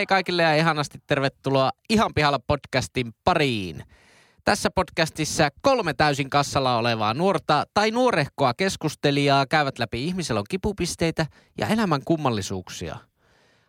Hei 0.00 0.06
kaikille 0.06 0.42
ja 0.42 0.56
ihanasti 0.56 0.98
tervetuloa 1.06 1.70
Ihan 1.90 2.10
pihalla 2.14 2.38
podcastin 2.38 3.12
pariin. 3.24 3.84
Tässä 4.44 4.70
podcastissa 4.74 5.48
kolme 5.62 5.94
täysin 5.94 6.30
kassalla 6.30 6.76
olevaa 6.76 7.14
nuorta 7.14 7.64
tai 7.74 7.90
nuorehkoa 7.90 8.54
keskustelijaa 8.54 9.46
käyvät 9.46 9.78
läpi 9.78 10.04
ihmiselon 10.04 10.44
kipupisteitä 10.48 11.26
ja 11.58 11.66
elämän 11.66 12.00
kummallisuuksia. 12.04 12.96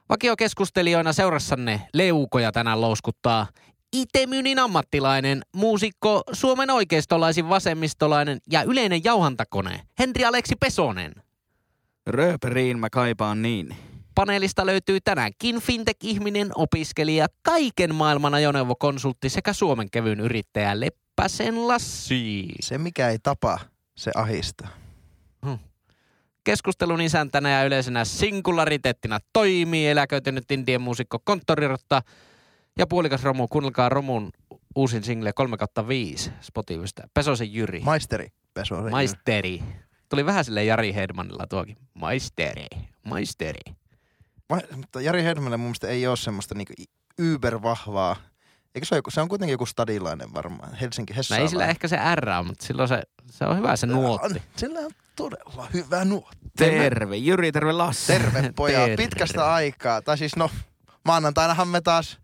Vakiokeskustelijoina 0.10 1.14
seurassanne 1.14 1.82
leukoja 1.94 2.52
tänään 2.52 2.82
louskuttaa 2.82 3.48
Itemynin 3.94 4.60
ammattilainen, 4.60 5.42
muusikko, 5.56 6.24
Suomen 6.32 6.70
oikeistolaisin 6.70 7.50
vasemmistolainen 7.50 8.40
ja 8.52 8.64
yleinen 8.64 9.04
jauhantakone 9.04 9.82
Henri 10.00 10.26
Aleksi 10.26 10.56
Pesonen. 10.56 11.14
Rööperiin 12.08 12.80
mä 12.80 12.90
kaipaan 12.90 13.42
niin. 13.42 13.91
Paneelista 14.22 14.66
löytyy 14.66 15.02
tänäänkin 15.02 15.62
fintech-ihminen, 15.62 16.52
opiskelija, 16.56 17.28
kaiken 17.42 17.96
maailman 17.96 18.34
ajoneuvokonsultti 18.34 19.30
sekä 19.30 19.54
Suomen 19.54 19.92
kevyyn 19.92 20.20
yrittäjä 20.20 20.80
Leppäsen 20.80 21.68
Lassi. 21.68 22.46
Se 22.60 22.78
mikä 22.78 23.10
ei 23.10 23.20
tapa, 23.20 23.60
se 23.96 24.12
ahistaa. 24.16 24.68
Keskustelun 26.44 27.02
isäntänä 27.02 27.50
ja 27.50 27.64
yleisenä 27.64 28.06
singulariteettina 28.06 29.20
toimii 29.34 29.88
eläköitynyt 29.88 30.52
indien 30.52 30.82
muusikko 30.82 31.20
Konttorirotta 31.24 32.02
ja 32.78 32.88
puolikas 32.88 33.24
Romu. 33.24 33.48
Kuunnelkaa 33.48 33.90
Romun 33.90 34.30
uusin 34.76 35.04
single 35.04 35.34
3 35.34 35.58
5 35.88 36.32
Spotifysta. 36.42 37.04
Pesosen 37.14 37.54
Jyri. 37.54 37.80
Maisteri 37.80 38.28
Pesosen 38.54 38.84
Jyri. 38.84 38.92
Maisteri. 38.92 39.64
Tuli 40.10 40.26
vähän 40.26 40.46
sille 40.46 40.64
Jari 40.64 40.94
Hedmanilla 40.96 41.48
tuokin. 41.48 41.78
Maisteri. 41.94 42.68
Maisteri. 43.04 43.81
Mutta 44.76 45.02
Jari 45.02 45.24
Hedmalle 45.24 45.58
mun 45.58 45.66
mielestä 45.68 45.88
ei 45.88 46.08
ole 46.08 46.18
semmoista 46.18 46.56
niinku 46.56 46.74
ybervahvaa. 47.20 48.16
Eikö 48.76 48.86
se 48.86 48.96
ole 48.96 48.98
joku, 48.98 49.12
se 49.12 49.22
on 49.22 49.28
kuitenkin 49.28 49.52
joku 49.52 49.66
stadilainen 49.66 50.34
varmaan. 50.34 50.74
Helsinki 50.76 51.14
No 51.14 51.18
Hessa. 51.18 51.38
ei 51.38 51.48
sillä 51.48 51.66
ehkä 51.68 51.88
se 51.88 51.98
R 52.16 52.30
on, 52.30 52.46
mutta 52.48 52.66
silloin 52.66 52.88
se, 52.90 53.02
se 53.32 53.46
on 53.46 53.58
hyvä 53.58 53.76
se 53.76 53.88
nuotti. 53.88 54.42
Sillä 54.56 54.80
on 54.80 54.92
todella 55.16 55.68
hyvä 55.74 56.06
nuotti. 56.06 56.38
Terve, 56.58 57.18
Jyri, 57.18 57.52
terve 57.52 57.72
Lassi. 57.72 58.14
Terve 58.14 58.52
pojat, 58.56 58.82
Terve. 58.84 58.98
pitkästä 58.98 59.54
aikaa. 59.54 60.02
Tai 60.02 60.18
siis 60.18 60.36
no, 60.36 60.50
maanantainahan 61.06 61.68
me 61.68 61.82
taas 61.82 62.18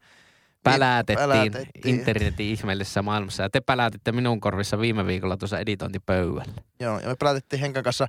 Pälätettiin, 0.63 1.19
Pälätettiin. 1.29 1.95
internetin 1.99 2.45
ihmeellisessä 2.45 3.01
maailmassa. 3.01 3.43
Ja 3.43 3.49
te 3.49 3.61
pälätitte 3.61 4.11
minun 4.11 4.39
korvissa 4.39 4.79
viime 4.79 5.05
viikolla 5.07 5.37
tuossa 5.37 5.59
editointipöydällä. 5.59 6.53
Joo, 6.79 6.99
ja 6.99 7.07
me 7.07 7.15
päätettiin 7.19 7.59
Henkan 7.59 7.83
kanssa 7.83 8.07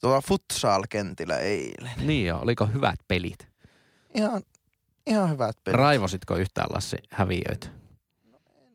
tuolla 0.00 0.20
futsal-kentillä 0.20 1.38
eilen. 1.38 1.92
Niin 1.96 2.26
joo, 2.26 2.40
oliko 2.40 2.66
hyvät 2.66 3.00
pelit? 3.08 3.48
Ihan, 4.14 4.42
ihan 5.06 5.30
hyvät 5.30 5.56
pelit. 5.64 5.76
Raivositko 5.78 6.36
yhtään 6.36 6.68
Lassi 6.74 6.96
häviöitä? 7.10 7.66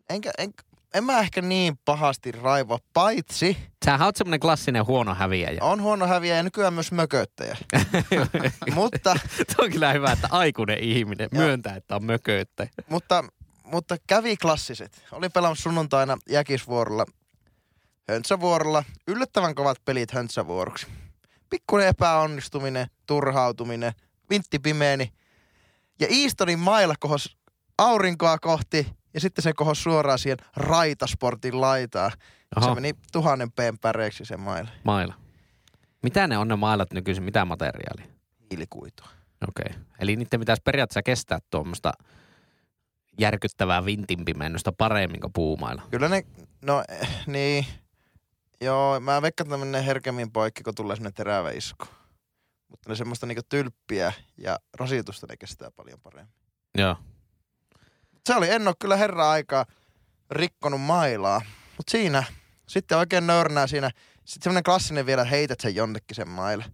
Enkä, 0.10 0.32
en, 0.38 0.54
en 0.94 1.04
mä 1.04 1.20
ehkä 1.20 1.42
niin 1.42 1.80
pahasti 1.86 2.32
raivoa, 2.32 2.80
paitsi 2.94 3.58
Sähän 3.86 4.06
oot 4.06 4.16
semmonen 4.16 4.40
klassinen 4.40 4.86
huono 4.86 5.16
häviäjä. 5.16 5.60
on 5.62 5.82
huono 5.82 6.08
häviä 6.08 6.36
ja 6.36 6.44
nykyään 6.44 6.74
myös 6.74 6.92
mököttäjä. 6.92 7.58
mutta, 8.76 9.16
Tuo 9.56 9.66
on 9.66 9.72
kyllä 9.72 9.94
hyvä, 9.94 10.12
että 10.12 10.28
aikuinen 10.32 10.80
ihminen 10.80 11.30
myöntää, 11.32 11.76
että 11.76 11.96
on 11.96 12.04
mököyttä. 12.04 12.68
mutta, 12.90 13.24
mutta 13.64 13.96
kävi 14.08 14.38
klassiset. 14.38 15.06
Olin 15.12 15.32
pelannut 15.32 15.60
sunnuntaina 15.60 16.18
Jäkisvuorolla, 16.30 17.06
Höntsävuorolla. 18.10 18.84
Yllättävän 19.08 19.56
kovat 19.56 19.78
pelit 19.86 20.12
Höntsävuoroksi. 20.12 20.88
Pikkuinen 21.50 21.88
epäonnistuminen, 21.88 22.88
turhautuminen, 23.06 23.94
vintti 24.30 24.60
pimeeni. 24.60 25.14
Ja 26.00 26.08
Eastonin 26.10 26.60
mailla 26.60 26.94
kohos 27.00 27.38
aurinkoa 27.78 28.38
kohti 28.38 28.88
ja 29.14 29.20
sitten 29.20 29.44
se 29.44 29.54
kohos 29.54 29.84
suoraan 29.84 30.20
siihen 30.20 30.38
Raitasportin 30.56 31.62
laitaan. 31.62 32.12
Oho, 32.56 32.68
Se 32.68 32.76
meni 32.76 32.94
tuhannen 33.12 33.52
peen 33.52 33.80
päreiksi 33.80 34.26
se 34.26 34.38
mailla. 34.38 34.70
maila. 34.84 35.14
Mitä 36.04 36.28
ne 36.28 36.38
on 36.38 36.48
ne 36.48 36.56
mailat 36.56 36.94
nykyisin? 36.94 37.24
Mitä 37.24 37.46
materiaalia? 37.46 38.06
Hiilikuitua. 38.52 39.08
Okei. 39.48 39.66
Okay. 39.70 39.84
Eli 40.00 40.16
niiden 40.16 40.40
pitäisi 40.40 40.62
periaatteessa 40.66 41.04
kestää 41.04 41.40
tuommoista 41.50 41.92
järkyttävää 43.20 43.86
vintinpimennystä 43.86 44.72
paremmin 44.72 45.22
kuin 45.22 45.34
puumailla. 45.34 45.82
Kyllä 45.92 46.10
ne, 46.10 46.24
no 46.62 46.84
eh, 46.90 47.10
niin, 47.28 47.66
joo, 48.62 49.00
mä 49.00 49.22
veikkaan, 49.22 49.48
että 49.48 49.58
ne 49.58 49.66
menee 49.66 49.86
herkemmin 49.86 50.32
poikki, 50.32 50.64
kun 50.64 50.76
tulee 50.76 50.96
semmoinen 50.96 51.14
terävä 51.14 51.52
isku. 51.52 51.86
Mutta 52.68 52.90
ne 52.90 52.96
semmoista 52.96 53.26
niinku 53.26 53.44
tylppiä 53.50 54.14
ja 54.38 54.60
rasitusta 54.74 55.28
ne 55.30 55.38
kestää 55.38 55.72
paljon 55.72 56.00
paremmin. 56.00 56.34
Joo. 56.78 56.96
Se 58.26 58.36
oli, 58.36 58.50
en 58.50 58.68
ole 58.68 58.76
kyllä 58.80 58.96
herra 58.98 59.32
aikaa 59.32 59.66
rikkonut 60.32 60.82
mailaa, 60.82 61.42
mutta 61.78 61.92
siinä 61.92 62.24
sitten 62.68 62.98
oikein 62.98 63.28
nörnää 63.28 63.68
siinä. 63.68 63.92
Sitten 64.26 64.44
semmoinen 64.44 64.64
klassinen 64.64 65.06
vielä, 65.06 65.24
heität 65.24 65.60
sen 65.60 65.76
jonnekin 65.76 66.16
sen 66.16 66.30
maille. 66.30 66.66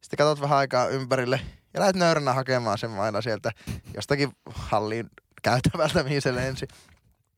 Sitten 0.00 0.16
katsot 0.16 0.40
vähän 0.40 0.58
aikaa 0.58 0.88
ympärille 0.88 1.40
ja 1.74 1.80
lähdet 1.80 1.96
nörnää 1.96 2.34
hakemaan 2.34 2.78
sen 2.78 2.90
mailla 2.90 3.22
sieltä 3.22 3.50
jostakin 3.94 4.32
halliin 4.50 5.10
käytävältä, 5.42 6.02
mihin 6.02 6.22
se 6.22 6.34
lensi. 6.34 6.68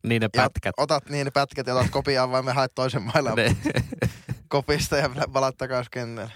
Niin 0.02 0.20
ne 0.20 0.28
Ja 0.34 0.42
pätkät. 0.42 0.74
Otat 0.76 1.08
niin 1.08 1.24
ne 1.24 1.30
pätkät 1.30 1.66
ja 1.66 1.74
otat 1.74 1.90
kopiaan 1.90 2.30
vai 2.30 2.42
me 2.42 2.52
haet 2.52 2.74
toisen 2.74 3.02
mailan 3.02 3.34
kopista 4.48 4.96
ja 4.96 5.10
palat 5.32 5.56
takaisin 5.56 5.90
kentälle. 5.90 6.32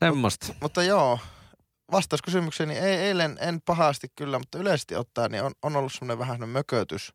semmoista. 0.00 0.54
Mutta 0.60 0.82
joo, 0.82 1.18
vastaus 1.92 2.22
kysymykseen, 2.22 2.68
niin 2.68 2.82
ei, 2.82 2.96
eilen 2.96 3.38
en 3.40 3.60
pahasti 3.64 4.08
kyllä, 4.16 4.38
mutta 4.38 4.58
yleisesti 4.58 4.94
ottaen 4.94 5.30
niin 5.30 5.42
on, 5.42 5.52
on 5.62 5.76
ollut 5.76 5.92
semmoinen 5.92 6.18
vähän 6.18 6.48
mökötys 6.48 7.14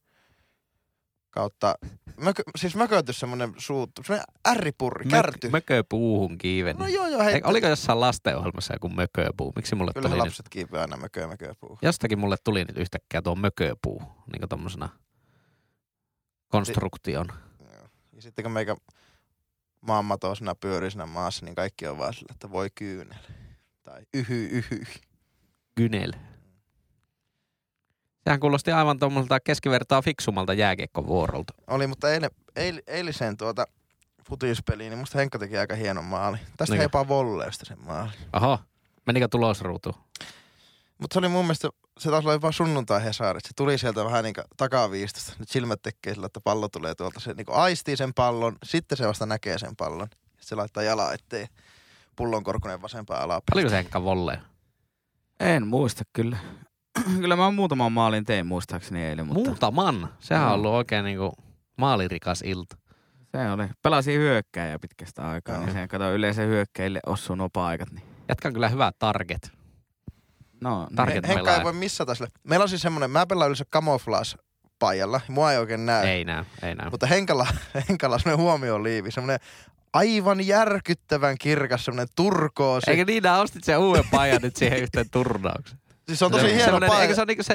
kautta, 1.29 1.75
mökö, 2.21 2.43
siis 2.55 2.75
mökötys 2.75 3.19
semmoinen 3.19 3.53
suuttu, 3.57 4.03
semmoinen 4.03 4.25
ärripurri, 4.47 5.05
kärty. 5.09 5.49
Mökö 5.49 5.83
puuhun 5.89 6.37
kiiven. 6.37 6.75
no 6.77 6.87
joo 6.87 7.07
joo, 7.07 7.23
hei. 7.23 7.33
Eikö, 7.33 7.47
oliko 7.47 7.67
jossain 7.67 7.99
lastenohjelmassa 7.99 8.73
joku 8.73 8.89
mököpuu? 8.89 9.53
Miksi 9.55 9.75
mulle 9.75 9.91
Kyllä 9.93 10.09
tuli 10.09 10.17
nyt, 10.17 10.25
lapset 10.25 10.49
kiipeä 10.49 10.81
aina 10.81 10.97
mökö, 10.97 11.27
mökö 11.27 11.55
puu. 11.59 11.79
jostakin 11.81 12.19
mulle 12.19 12.35
tuli 12.43 12.65
nyt 12.65 12.77
yhtäkkiä 12.77 13.21
tuo 13.21 13.35
mököpuu, 13.35 14.01
niin 14.31 14.39
kuin 14.39 14.49
tommosena 14.49 14.89
konstruktion. 16.57 17.27
Ja 18.13 18.21
sitten 18.21 18.43
kun 18.43 18.51
meikä 18.51 18.75
maanmatosena 19.81 20.55
pyörii 20.55 20.91
siinä 20.91 21.05
maassa, 21.05 21.45
niin 21.45 21.55
kaikki 21.55 21.87
on 21.87 21.97
vaan 21.97 22.13
sillä, 22.13 22.31
että 22.31 22.51
voi 22.51 22.69
kyynel. 22.75 23.19
Tai 23.83 24.01
yhy, 24.13 24.45
yhy. 24.45 24.83
Gynel. 25.77 26.13
Sehän 28.23 28.39
kuulosti 28.39 28.71
aivan 28.71 28.99
tuommoiselta 28.99 29.39
keskivertaa 29.39 30.01
fiksumalta 30.01 30.53
jääkiekkovuorolta. 30.53 31.53
Oli, 31.67 31.87
mutta 31.87 32.13
eilen, 32.13 32.29
eil, 32.55 32.81
eiliseen 32.87 33.37
tuota 33.37 33.65
futispeliin, 34.29 34.89
niin 34.89 34.99
musta 34.99 35.17
Henkka 35.17 35.39
teki 35.39 35.57
aika 35.57 35.75
hienon 35.75 36.05
maali. 36.05 36.37
Tästä 36.57 36.75
jopa 36.75 37.07
volleesta 37.07 37.65
sen 37.65 37.79
maali. 37.79 38.11
Oho, 38.33 38.59
menikö 39.05 39.27
tulosruutu? 39.27 39.95
Mutta 40.97 41.13
se 41.13 41.19
oli 41.19 41.27
mun 41.27 41.45
mielestä, 41.45 41.69
se 41.99 42.09
taas 42.09 42.25
oli 42.25 42.41
vaan 42.41 42.53
sunnuntai 42.53 43.03
Hesarit. 43.03 43.45
Se 43.45 43.51
tuli 43.55 43.77
sieltä 43.77 44.05
vähän 44.05 44.23
niin 44.23 44.35
takaviistosta. 44.57 45.33
Nyt 45.39 45.49
silmät 45.49 45.81
tekee 45.81 46.13
sillä, 46.13 46.25
että 46.25 46.41
pallo 46.41 46.69
tulee 46.69 46.95
tuolta. 46.95 47.19
Se 47.19 47.33
niin 47.33 47.45
aistii 47.49 47.97
sen 47.97 48.13
pallon, 48.13 48.55
sitten 48.63 48.97
se 48.97 49.07
vasta 49.07 49.25
näkee 49.25 49.57
sen 49.57 49.75
pallon. 49.75 50.07
Sitten 50.11 50.47
se 50.47 50.55
laittaa 50.55 50.83
jala 50.83 51.13
ettei 51.13 51.47
pullon 52.15 52.43
korkunen 52.43 52.81
vasempaan 52.81 53.21
alapäin. 53.21 53.57
Oliko 53.57 53.69
se 53.69 53.75
Henkka 53.75 54.03
volleja? 54.03 54.41
En 55.39 55.67
muista 55.67 56.03
kyllä. 56.13 56.37
kyllä 57.21 57.35
mä 57.35 57.51
muutaman 57.51 57.91
maalin 57.91 58.25
tein 58.25 58.47
muistaakseni 58.47 59.03
eilen, 59.05 59.27
mutta 59.27 59.49
Muutaman. 59.49 60.09
Sehän 60.19 60.47
on 60.47 60.53
ollut 60.53 60.71
oikein 60.71 61.05
niinku 61.05 61.33
maalirikas 61.77 62.41
ilta. 62.45 62.77
se 63.31 63.51
oli. 63.51 63.63
Pelasin 63.81 64.19
hyökkääjä 64.19 64.79
pitkästä 64.79 65.29
aikaa, 65.29 65.55
Joo. 65.55 65.65
niin 65.65 65.73
sen 65.73 65.87
kato 65.87 66.13
yleensä 66.13 66.41
hyökkäille 66.41 66.99
osuu 67.05 67.35
nuo 67.35 67.49
paikat. 67.49 67.91
Niin. 67.91 68.05
Jatkan 68.29 68.53
kyllä 68.53 68.69
hyvä 68.69 68.91
target. 68.99 69.51
No, 70.63 70.87
Target- 70.95 71.11
niin. 71.13 71.25
Henkka 71.25 71.55
ei 71.57 71.63
voi 71.63 71.73
missata 71.73 72.15
sille. 72.15 72.29
Meillä 72.43 72.63
on 72.63 72.69
siis 72.69 72.81
semmonen, 72.81 73.11
mä 73.11 73.25
pelaan 73.25 73.47
yleensä 73.47 73.65
camouflage 73.73 74.35
paijalla. 74.79 75.21
Mua 75.27 75.51
ei 75.51 75.57
oikein 75.57 75.85
näy. 75.85 76.05
Ei 76.07 76.25
näy, 76.25 76.43
ei 76.61 76.75
näy. 76.75 76.89
Mutta 76.89 77.07
Henkalla, 77.07 77.47
Henkalla 77.89 78.13
on 78.13 78.19
semmoinen 78.19 78.43
huomioliivi. 78.45 79.11
Semmoinen 79.11 79.39
aivan 79.93 80.47
järkyttävän 80.47 81.37
kirkas, 81.37 81.85
semmoinen 81.85 82.07
turkoosi. 82.15 82.91
Eikö 82.91 83.05
niin, 83.05 83.23
nää 83.23 83.39
ostit 83.41 83.63
sen 83.63 83.77
uuden 83.79 84.03
pajan 84.11 84.41
nyt 84.41 84.55
siihen 84.55 84.79
yhteen 84.79 85.09
turnaukseen? 85.11 85.79
Siis 86.07 86.19
se 86.19 86.25
on 86.25 86.31
tosi 86.31 86.45
Se- 86.47 86.55
hieno 86.55 86.79
paija. 86.79 87.01
Eikö 87.01 87.15
se 87.15 87.21
ole 87.21 87.25
niinku 87.25 87.43
se, 87.43 87.53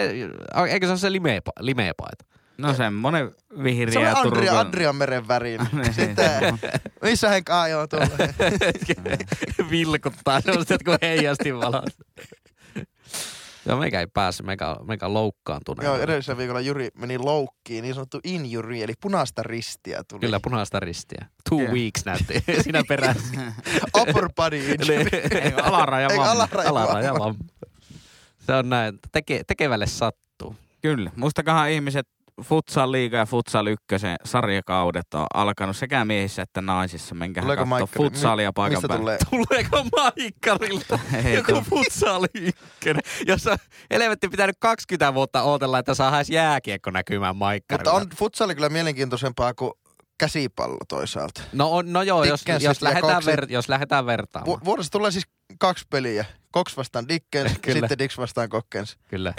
eikö 0.71 0.87
se 0.87 0.91
ole 0.93 0.99
se 0.99 1.13
limeepa, 1.13 1.53
limepaita? 1.61 2.25
no 2.59 2.75
semmonen 2.75 3.31
vihreä 3.63 3.93
Se 3.93 3.99
on 3.99 4.07
Andria, 4.07 4.53
Turku- 4.53 4.57
Adrian 4.69 4.97
meren 4.97 5.29
värin. 5.29 5.61
Niin, 5.73 5.95
Sitten, 5.95 6.59
missä 7.03 7.29
Henkka 7.29 7.63
ajoo 7.63 7.87
tuolla? 7.87 8.09
Vilkuttaa 9.71 10.41
semmoista 10.41 10.75
jotkut 10.75 11.03
heijastinvalot. 11.03 11.85
Joo, 13.67 13.79
meikä 13.79 14.01
ei 14.01 14.07
päässyt, 14.07 14.47
meikä, 14.47 14.77
meikä 14.85 15.07
on 15.07 15.15
loukkaantunut. 15.15 15.85
Joo, 15.85 15.97
edellisellä 15.97 16.39
viikolla 16.39 16.61
Juri 16.61 16.89
meni 16.99 17.19
loukkiin, 17.19 17.83
niin 17.83 17.95
sanottu 17.95 18.21
injury, 18.25 18.83
eli 18.83 18.93
punaista 19.01 19.43
ristiä 19.43 20.03
tuli. 20.09 20.21
Kyllä 20.21 20.41
punaista 20.41 20.81
ristiä. 20.81 21.27
Two 21.49 21.61
Joo. 21.61 21.73
weeks 21.73 22.05
näytti 22.05 22.45
siinä 22.63 22.83
perässä. 22.89 23.35
Upper 24.01 24.29
body 24.37 24.59
injury. 24.59 25.09
Eikö 25.41 25.63
alaraja 25.63 26.09
vamma? 26.09 26.31
alaraja 26.31 26.69
Alaraja 26.69 27.15
vamma. 27.15 27.45
Se 28.47 28.55
on 28.55 28.69
näin. 28.69 28.99
Teke, 29.13 29.43
tekevälle 29.47 29.87
sattuu. 29.87 30.57
Kyllä. 30.83 31.11
Muistakahan 31.17 31.71
ihmiset 31.71 32.09
Futsal 32.43 32.93
Liiga 32.93 33.17
ja 33.17 33.27
Futsal 33.27 33.67
ykkösen 33.67 34.17
sarjakaudet 34.25 35.15
on 35.15 35.27
alkanut 35.35 35.77
sekä 35.77 36.05
miehissä 36.05 36.43
että 36.43 36.61
naisissa. 36.61 37.15
Menkää 37.15 37.43
Tuleeko 37.43 37.61
katsoa 37.63 37.69
Maikkari? 37.79 38.05
futsalia 38.05 38.53
paikan 38.53 38.77
Mistä 38.77 38.89
päällä. 38.89 39.01
tulee? 39.03 39.19
Tuleeko 39.47 39.85
Maikkarilta 39.97 40.99
Ei 41.25 41.35
joku 41.35 41.53
tuu. 41.53 41.63
futsali 41.71 42.27
ykkönen, 42.35 43.03
jossa 43.27 43.57
helvetti 43.91 44.29
pitänyt 44.29 44.57
20 44.61 45.15
vuotta 45.15 45.43
odotella, 45.43 45.79
että 45.79 45.95
saadaan 45.95 46.25
jääkiekko 46.31 46.91
näkymään 46.91 47.37
Maikkarilla. 47.37 47.93
Mutta 47.93 48.07
on 48.13 48.17
futsali 48.19 48.55
kyllä 48.55 48.69
mielenkiintoisempaa 48.69 49.55
kuin 49.55 49.73
käsipallo 50.19 50.79
toisaalta. 50.89 51.43
No, 51.53 51.73
on, 51.73 51.93
no 51.93 52.03
joo, 52.03 52.25
jos, 52.25 52.41
Dickensit 52.41 52.65
jos, 52.67 52.83
lähdetään 52.83 53.23
ver, 53.27 53.47
jos 53.49 53.69
lähdetään 53.69 54.07
vertaamaan. 54.07 54.61
Vu- 54.61 54.65
vuodessa 54.65 54.93
tulee 54.93 55.11
siis 55.11 55.27
kaksi 55.59 55.87
peliä. 55.91 56.25
Cox 56.55 56.77
vastaan 56.77 57.09
Dickens, 57.09 57.53
Kyllä. 57.63 57.79
sitten 57.81 57.99
Dix 57.99 58.19
vastaan 58.19 58.49
Cockens. 58.49 58.99
Kyllä. 59.09 59.35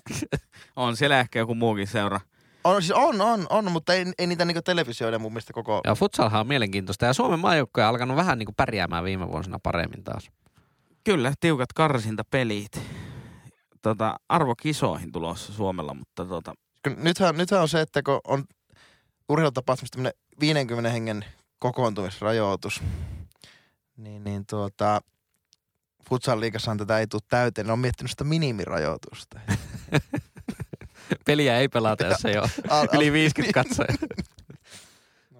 On 0.76 0.96
siellä 0.96 1.20
ehkä 1.20 1.38
joku 1.38 1.54
muukin 1.54 1.86
seura. 1.86 2.20
On, 2.64 2.82
siis 2.82 2.92
on, 2.92 3.20
on, 3.20 3.46
on, 3.50 3.72
mutta 3.72 3.94
ei, 3.94 4.06
ei 4.18 4.26
niitä 4.26 4.44
niinku 4.44 4.62
televisioida 4.62 5.18
mun 5.18 5.32
mielestä 5.32 5.52
koko... 5.52 5.80
Ja 5.84 5.94
futsalhan 5.94 6.40
on 6.40 6.46
mielenkiintoista. 6.46 7.06
Ja 7.06 7.12
Suomen 7.12 7.40
maajoukkoja 7.40 7.86
on 7.86 7.90
alkanut 7.90 8.16
vähän 8.16 8.38
niin 8.38 8.46
kuin 8.46 8.54
pärjäämään 8.54 9.04
viime 9.04 9.28
vuosina 9.28 9.58
paremmin 9.62 10.04
taas. 10.04 10.30
Kyllä, 11.04 11.32
tiukat 11.40 11.72
karsintapelit. 11.72 12.80
Tota, 13.82 14.16
arvokisoihin 14.28 15.12
tulossa 15.12 15.52
Suomella, 15.52 15.94
mutta 15.94 16.24
tota, 16.24 16.54
Nythän, 16.96 17.36
nythän 17.36 17.62
on 17.62 17.68
se, 17.68 17.80
että 17.80 18.02
kun 18.02 18.20
on 18.26 18.44
urheilutapahtumassa 19.28 19.92
tämmöinen 19.92 20.12
50 20.40 20.90
hengen 20.90 21.24
kokoontumisrajoitus, 21.58 22.82
niin, 23.96 24.24
niin 24.24 24.46
tuota, 24.46 25.00
futsal 26.08 26.40
liikassahan 26.40 26.78
tätä 26.78 26.98
ei 26.98 27.06
tule 27.06 27.22
täyteen. 27.28 27.66
Ne 27.66 27.72
on 27.72 27.78
miettinyt 27.78 28.10
sitä 28.10 28.24
minimirajoitusta. 28.24 29.40
Peliä 31.26 31.58
ei 31.58 31.68
pelata, 31.68 32.06
jos 32.06 32.24
ei 32.24 32.38
ole 32.38 32.50
Al- 32.70 32.88
yli 32.92 33.06
al- 33.08 33.12
50 33.12 33.64
katsoja. 33.64 33.94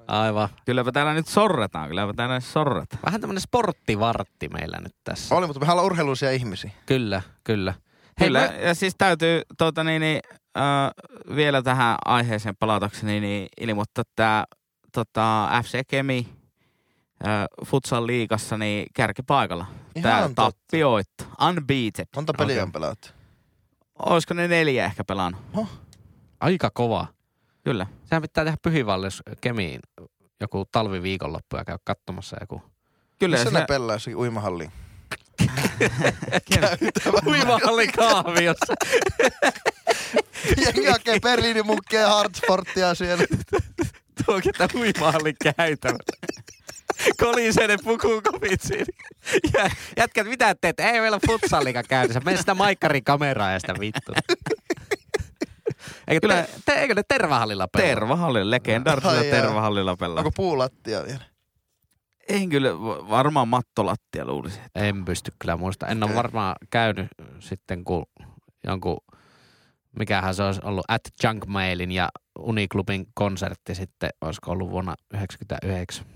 Aivan. 0.07 0.49
kylläpä 0.65 0.93
täällä 0.93 1.15
nyt 1.15 1.27
sorretaan, 1.29 1.89
kylläpä 1.89 2.13
täällä 2.17 2.35
nyt 2.35 2.45
sorretaan. 2.45 3.03
Vähän 3.07 3.21
tämmöinen 3.21 3.41
sporttivartti 3.41 4.49
meillä 4.49 4.79
nyt 4.81 4.95
tässä. 5.05 5.35
Oli, 5.35 5.47
mutta 5.47 5.61
mehän 5.61 5.73
ollaan 5.73 5.87
urheiluisia 5.87 6.31
ihmisiä. 6.31 6.71
Kyllä, 6.87 7.23
kyllä. 7.45 7.75
Hei, 8.21 8.29
Kyllä, 8.29 8.41
mä- 8.41 8.47
ja 8.59 8.75
siis 8.75 8.95
täytyy 8.99 9.43
tuota, 9.59 9.85
niin, 9.85 10.01
niin, 10.01 10.21
äh, 10.57 11.35
vielä 11.37 11.63
tähän 11.63 11.97
aiheeseen 12.05 12.57
palatakseni 12.59 13.21
niin 13.21 13.49
ilmoittaa 13.61 14.05
tämä 14.17 14.45
tota, 14.93 15.49
FC 15.65 15.81
Kemi 15.89 16.29
äh, 17.27 17.47
Futsal 17.67 18.07
liigassa 18.07 18.59
niin 18.59 18.87
kärkipaikalla. 18.95 19.67
Tämä 20.03 20.31
tappioitto, 20.35 21.25
unbeaten. 21.49 22.07
Monta 22.17 22.33
peliä 22.39 22.55
Okei. 22.55 22.63
on 22.63 22.73
pelattu. 22.73 23.09
Olisiko 23.99 24.35
ne 24.35 24.49
neljä 24.49 24.85
ehkä 24.85 25.05
pelannut? 25.05 25.43
Aika 26.41 26.71
kova. 26.71 27.07
Kyllä. 27.65 27.87
Sehän 28.05 28.23
pitää 28.23 28.45
tehdä 28.45 28.57
pyhivallis 28.63 29.23
Kemiin 29.41 29.81
joku 30.41 30.65
talviviikonloppu 30.73 31.57
ja 31.57 31.65
käy 31.65 31.77
katsomassa 31.85 32.37
joku. 32.41 32.55
Missä 32.57 33.17
Kyllä, 33.19 33.37
ja 33.37 33.45
ne 33.45 33.51
se, 33.51 33.65
pelaa 33.69 33.95
jossakin 33.95 34.17
uimahalliin? 34.17 34.73
Uimahalli 37.27 37.89
kahviossa. 37.89 38.75
Jengi 40.57 40.87
hakee 40.87 41.21
Berliinin 41.21 41.67
munkkeja 41.67 42.03
ja 42.03 42.09
Hartsporttia 42.09 42.95
siellä. 42.95 43.25
Tuokin 44.27 44.53
tämän 44.59 44.71
uimahallin 44.75 45.37
käytävä. 45.57 45.99
Koliseiden 47.21 47.79
pukukopit 47.85 48.63
siinä. 48.63 48.85
Ja 49.55 49.71
jätkät, 49.97 50.27
mitä 50.27 50.55
teet? 50.55 50.81
Ei 50.81 51.01
meillä 51.01 51.15
ole 51.15 51.21
futsaliika 51.27 51.83
käynnissä. 51.83 52.21
Mene 52.25 52.37
sitä 52.37 52.55
maikkarin 52.55 53.05
kameraa 53.05 53.53
ja 53.53 53.61
sitä 53.61 53.75
vittu. 53.81 54.13
Eikö, 56.09 56.21
Kyllä- 56.21 56.43
te, 56.43 56.49
te, 56.65 56.73
eikö 56.73 56.95
ne 56.95 57.03
Tervahallilla 57.09 57.69
pelaa? 57.69 57.87
Tervahallilla, 57.89 58.51
legendaarisella. 58.51 59.23
Tervahallilla 59.23 59.97
pelaa. 59.97 60.19
Onko 60.19 60.31
puulattia 60.37 61.05
vielä? 61.05 61.34
Ei 62.29 62.47
kyllä, 62.49 62.81
va- 62.81 63.09
varmaan 63.09 63.49
mattolattia 63.49 64.25
luulisi. 64.25 64.61
En 64.75 65.05
pysty 65.05 65.33
kyllä 65.39 65.57
muista. 65.57 65.87
En 65.87 66.03
ole 66.03 66.15
varmaan 66.15 66.57
käynyt 66.71 67.09
sitten, 67.39 67.85
kun 67.85 68.07
jonkun, 68.67 68.97
mikähän 69.99 70.35
se 70.35 70.43
olisi 70.43 70.61
ollut, 70.65 70.85
at 70.89 71.01
Junkmailin 71.25 71.93
ja 71.93 72.09
Uniklubin 72.39 73.07
konsertti 73.15 73.75
sitten, 73.75 74.11
olisiko 74.21 74.51
ollut 74.51 74.71
vuonna 74.71 74.95
1999. 75.13 76.07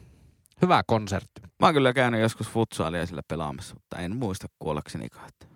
Hyvä 0.63 0.83
konsertti. 0.87 1.41
Mä 1.61 1.67
oon 1.67 1.75
kyllä 1.75 1.93
käynyt 1.93 2.21
joskus 2.21 2.49
futsalia 2.49 3.07
sillä 3.07 3.23
pelaamassa, 3.29 3.75
mutta 3.75 3.99
en 3.99 4.17
muista 4.17 4.47
kuollakseni 4.59 5.09
kahta. 5.09 5.47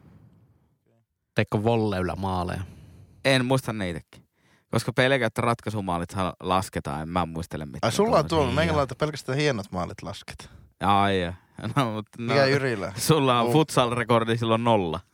Teikö 1.34 1.62
volleilla 1.62 2.16
maaleja? 2.16 2.62
En 3.25 3.44
muista 3.44 3.72
niitäkin. 3.72 4.21
Koska 4.72 4.92
pelkät 4.92 5.38
ratkaisumaalit 5.38 6.08
lasketaan, 6.40 7.02
en 7.02 7.08
mä 7.08 7.26
muistele 7.26 7.64
mitään. 7.66 7.80
Ai 7.82 7.92
sulla 7.92 8.19
on 8.19 8.28
tuolla, 8.28 8.46
Niin, 8.46 8.54
meikäläitä 8.54 8.94
pelkästään 8.94 9.38
hienot 9.38 9.72
maalit 9.72 10.02
lasket. 10.02 10.50
Ai 10.80 11.20
ja. 11.20 11.32
No, 11.76 11.92
mutta 11.92 12.22
no, 12.22 12.34
Mikä 12.34 12.46
Jyrillä? 12.46 12.92
sulla 12.96 13.40
on 13.40 13.52
futsal-rekordi 13.52 14.36
silloin 14.38 14.64
nolla. 14.64 15.00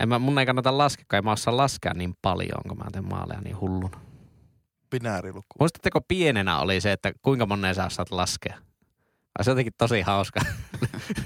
En 0.00 0.08
mä, 0.08 0.18
mun 0.18 0.38
ei 0.38 0.46
kannata 0.46 0.78
laskea, 0.78 1.04
kun 1.10 1.16
en 1.16 1.24
mä 1.24 1.32
osaa 1.32 1.56
laskea 1.56 1.94
niin 1.94 2.14
paljon, 2.22 2.60
kun 2.68 2.78
mä 2.78 2.84
teen 2.92 3.08
maaleja 3.08 3.40
niin 3.40 3.60
hulluna. 3.60 4.00
Binääriluku. 4.90 5.46
Muistatteko 5.60 6.00
pienenä 6.08 6.58
oli 6.58 6.80
se, 6.80 6.92
että 6.92 7.12
kuinka 7.22 7.46
moneen 7.46 7.74
sä 7.74 7.86
osaat 7.86 8.10
laskea? 8.10 8.58
Se 9.42 9.50
on 9.50 9.52
jotenkin 9.52 9.72
tosi 9.78 10.00
hauska. 10.00 10.40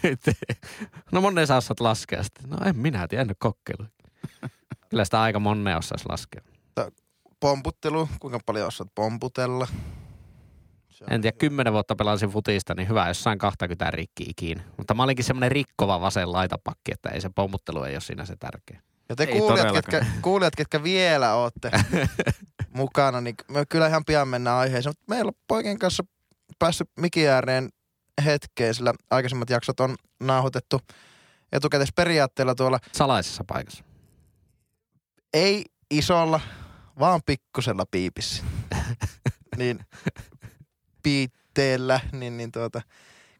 no 1.12 1.20
moneen 1.20 1.46
sä 1.46 1.56
osaat 1.56 1.80
laskea 1.80 2.22
sitten. 2.22 2.50
No 2.50 2.56
en 2.66 2.76
minä 2.76 3.08
tiedä, 3.08 3.22
en 3.22 3.28
ole 3.28 3.36
kokeillut. 3.38 3.92
Kyllä 4.88 5.04
sitä 5.04 5.22
aika 5.22 5.40
moneen 5.40 5.78
osaisi 5.78 6.08
laskea. 6.08 6.42
Pomputtelu, 7.40 8.08
kuinka 8.20 8.40
paljon 8.46 8.66
osaat 8.66 8.88
pomputella? 8.94 9.68
En 11.10 11.20
tiedä, 11.20 11.36
kymmenen 11.38 11.72
vuotta 11.72 11.96
pelasin 11.96 12.28
futista, 12.30 12.74
niin 12.74 12.88
hyvä, 12.88 13.08
jos 13.08 13.22
sain 13.22 13.38
20 13.38 13.90
rikki 13.90 14.24
ikinä. 14.28 14.62
Mutta 14.76 14.94
mä 14.94 15.02
olinkin 15.02 15.24
semmoinen 15.24 15.52
rikkova 15.52 16.00
vasen 16.00 16.32
laitapakki, 16.32 16.92
että 16.92 17.08
ei 17.08 17.20
se 17.20 17.30
pomputtelu 17.34 17.82
ei 17.82 17.94
ole 17.94 18.00
siinä 18.00 18.24
se 18.24 18.36
tärkeä. 18.36 18.82
Ja 19.08 19.16
te 19.16 19.24
Ei 19.24 19.38
kuulijat 19.38 19.72
ketkä, 19.72 20.06
kuulijat, 20.22 20.56
ketkä 20.56 20.82
vielä 20.82 21.34
ootte 21.34 21.70
mukana, 22.74 23.20
niin 23.20 23.34
me 23.48 23.66
kyllä 23.66 23.86
ihan 23.88 24.04
pian 24.04 24.28
mennään 24.28 24.56
aiheeseen. 24.56 24.90
Mutta 24.90 25.14
meillä 25.14 25.28
on 25.28 25.34
poikien 25.48 25.78
kanssa 25.78 26.04
päässyt 26.58 26.90
mikin 27.00 27.28
ääreen 27.28 27.68
hetkeen, 28.24 28.74
sillä 28.74 28.94
aikaisemmat 29.10 29.50
jaksot 29.50 29.80
on 29.80 29.96
nauhoitettu 30.20 30.80
etukäteisperiaatteella 31.52 32.54
tuolla 32.54 32.78
Salaisessa 32.92 33.44
paikassa. 33.44 33.84
ei 35.34 35.64
isolla, 35.90 36.40
vaan 36.98 37.20
pikkusella 37.26 37.84
piipissä. 37.90 38.44
niin 39.58 39.80
piitteellä, 41.02 42.00
niin, 42.12 42.36
niin 42.36 42.52
tuota, 42.52 42.82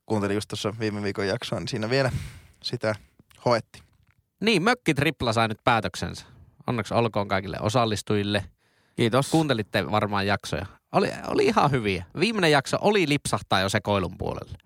kuuntelin 0.07 0.35
just 0.35 0.49
tuossa 0.49 0.75
viime 0.79 1.03
viikon 1.03 1.27
jaksoa, 1.27 1.59
niin 1.59 1.69
siinä 1.69 1.91
vielä 1.91 2.11
sitä 2.62 2.95
hoetti. 3.45 3.83
Niin, 4.41 4.62
Mökki 4.62 4.95
Tripla 4.95 5.33
sai 5.33 5.49
nyt 5.49 5.65
päätöksensä. 5.65 6.27
Onneksi 6.67 6.95
olkoon 6.95 7.29
kaikille 7.29 7.57
osallistujille. 7.61 8.45
Kiitos. 8.97 9.31
Kuuntelitte 9.31 9.91
varmaan 9.91 10.27
jaksoja. 10.27 10.67
Oli, 10.93 11.11
oli 11.27 11.47
ihan 11.47 11.71
hyviä. 11.71 12.05
Viimeinen 12.21 12.50
jakso 12.50 12.79
oli 12.81 13.09
lipsahtaa 13.09 13.61
jo 13.61 13.69
sekoilun 13.69 14.19
puolelle. 14.19 14.59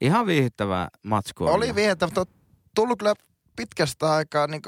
Ihan 0.00 0.26
viihdyttävää 0.26 0.88
matskua. 1.02 1.50
Oli 1.50 1.72
mutta 2.06 2.20
on 2.20 2.26
tullut 2.74 2.98
kyllä 2.98 3.14
pitkästä 3.56 4.12
aikaa 4.12 4.46
niin 4.46 4.62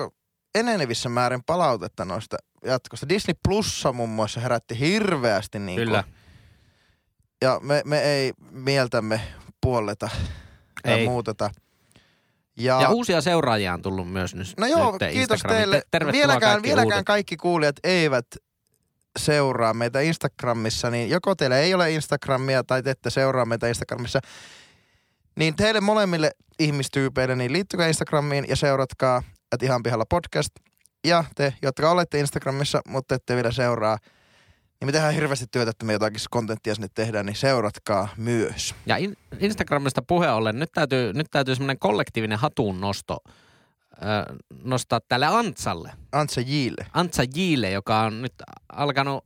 enenevissä 0.54 1.08
määrin 1.08 1.42
palautetta 1.46 2.04
noista 2.04 2.36
jatkosta. 2.64 3.08
Disney 3.08 3.34
Plussa 3.48 3.92
muun 3.92 4.10
muassa 4.10 4.40
herätti 4.40 4.78
hirveästi 4.78 5.58
niin 5.58 5.76
Kyllä. 5.80 6.04
Ja 7.42 7.60
me, 7.62 7.82
me 7.84 8.00
ei 8.02 8.32
mieltämme 8.50 9.20
puolleta 9.60 10.08
ja 10.84 10.92
Ei. 10.96 11.08
muuteta. 11.08 11.50
Ja, 12.56 12.80
Ja 12.82 12.88
uusia 12.90 13.20
seuraajia 13.20 13.74
on 13.74 13.82
tullut 13.82 14.12
myös 14.12 14.34
nyt. 14.34 14.54
no 14.58 14.66
joo, 14.66 14.92
nyt 15.00 15.12
kiitos 15.12 15.42
teille. 15.42 15.76
Te- 15.76 15.86
Tervetuloa 15.90 16.20
Vieläkään, 16.26 16.52
kaikki 16.52 16.68
vieläkään 16.68 16.86
uudet. 16.96 17.04
kaikki 17.06 17.36
kuulijat 17.36 17.76
eivät 17.84 18.26
seuraa 19.18 19.74
meitä 19.74 20.00
Instagramissa, 20.00 20.90
niin 20.90 21.10
joko 21.10 21.34
teillä 21.34 21.58
ei 21.58 21.74
ole 21.74 21.90
Instagramia 21.90 22.64
tai 22.64 22.82
te 22.82 22.90
ette 22.90 23.10
seuraa 23.10 23.44
meitä 23.44 23.68
Instagramissa, 23.68 24.20
niin 25.36 25.56
teille 25.56 25.80
molemmille 25.80 26.30
ihmistyypeille, 26.58 27.36
niin 27.36 27.52
liittykää 27.52 27.86
Instagramiin 27.88 28.44
ja 28.48 28.56
seuratkaa, 28.56 29.22
että 29.52 29.66
ihan 29.66 29.82
pihalla 29.82 30.06
podcast. 30.06 30.50
Ja 31.06 31.24
te, 31.34 31.54
jotka 31.62 31.90
olette 31.90 32.20
Instagramissa, 32.20 32.80
mutta 32.88 33.14
ette 33.14 33.34
vielä 33.34 33.50
seuraa, 33.50 33.98
niin 34.80 34.88
me 34.88 34.92
tehdään 34.92 35.14
hirveästi 35.14 35.46
työtä, 35.50 35.70
että 35.70 35.84
me 35.86 35.92
jotakin 35.92 36.20
kontenttia 36.30 36.74
sinne 36.74 36.88
tehdään, 36.94 37.26
niin 37.26 37.36
seuratkaa 37.36 38.08
myös. 38.16 38.74
Ja 38.86 38.96
in, 38.96 39.16
Instagramista 39.38 40.02
puhe 40.02 40.30
ollen, 40.30 40.58
nyt 40.58 40.72
täytyy, 40.72 41.12
nyt 41.12 41.26
täytyy 41.30 41.54
semmoinen 41.54 41.78
kollektiivinen 41.78 42.38
hatun 42.38 42.80
nosto 42.80 43.18
nostaa 44.64 45.00
tälle 45.08 45.26
Antsalle. 45.26 45.92
Antse 46.12 46.40
Jille. 46.40 46.86
Antsa 46.92 47.22
Jille, 47.34 47.70
joka 47.70 48.00
on 48.00 48.22
nyt 48.22 48.34
alkanut 48.72 49.24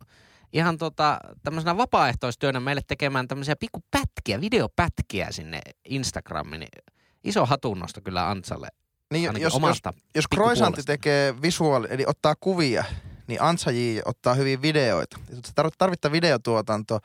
ihan 0.53 0.79
tota, 0.79 1.19
tämmöisenä 1.43 1.77
vapaaehtoistyönä 1.77 2.61
meille 2.61 2.83
tekemään 2.87 3.29
tämmöisiä 3.29 3.57
pikkupätkiä, 3.57 4.41
videopätkiä 4.41 5.29
sinne 5.31 5.61
Instagramiin. 5.85 6.69
Iso 7.25 7.47
hatunnosto 7.47 8.01
kyllä 8.01 8.31
Antsalle. 8.31 8.69
Niin, 9.13 9.29
Ainakin 9.29 9.43
jos, 9.43 9.53
jos, 9.53 9.57
omasta 9.57 9.93
jos 9.93 9.97
pikkupuolesta. 9.97 10.37
Croissantti 10.37 10.83
tekee 10.83 11.43
visuaali, 11.43 11.87
eli 11.91 12.05
ottaa 12.07 12.35
kuvia, 12.41 12.85
niin 13.27 13.43
Ansa 13.43 13.71
J 13.71 14.01
ottaa 14.05 14.35
hyvin 14.35 14.63
videoita. 14.63 15.19
Jos 15.31 15.73
tarvittaa 15.79 16.13
videotuotanto, 16.13 17.01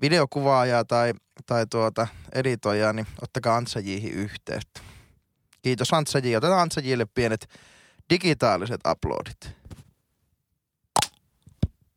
videokuvaajaa 0.00 0.84
tai, 0.84 1.12
tai 1.46 1.66
tuota 1.70 2.06
editoijaa, 2.34 2.92
niin 2.92 3.06
ottakaa 3.22 3.56
Ansa 3.56 3.80
J:hin 3.80 4.12
yhteyttä. 4.12 4.80
Kiitos 5.62 5.92
Ansa 5.92 6.18
J. 6.18 6.36
Otetaan 6.36 6.62
Ansa 6.62 6.80
Jille 6.80 7.06
pienet 7.14 7.48
digitaaliset 8.10 8.80
uploadit. 8.90 9.56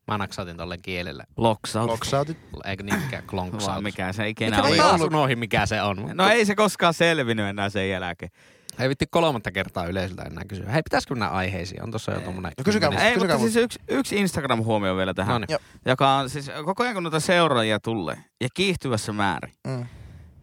Mä 0.07 0.17
naksatin 0.17 0.57
tolle 0.57 0.77
kielelle. 0.77 1.23
Loksaut. 1.37 1.89
Loksautit. 1.89 2.37
Eikö 2.65 2.83
niinkään 2.83 3.11
Vaan 3.11 3.23
klonksaus? 3.27 3.83
mikä 3.83 4.13
se 4.13 4.29
ikinä 4.29 4.49
Mikä 4.49 4.61
oli. 4.61 4.71
Ei 4.71 4.77
taas 4.77 4.93
ollut. 4.93 5.07
unohdin, 5.13 5.39
mikä 5.39 5.65
se 5.65 5.81
on. 5.81 6.11
No 6.13 6.29
ei 6.29 6.45
se 6.45 6.55
koskaan 6.55 6.93
selvinnyt 6.93 7.45
enää 7.45 7.69
sen 7.69 7.89
jälkeen. 7.89 8.31
Ei 8.79 8.89
vitti 8.89 9.05
kolmatta 9.11 9.51
kertaa 9.51 9.85
yleisöltä 9.85 10.23
enää 10.23 10.43
kysyä. 10.47 10.69
Hei, 10.71 10.81
pitäisikö 10.83 11.15
mennä 11.15 11.27
aiheisiin? 11.29 11.83
On 11.83 11.91
tossa 11.91 12.11
jo 12.11 12.21
tommonen... 12.21 12.51
No 12.57 12.63
kysykää 12.63 12.89
kymmenen- 12.89 13.07
Ei, 13.07 13.13
kysykää 13.13 13.37
mutta 13.37 13.45
mut. 13.45 13.53
siis 13.53 13.63
yksi, 13.65 13.79
yksi 13.87 14.15
Instagram-huomio 14.15 14.97
vielä 14.97 15.13
tähän. 15.13 15.33
No 15.33 15.39
niin. 15.39 15.47
Joo. 15.49 15.59
Joka 15.85 16.15
on 16.15 16.29
siis 16.29 16.51
koko 16.65 16.83
ajan 16.83 16.93
kun 16.95 17.03
noita 17.03 17.19
seuraajia 17.19 17.79
tulee 17.79 18.17
ja 18.41 18.47
kiihtyvässä 18.53 19.13
määrin. 19.13 19.53
Mm, 19.67 19.85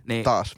Niin, 0.09 0.25
taas. 0.25 0.57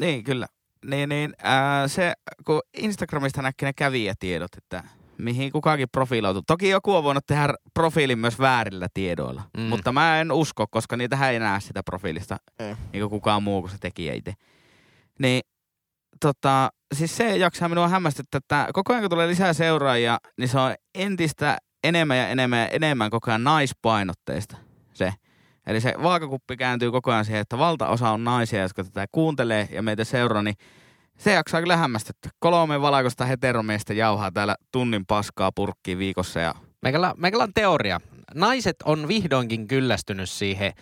niin 0.00 0.24
kyllä. 0.24 0.46
Niin, 0.86 1.08
niin 1.08 1.34
ää, 1.42 1.88
se, 1.88 2.12
kun 2.44 2.60
Instagramista 2.78 3.42
näkee 3.42 3.68
ne 3.68 3.72
kävijätiedot, 3.72 4.54
että 4.58 4.84
mihin 5.18 5.52
kukakin 5.52 5.88
profiiloituu. 5.92 6.42
Toki 6.46 6.68
joku 6.68 6.94
on 6.94 7.04
voinut 7.04 7.26
tehdä 7.26 7.54
profiilin 7.74 8.18
myös 8.18 8.38
väärillä 8.38 8.88
tiedoilla, 8.94 9.42
Mm. 9.56 9.62
mm. 9.62 9.68
mutta 9.68 9.92
mä 9.92 10.20
en 10.20 10.32
usko, 10.32 10.66
koska 10.66 10.96
niitä 10.96 11.30
ei 11.30 11.38
näe 11.38 11.60
sitä 11.60 11.82
profiilista 11.82 12.36
Ei. 12.58 12.74
niin 12.92 13.00
kuin 13.00 13.10
kukaan 13.10 13.42
muu 13.42 13.60
kuin 13.60 13.70
se 13.70 13.78
tekijä 13.80 14.14
itse. 14.14 14.34
Niin 15.18 15.42
tota, 16.20 16.70
siis 16.94 17.16
se 17.16 17.36
jaksaa 17.36 17.68
minua 17.68 17.88
hämmästyttää, 17.88 18.38
että 18.38 18.68
koko 18.72 18.92
ajan 18.92 19.02
kun 19.02 19.10
tulee 19.10 19.28
lisää 19.28 19.52
seuraajia, 19.52 20.18
niin 20.38 20.48
se 20.48 20.58
on 20.58 20.74
entistä 20.94 21.58
enemmän 21.84 22.18
ja 22.18 22.28
enemmän 22.28 22.58
ja 22.58 22.68
enemmän 22.68 23.10
koko 23.10 23.30
ajan 23.30 23.44
naispainotteista 23.44 24.56
se. 24.92 25.12
Eli 25.66 25.80
se 25.80 25.94
vaakakuppi 26.02 26.56
kääntyy 26.56 26.90
koko 26.90 27.10
ajan 27.10 27.24
siihen, 27.24 27.40
että 27.40 27.58
valtaosa 27.58 28.10
on 28.10 28.24
naisia, 28.24 28.62
jotka 28.62 28.84
tätä 28.84 29.06
kuuntelee 29.12 29.68
ja 29.72 29.82
meitä 29.82 30.04
seuraa, 30.04 30.42
niin 30.42 30.56
se 31.18 31.32
jaksaa 31.32 31.60
kyllä 31.60 31.76
hämmästyttää. 31.76 32.30
Kolme 32.38 32.80
valkoista 32.80 33.24
heteromiestä 33.24 33.94
jauhaa 33.94 34.30
täällä 34.30 34.56
tunnin 34.72 35.06
paskaa 35.06 35.52
purkkiin 35.54 35.98
viikossa 35.98 36.40
ja 36.40 36.54
Meikällä, 36.82 37.14
meikällä 37.16 37.44
on 37.44 37.52
teoria. 37.54 38.00
Naiset 38.34 38.76
on 38.84 39.08
vihdoinkin 39.08 39.66
kyllästynyt 39.66 40.30
siihen 40.30 40.72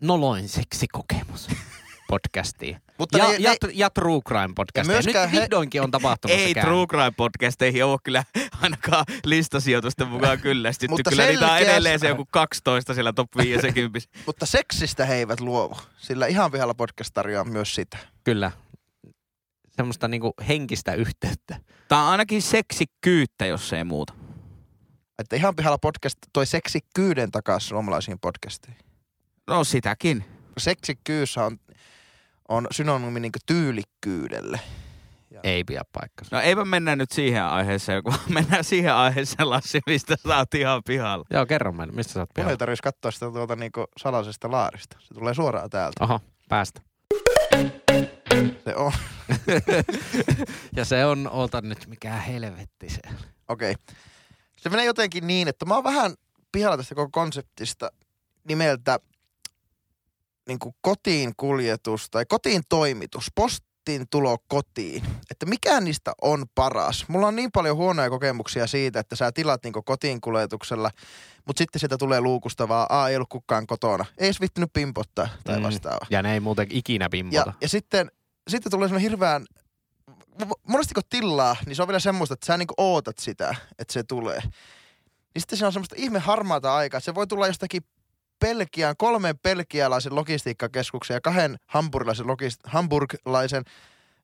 noloin 0.00 0.48
seksikokemus 0.48 1.48
podcastiin. 2.12 2.76
Mutta 2.98 3.18
ja, 3.18 3.28
ne, 3.28 3.36
ja, 3.38 3.50
ne, 3.50 3.70
ja 3.74 3.90
True 3.90 4.20
Crime 4.28 4.52
podcastiin. 4.54 5.04
Nyt 5.06 5.32
he- 5.32 5.40
vihdoinkin 5.40 5.82
on 5.82 5.90
tapahtunut 5.90 6.36
ei. 6.38 6.54
True 6.54 6.86
Crime 6.86 7.10
podcasteihin 7.16 7.84
ole 7.84 7.98
kyllä 8.04 8.24
ainakaan 8.62 9.04
listasijoitusten 9.24 10.08
mukaan 10.08 10.40
kyllästytty. 10.40 10.92
Mutta 10.92 11.10
kyllä 11.10 11.26
niitä 11.26 11.52
on 11.52 11.58
edelleen 11.58 12.00
se 12.00 12.08
joku 12.08 12.26
12 12.30 12.94
siellä 12.94 13.12
top 13.12 13.28
50. 13.36 14.00
mutta 14.26 14.46
seksistä 14.46 15.06
he 15.06 15.14
eivät 15.14 15.40
luovu. 15.40 15.76
Sillä 15.96 16.26
ihan 16.26 16.50
pihalla 16.50 16.74
podcast 16.74 17.10
tarjoaa 17.14 17.44
myös 17.44 17.74
sitä. 17.74 17.98
Kyllä. 18.24 18.52
Semmoista 19.70 20.08
niinku 20.08 20.34
henkistä 20.48 20.94
yhteyttä. 20.94 21.56
Tämä 21.88 22.04
on 22.04 22.10
ainakin 22.10 22.42
seksikkyyttä, 22.42 23.46
jos 23.46 23.72
ei 23.72 23.84
muuta. 23.84 24.12
Että 25.18 25.36
ihan 25.36 25.56
pihalla 25.56 25.78
podcast 25.78 26.18
toi 26.32 26.46
seksikkyyden 26.46 27.30
takaisin 27.30 27.68
suomalaisiin 27.68 28.18
podcasteihin. 28.20 28.80
No 29.46 29.64
sitäkin. 29.64 30.24
Seksikkyys 30.58 31.38
on, 31.38 31.58
on 32.48 32.66
synonyymi 32.70 33.20
niin 33.20 33.32
tyylikkyydelle. 33.46 34.60
Ei 35.42 35.64
pidä 35.64 35.82
paikkansa. 35.92 36.36
No 36.36 36.42
eipä 36.42 36.64
mennä 36.64 36.96
nyt 36.96 37.10
siihen 37.10 37.44
aiheeseen, 37.44 38.02
kun 38.02 38.14
mennään 38.34 38.64
siihen 38.64 38.94
aiheeseen, 38.94 39.50
Lassi, 39.50 39.80
mistä 39.86 40.16
sä 40.28 40.36
oot 40.36 40.54
ihan 40.54 40.82
pihalla. 40.86 41.24
Joo, 41.30 41.46
kerro 41.46 41.72
meille, 41.72 41.92
mistä 41.92 42.12
sä 42.12 42.20
oot 42.20 42.28
Mun 42.28 42.40
ei 42.40 42.44
pihalla? 42.44 42.56
tarvitsisi 42.56 42.82
katsoa 42.82 43.10
sitä 43.10 43.30
tuota 43.30 43.56
niin 43.56 43.72
salaisesta 43.96 44.50
laarista. 44.50 44.96
Se 45.00 45.14
tulee 45.14 45.34
suoraan 45.34 45.70
täältä. 45.70 46.04
Oho, 46.04 46.20
päästä. 46.48 46.80
Se 48.64 48.74
on. 48.76 48.92
ja 50.76 50.84
se 50.84 51.04
on, 51.04 51.28
oota 51.32 51.60
nyt, 51.60 51.86
mikä 51.86 52.12
helvetti 52.12 52.88
se. 52.90 53.00
Okei. 53.48 53.72
Okay. 53.72 53.96
Se 54.56 54.68
menee 54.68 54.84
jotenkin 54.84 55.26
niin, 55.26 55.48
että 55.48 55.64
mä 55.64 55.74
oon 55.74 55.84
vähän 55.84 56.14
pihalla 56.52 56.76
tästä 56.76 56.94
koko 56.94 57.10
konseptista 57.12 57.90
nimeltä 58.48 59.00
niin 60.48 60.58
kuin 60.58 60.74
kotiin 60.80 61.32
kuljetus 61.36 62.10
tai 62.10 62.24
kotiin 62.28 62.62
toimitus, 62.68 63.26
postin 63.34 64.06
tulo 64.10 64.38
kotiin. 64.48 65.02
Että 65.30 65.46
mikä 65.46 65.80
niistä 65.80 66.12
on 66.22 66.44
paras? 66.54 67.04
Mulla 67.08 67.26
on 67.26 67.36
niin 67.36 67.52
paljon 67.52 67.76
huonoja 67.76 68.10
kokemuksia 68.10 68.66
siitä, 68.66 69.00
että 69.00 69.16
sä 69.16 69.32
tilat 69.32 69.64
niin 69.64 69.72
kotiin 69.84 70.20
kuljetuksella, 70.20 70.90
mutta 71.46 71.58
sitten 71.58 71.80
sieltä 71.80 71.98
tulee 71.98 72.20
luukusta 72.20 72.68
vaan, 72.68 72.86
aa 72.90 73.08
ei 73.08 73.16
ollut 73.16 73.28
kukaan 73.28 73.66
kotona. 73.66 74.04
Ei 74.18 74.26
edes 74.26 74.40
vittinyt 74.40 74.72
pimpottaa 74.72 75.28
tai 75.44 75.56
Mm. 75.56 75.62
vastaavaa. 75.62 76.06
Ja 76.10 76.22
ne 76.22 76.32
ei 76.34 76.40
muuten 76.40 76.66
ikinä 76.70 77.04
Ja, 77.04 77.08
pimpota. 77.10 77.52
ja 77.60 77.68
sitten, 77.68 78.10
sitten 78.48 78.70
tulee 78.72 78.88
semmoinen 78.88 79.10
hirveän, 79.10 79.44
monesti 80.68 80.94
kun 80.94 81.02
tilaa, 81.10 81.56
niin 81.66 81.76
se 81.76 81.82
on 81.82 81.88
vielä 81.88 82.00
semmoista, 82.00 82.32
että 82.34 82.46
sä 82.46 82.56
niinku 82.56 82.74
ootat 82.76 83.18
sitä, 83.18 83.54
että 83.78 83.92
se 83.92 84.02
tulee. 84.02 84.40
Niin 85.34 85.40
sitten 85.40 85.58
se 85.58 85.66
on 85.66 85.72
semmoista 85.72 85.94
ihme 85.98 86.18
harmaata 86.18 86.74
aikaa, 86.76 86.98
että 86.98 87.04
se 87.04 87.14
voi 87.14 87.26
tulla 87.26 87.46
jostakin 87.46 87.82
Belgian, 88.42 88.94
kolmen 88.98 89.38
belgialaisen 89.38 90.14
logistiikkakeskuksen 90.14 91.14
ja 91.14 91.20
kahden 91.20 91.56
hampurilaisen, 91.66 92.26
logist, 92.26 92.60
hamburglaisen, 92.64 93.64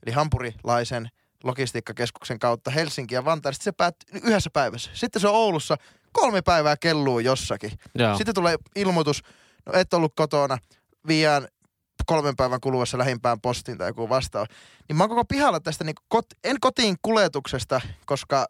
eli 0.06 0.14
hampurilaisen 0.14 1.08
logistiikkakeskuksen 1.44 2.38
kautta 2.38 2.70
Helsinki 2.70 3.14
ja 3.14 3.24
Vantaa. 3.24 3.52
Sitten 3.52 3.64
se 3.64 3.72
päättyy 3.72 4.20
yhdessä 4.22 4.50
päivässä. 4.52 4.90
Sitten 4.94 5.20
se 5.20 5.28
on 5.28 5.34
Oulussa 5.34 5.76
kolme 6.12 6.42
päivää 6.42 6.76
kelluu 6.76 7.18
jossakin. 7.18 7.72
Joo. 7.94 8.16
Sitten 8.16 8.34
tulee 8.34 8.56
ilmoitus, 8.76 9.22
no 9.66 9.72
et 9.72 9.94
ollut 9.94 10.12
kotona, 10.16 10.58
viiään 11.06 11.48
kolmen 12.06 12.36
päivän 12.36 12.60
kuluessa 12.60 12.98
lähimpään 12.98 13.40
postiin 13.40 13.78
tai 13.78 13.88
joku 13.88 14.08
vastaava. 14.08 14.46
Niin 14.88 14.96
mä 14.96 15.02
oon 15.02 15.10
koko 15.10 15.24
pihalla 15.24 15.60
tästä, 15.60 15.84
niin 15.84 15.94
kot, 16.08 16.26
en 16.44 16.56
kotiin 16.60 16.96
kuljetuksesta, 17.02 17.80
koska 18.06 18.46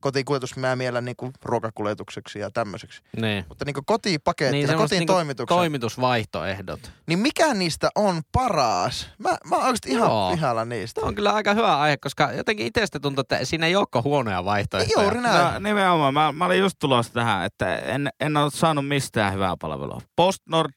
kotiin 0.00 0.24
kuljetus 0.24 0.56
mä 0.56 0.76
miellän 0.76 1.04
niin 1.04 1.16
ruokakuljetukseksi 1.42 2.38
ja 2.38 2.50
tämmöiseksi. 2.50 3.02
Niin. 3.16 3.44
Mutta 3.48 3.64
niin 3.64 3.74
kotipakettina, 3.86 4.52
niin, 4.52 4.66
semmoiset 4.66 4.84
kotiin 4.84 5.00
niinku 5.00 5.12
toimituksena, 5.12 5.58
Toimitusvaihtoehdot. 5.58 6.92
niin 7.06 7.18
mikä 7.18 7.54
niistä 7.54 7.90
on 7.94 8.22
paras? 8.32 9.10
Mä, 9.18 9.28
mä 9.28 9.56
oon 9.56 9.64
oikeasti 9.64 9.90
ihan 9.90 10.08
Joo. 10.08 10.30
pihalla 10.30 10.64
niistä. 10.64 11.00
Tämä 11.00 11.08
on 11.08 11.14
kyllä 11.14 11.32
aika 11.32 11.54
hyvä 11.54 11.78
aihe, 11.80 11.96
koska 11.96 12.32
jotenkin 12.32 12.66
itsestä 12.66 13.00
tuntuu, 13.00 13.20
että 13.20 13.44
siinä 13.44 13.66
ei 13.66 13.76
olekaan 13.76 14.04
huonoja 14.04 14.44
vaihtoehtoja. 14.44 15.02
Juuri 15.02 15.20
näin. 15.20 15.54
No, 15.54 15.68
nimenomaan. 15.68 16.14
Mä, 16.14 16.32
mä 16.32 16.44
olin 16.46 16.58
just 16.58 16.76
tulossa 16.78 17.12
tähän, 17.12 17.44
että 17.44 17.76
en, 17.76 18.08
en 18.20 18.36
ole 18.36 18.50
saanut 18.50 18.88
mistään 18.88 19.34
hyvää 19.34 19.54
palvelua. 19.60 20.00
PostNord 20.16 20.72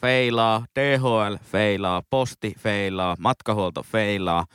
feilaa, 0.00 0.64
DHL 0.80 1.36
feilaa, 1.44 2.02
Posti 2.10 2.54
feilaa, 2.58 3.16
matkahuolto 3.18 3.82
feilaa, 3.82 4.46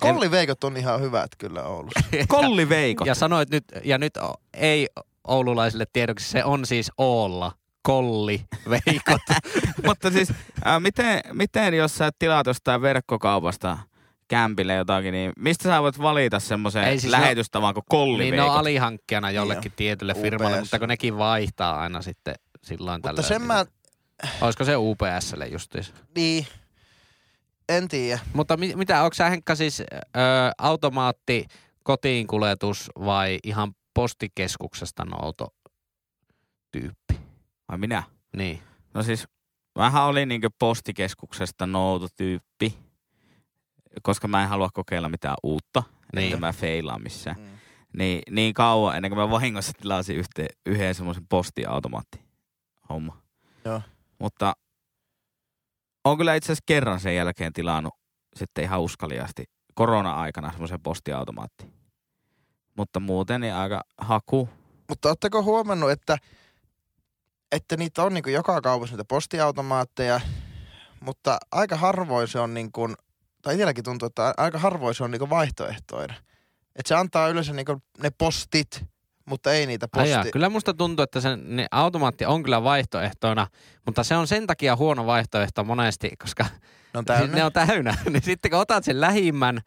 Kolliveikot 0.00 0.64
on 0.64 0.76
ihan 0.76 1.00
hyvät 1.00 1.30
kyllä 1.38 1.62
Oulussa. 1.62 2.00
kolliveikot. 2.28 3.06
Ja 3.06 3.14
sanoit 3.14 3.50
nyt, 3.50 3.64
ja 3.84 3.98
nyt 3.98 4.18
ei 4.54 4.88
oululaisille 5.28 5.84
tiedoksi, 5.92 6.28
se 6.30 6.44
on 6.44 6.66
siis 6.66 6.92
Oolla. 6.98 7.52
Kolli, 7.82 8.44
veikot. 8.70 9.20
Mutta 9.86 10.10
siis, 10.10 10.30
äh, 10.66 10.80
miten, 10.80 11.20
miten 11.32 11.74
jos 11.74 11.94
sä 11.94 12.10
tilaat 12.18 12.46
jostain 12.46 12.82
verkkokaupasta 12.82 13.78
kämpille 14.28 14.74
jotakin, 14.74 15.12
niin 15.12 15.32
mistä 15.38 15.68
sä 15.68 15.82
voit 15.82 15.98
valita 16.02 16.40
semmoisen 16.40 17.00
siis 17.00 17.12
lähetystavan 17.12 17.74
kuin 17.74 17.82
niin 17.82 17.88
kolliveikot? 17.88 18.36
ne 18.36 18.42
on 18.42 18.56
alihankkijana 18.58 19.30
jollekin 19.30 19.72
tietylle 19.76 20.12
UPS. 20.12 20.22
firmalle, 20.22 20.60
mutta 20.60 20.78
kun 20.78 20.88
nekin 20.88 21.18
vaihtaa 21.18 21.80
aina 21.80 22.02
sitten 22.02 22.34
silloin 22.62 23.00
Mutta 23.06 23.22
sen 23.22 23.42
mä, 23.42 23.64
Olisiko 24.40 24.64
se 24.64 24.76
UPSlle 24.76 25.46
justiis? 25.46 25.92
niin, 26.16 26.46
en 27.76 27.88
tiedä. 27.88 28.20
Mutta 28.32 28.56
mi- 28.56 28.74
mitä, 28.76 29.02
onko 29.02 29.14
sä 29.14 29.30
Henkka 29.30 29.54
siis 29.54 29.80
ö, 29.80 29.84
automaatti, 30.58 31.46
kotiin 31.84 32.26
kuljetus 32.26 32.90
vai 32.98 33.38
ihan 33.44 33.74
postikeskuksesta 33.94 35.04
nouto 35.04 35.54
tyyppi? 36.72 37.20
Vai 37.68 37.78
minä? 37.78 38.02
Niin. 38.36 38.62
No 38.94 39.02
siis, 39.02 39.28
vähän 39.76 40.04
oli 40.04 40.26
niinkö 40.26 40.50
postikeskuksesta 40.58 41.66
noutotyyppi, 41.66 42.78
koska 44.02 44.28
mä 44.28 44.42
en 44.42 44.48
halua 44.48 44.68
kokeilla 44.74 45.08
mitään 45.08 45.36
uutta, 45.42 45.82
niin. 45.88 46.00
Niin. 46.16 46.26
että 46.34 46.46
mä 46.46 46.52
feilaan 46.52 47.02
missään. 47.02 47.36
Mm. 47.40 47.46
Niin, 47.98 48.22
niin 48.30 48.54
kauan 48.54 48.96
ennen 48.96 49.10
kuin 49.10 49.18
mä 49.18 49.30
vahingossa 49.30 49.72
tilasin 49.72 50.16
yhteen, 50.16 50.48
yhden 50.66 50.94
semmoisen 50.94 51.26
postiautomaatti 51.28 52.20
homma. 52.88 53.22
Joo. 53.64 53.82
Mutta 54.18 54.52
on 56.04 56.18
kyllä 56.18 56.34
itse 56.34 56.46
asiassa 56.46 56.64
kerran 56.66 57.00
sen 57.00 57.16
jälkeen 57.16 57.52
tilannut 57.52 57.94
sitten 58.36 58.64
ihan 58.64 58.80
uskaliasti 58.80 59.44
korona-aikana 59.74 60.50
semmoisen 60.50 60.80
postiautomaatti. 60.80 61.72
Mutta 62.76 63.00
muuten 63.00 63.40
niin 63.40 63.54
aika 63.54 63.82
haku. 63.98 64.48
Mutta 64.88 65.08
ootteko 65.08 65.42
huomannut, 65.42 65.90
että, 65.90 66.18
että 67.52 67.76
niitä 67.76 68.02
on 68.02 68.14
niin 68.14 68.32
joka 68.32 68.60
kaupassa 68.60 68.92
niitä 68.92 69.04
postiautomaatteja, 69.04 70.20
mutta 71.00 71.38
aika 71.52 71.76
harvoin 71.76 72.28
se 72.28 72.40
on 72.40 72.54
niin 72.54 72.72
kuin, 72.72 72.94
tai 73.42 73.54
itselläkin 73.54 73.84
tuntuu, 73.84 74.06
että 74.06 74.34
aika 74.36 74.58
harvoin 74.58 74.94
se 74.94 75.04
on 75.04 75.10
niin 75.10 75.30
vaihtoehtoinen. 75.30 76.16
Että 76.76 76.88
se 76.88 76.94
antaa 76.94 77.28
yleensä 77.28 77.52
niinku 77.52 77.82
ne 78.02 78.10
postit, 78.18 78.84
mutta 79.30 79.52
ei 79.52 79.66
niitä 79.66 79.88
posti. 79.88 80.30
kyllä 80.32 80.48
musta 80.48 80.74
tuntuu, 80.74 81.02
että 81.02 81.20
se 81.20 81.36
niin 81.36 81.68
automaatti 81.70 82.26
on 82.26 82.42
kyllä 82.42 82.64
vaihtoehtona, 82.64 83.46
mutta 83.86 84.04
se 84.04 84.16
on 84.16 84.26
sen 84.26 84.46
takia 84.46 84.76
huono 84.76 85.06
vaihtoehto 85.06 85.64
monesti, 85.64 86.10
koska 86.22 86.46
Ne 86.94 86.98
on 86.98 87.04
täynnä. 87.04 87.36
ne 87.36 87.44
on 87.44 87.52
täynnä. 87.52 87.96
niin 88.10 88.22
sitten 88.22 88.50
kun 88.50 88.60
otat 88.60 88.84
sen 88.84 89.00
lähimmän, 89.00 89.60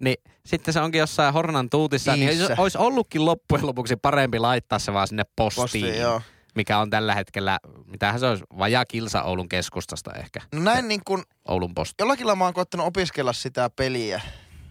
niin 0.00 0.16
sitten 0.46 0.74
se 0.74 0.80
onkin 0.80 0.98
jossain 0.98 1.34
Hornan 1.34 1.70
tuutissa, 1.70 2.16
niin 2.16 2.26
Niissä. 2.38 2.54
olisi 2.58 2.78
ollutkin 2.78 3.24
loppujen 3.24 3.66
lopuksi 3.66 3.96
parempi 3.96 4.38
laittaa 4.38 4.78
se 4.78 4.92
vaan 4.92 5.08
sinne 5.08 5.24
postiin, 5.36 5.62
Posti, 5.62 5.98
joo. 5.98 6.22
mikä 6.54 6.78
on 6.78 6.90
tällä 6.90 7.14
hetkellä, 7.14 7.58
mitähän 7.86 8.20
se 8.20 8.26
olisi, 8.26 8.44
vajaa 8.58 8.84
kilsa 8.84 9.22
Oulun 9.22 9.48
keskustasta 9.48 10.12
ehkä, 10.12 10.40
No 10.54 10.60
näin 10.60 10.88
niin 10.88 11.00
kuin, 11.06 11.22
Oulun 11.48 11.74
posti. 11.74 11.94
jollakin 11.98 12.26
lailla 12.26 12.36
mä 12.38 12.44
oon 12.44 12.54
koettanut 12.54 12.86
opiskella 12.86 13.32
sitä 13.32 13.70
peliä. 13.76 14.20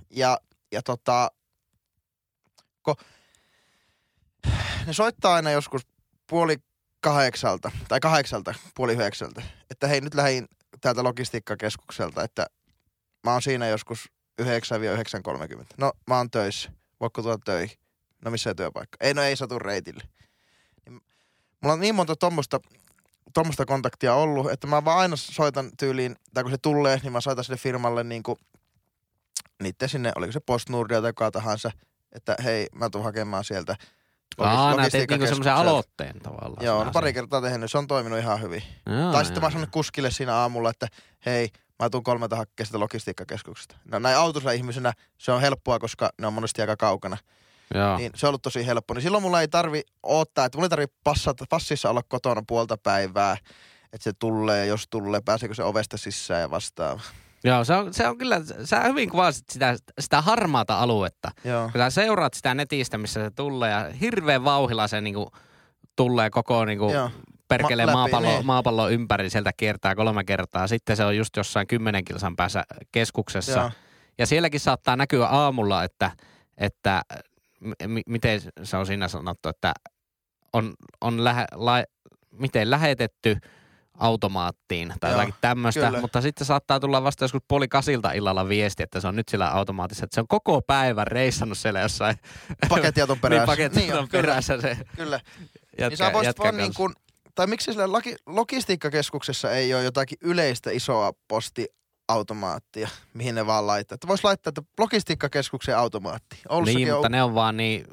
Ja, 0.10 0.38
ja 0.72 0.82
tota, 0.84 1.32
ko, 2.82 2.96
ne 4.88 4.94
soittaa 4.94 5.34
aina 5.34 5.52
joskus 5.52 5.82
puoli 6.28 6.58
kahdeksalta, 7.02 7.72
tai 7.88 8.00
kahdeksalta, 8.00 8.54
puoli 8.76 8.94
yhdeksältä, 8.94 9.42
että 9.72 9.88
hei 9.88 10.02
nyt 10.02 10.14
lähdin 10.14 10.48
täältä 10.82 11.04
logistiikkakeskukselta, 11.04 12.24
että 12.24 12.46
mä 13.24 13.32
oon 13.32 13.42
siinä 13.42 13.68
joskus 13.68 14.12
9-9.30. 14.42 14.46
No 15.78 15.92
mä 16.08 16.18
oon 16.18 16.32
töissä, 16.32 16.72
voitko 17.00 17.22
tulla 17.22 17.38
töihin? 17.46 17.78
No 18.26 18.32
missä 18.32 18.56
työpaikka? 18.56 18.98
Ei 19.02 19.14
no 19.14 19.22
ei 19.22 19.36
satu 19.36 19.60
reitille. 19.60 20.04
Niin, 20.86 21.02
mulla 21.62 21.74
on 21.74 21.80
niin 21.80 21.96
monta 21.96 22.16
tommosta, 22.16 22.60
tommosta 23.34 23.66
kontaktia 23.66 24.14
ollut, 24.14 24.52
että 24.52 24.68
mä 24.68 24.86
vaan 24.86 25.00
aina 25.00 25.16
soitan 25.16 25.72
tyyliin, 25.80 26.16
tai 26.34 26.44
kun 26.44 26.52
se 26.52 26.58
tulee, 26.58 27.00
niin 27.04 27.12
mä 27.12 27.22
soitan 27.22 27.44
sille 27.44 27.58
firmalle 27.58 28.04
niin 28.04 28.24
kuin, 28.24 28.40
niitten 29.64 29.90
sinne, 29.90 30.12
oliko 30.16 30.32
se 30.32 30.40
Postnordia 30.40 31.02
tai 31.02 31.14
kuka 31.14 31.32
tahansa, 31.32 31.72
että 32.12 32.36
hei, 32.44 32.68
mä 32.76 32.90
tuun 32.90 33.04
hakemaan 33.04 33.44
sieltä 33.44 33.76
Aa, 34.38 34.76
nää 34.76 34.90
teet 34.90 35.10
niinku 35.10 35.28
semmoisen 35.28 35.54
aloitteen 35.54 36.20
tavallaan. 36.20 36.66
Joo, 36.66 36.84
no 36.84 36.92
pari 36.92 37.14
kertaa 37.14 37.42
tehnyt, 37.42 37.72
se 37.72 37.78
on 37.78 37.88
toiminut 37.88 38.20
ihan 38.20 38.42
hyvin. 38.42 38.64
Joo, 38.86 39.12
tai 39.12 39.26
sitten 39.26 39.42
joo, 39.42 39.50
mä 39.50 39.54
sanon 39.54 39.72
kuskille 39.72 40.12
siinä 40.12 40.36
aamulla, 40.36 40.70
että 40.70 40.88
hei, 41.26 41.50
mä 41.80 41.90
tuun 41.90 42.04
kolmelta 42.04 42.36
hakkeen 42.36 42.68
sitä 42.68 42.80
logistiikkakeskuksesta. 42.80 43.76
No 43.86 44.00
näin 44.00 44.18
autossa 44.18 44.52
ihmisenä 44.52 44.94
se 45.18 45.32
on 45.32 45.42
helppoa, 45.42 45.80
koska 45.80 46.10
ne 46.22 46.28
on 46.28 46.34
monesti 46.34 46.62
aika 46.62 46.78
kaukana. 46.78 47.18
Joo. 47.74 47.98
Niin 47.98 48.12
se 48.16 48.26
on 48.26 48.30
ollut 48.30 48.42
tosi 48.42 48.66
helppo. 48.66 48.94
Niin 48.94 49.02
silloin 49.02 49.24
mulla 49.24 49.42
ei 49.42 49.48
tarvi 49.48 49.82
odottaa, 50.04 50.46
että 50.46 50.58
mulla 50.58 50.66
ei 50.66 50.70
tarvi 50.70 50.88
passata, 51.04 51.46
passissa 51.50 51.90
olla 51.90 52.02
kotona 52.08 52.44
puolta 52.48 52.78
päivää, 52.78 53.38
että 53.94 54.04
se 54.04 54.14
tulee, 54.14 54.66
jos 54.66 54.88
tulee, 54.90 55.22
pääseekö 55.26 55.56
se 55.56 55.64
ovesta 55.64 55.98
sisään 55.98 56.42
ja 56.42 56.52
vastaava. 56.52 57.02
Joo, 57.44 57.64
se 57.64 57.74
on, 57.74 57.94
se 57.94 58.08
on 58.08 58.18
kyllä, 58.18 58.42
sä 58.64 58.80
hyvin 58.84 59.10
kuvasit 59.10 59.50
sitä, 59.50 59.76
sitä 60.00 60.22
harmaata 60.22 60.80
aluetta. 60.80 61.32
Joo. 61.44 61.64
Kun 61.72 61.82
sä 61.82 61.90
seuraat 61.90 62.34
sitä 62.34 62.54
netistä, 62.54 62.98
missä 62.98 63.24
se 63.24 63.32
tulee 63.32 63.72
ja 63.72 63.90
hirveän 64.02 64.44
vauhilla 64.44 64.88
se 64.88 65.02
niinku 65.02 65.32
tulee 65.96 66.30
koko 66.30 66.66
niinku 66.66 66.92
Joo. 66.92 67.12
perkelee 67.48 67.86
Ma- 67.86 67.92
läpi, 67.92 67.96
maapallo, 67.96 68.30
niin. 68.30 68.46
maapallo 68.46 68.90
ympäri, 68.90 69.30
sieltä 69.30 69.52
kiertää 69.58 69.96
kolme 69.96 70.24
kertaa. 70.24 70.68
Sitten 70.68 70.98
se 70.98 71.04
on 71.06 71.18
just 71.18 71.36
jossain 71.38 71.68
kymmenen 71.68 72.06
kilsan 72.06 72.36
päässä 72.36 72.64
keskuksessa. 72.92 73.60
Joo. 73.60 73.72
Ja 74.18 74.26
sielläkin 74.28 74.60
saattaa 74.60 74.96
näkyä 74.96 75.28
aamulla, 75.28 75.84
että, 75.84 76.12
että 76.58 77.02
m- 77.60 77.72
m- 77.88 78.04
miten 78.08 78.42
se 78.64 78.78
on 78.78 78.86
siinä 78.86 79.08
sanottu, 79.08 79.50
että 79.50 79.74
on, 80.54 80.74
on 81.02 81.24
lähe, 81.24 81.46
la, 81.54 81.84
miten 82.32 82.72
lähetetty 82.72 83.38
automaattiin 84.00 84.94
tai 85.00 85.12
Joo, 85.12 85.20
jotakin 85.20 85.42
tämmöistä, 85.42 85.86
kyllä. 85.86 86.02
mutta 86.02 86.22
sitten 86.22 86.48
saattaa 86.48 86.80
tulla 86.80 87.04
vasta 87.04 87.24
joskus 87.24 87.42
puoli 87.48 87.68
kasilta 87.68 88.12
illalla 88.12 88.50
viesti, 88.50 88.84
että 88.84 89.00
se 89.00 89.08
on 89.08 89.16
nyt 89.16 89.30
sillä 89.30 89.50
automaatissa, 89.52 90.06
että 90.06 90.16
se 90.16 90.22
on 90.22 90.28
koko 90.28 90.62
päivän 90.62 91.08
reissannut 91.08 91.58
siellä 91.58 91.80
jossain 91.80 92.16
Pakettiauton 92.70 93.20
perässä. 93.22 93.40
niin, 93.42 93.46
pakettiauton 93.46 93.94
Niin 93.94 94.04
on, 94.04 94.08
kyllä, 94.10 94.22
perässä 94.22 94.62
se 94.62 94.78
Kyllä. 94.96 95.20
jätkä, 95.80 95.88
niin 95.90 95.98
sä 95.98 96.14
voisit 96.14 96.40
vaan 96.40 96.58
niin 96.58 96.74
kuin, 96.76 96.94
tai 97.36 97.48
miksi 97.48 97.72
sillä 97.74 97.92
laki, 97.92 98.16
logistiikkakeskuksessa 98.26 99.52
ei 99.52 99.74
ole 99.74 99.84
jotakin 99.84 100.18
yleistä 100.22 100.72
isoa 100.72 101.12
postiautomaattia, 101.28 102.90
mihin 103.14 103.36
ne 103.36 103.46
vaan 103.46 103.68
laittaa. 103.68 103.94
Että 103.96 104.08
vois 104.08 104.24
laittaa, 104.24 104.50
että 104.50 104.62
logistiikkakeskuksen 104.80 105.78
automaatti. 105.78 106.42
Oulussakin 106.50 106.78
Niin, 106.86 106.94
on, 106.94 106.98
mutta 106.98 107.10
ne 107.10 107.24
on 107.24 107.36
vaan 107.36 107.58
niin 107.58 107.86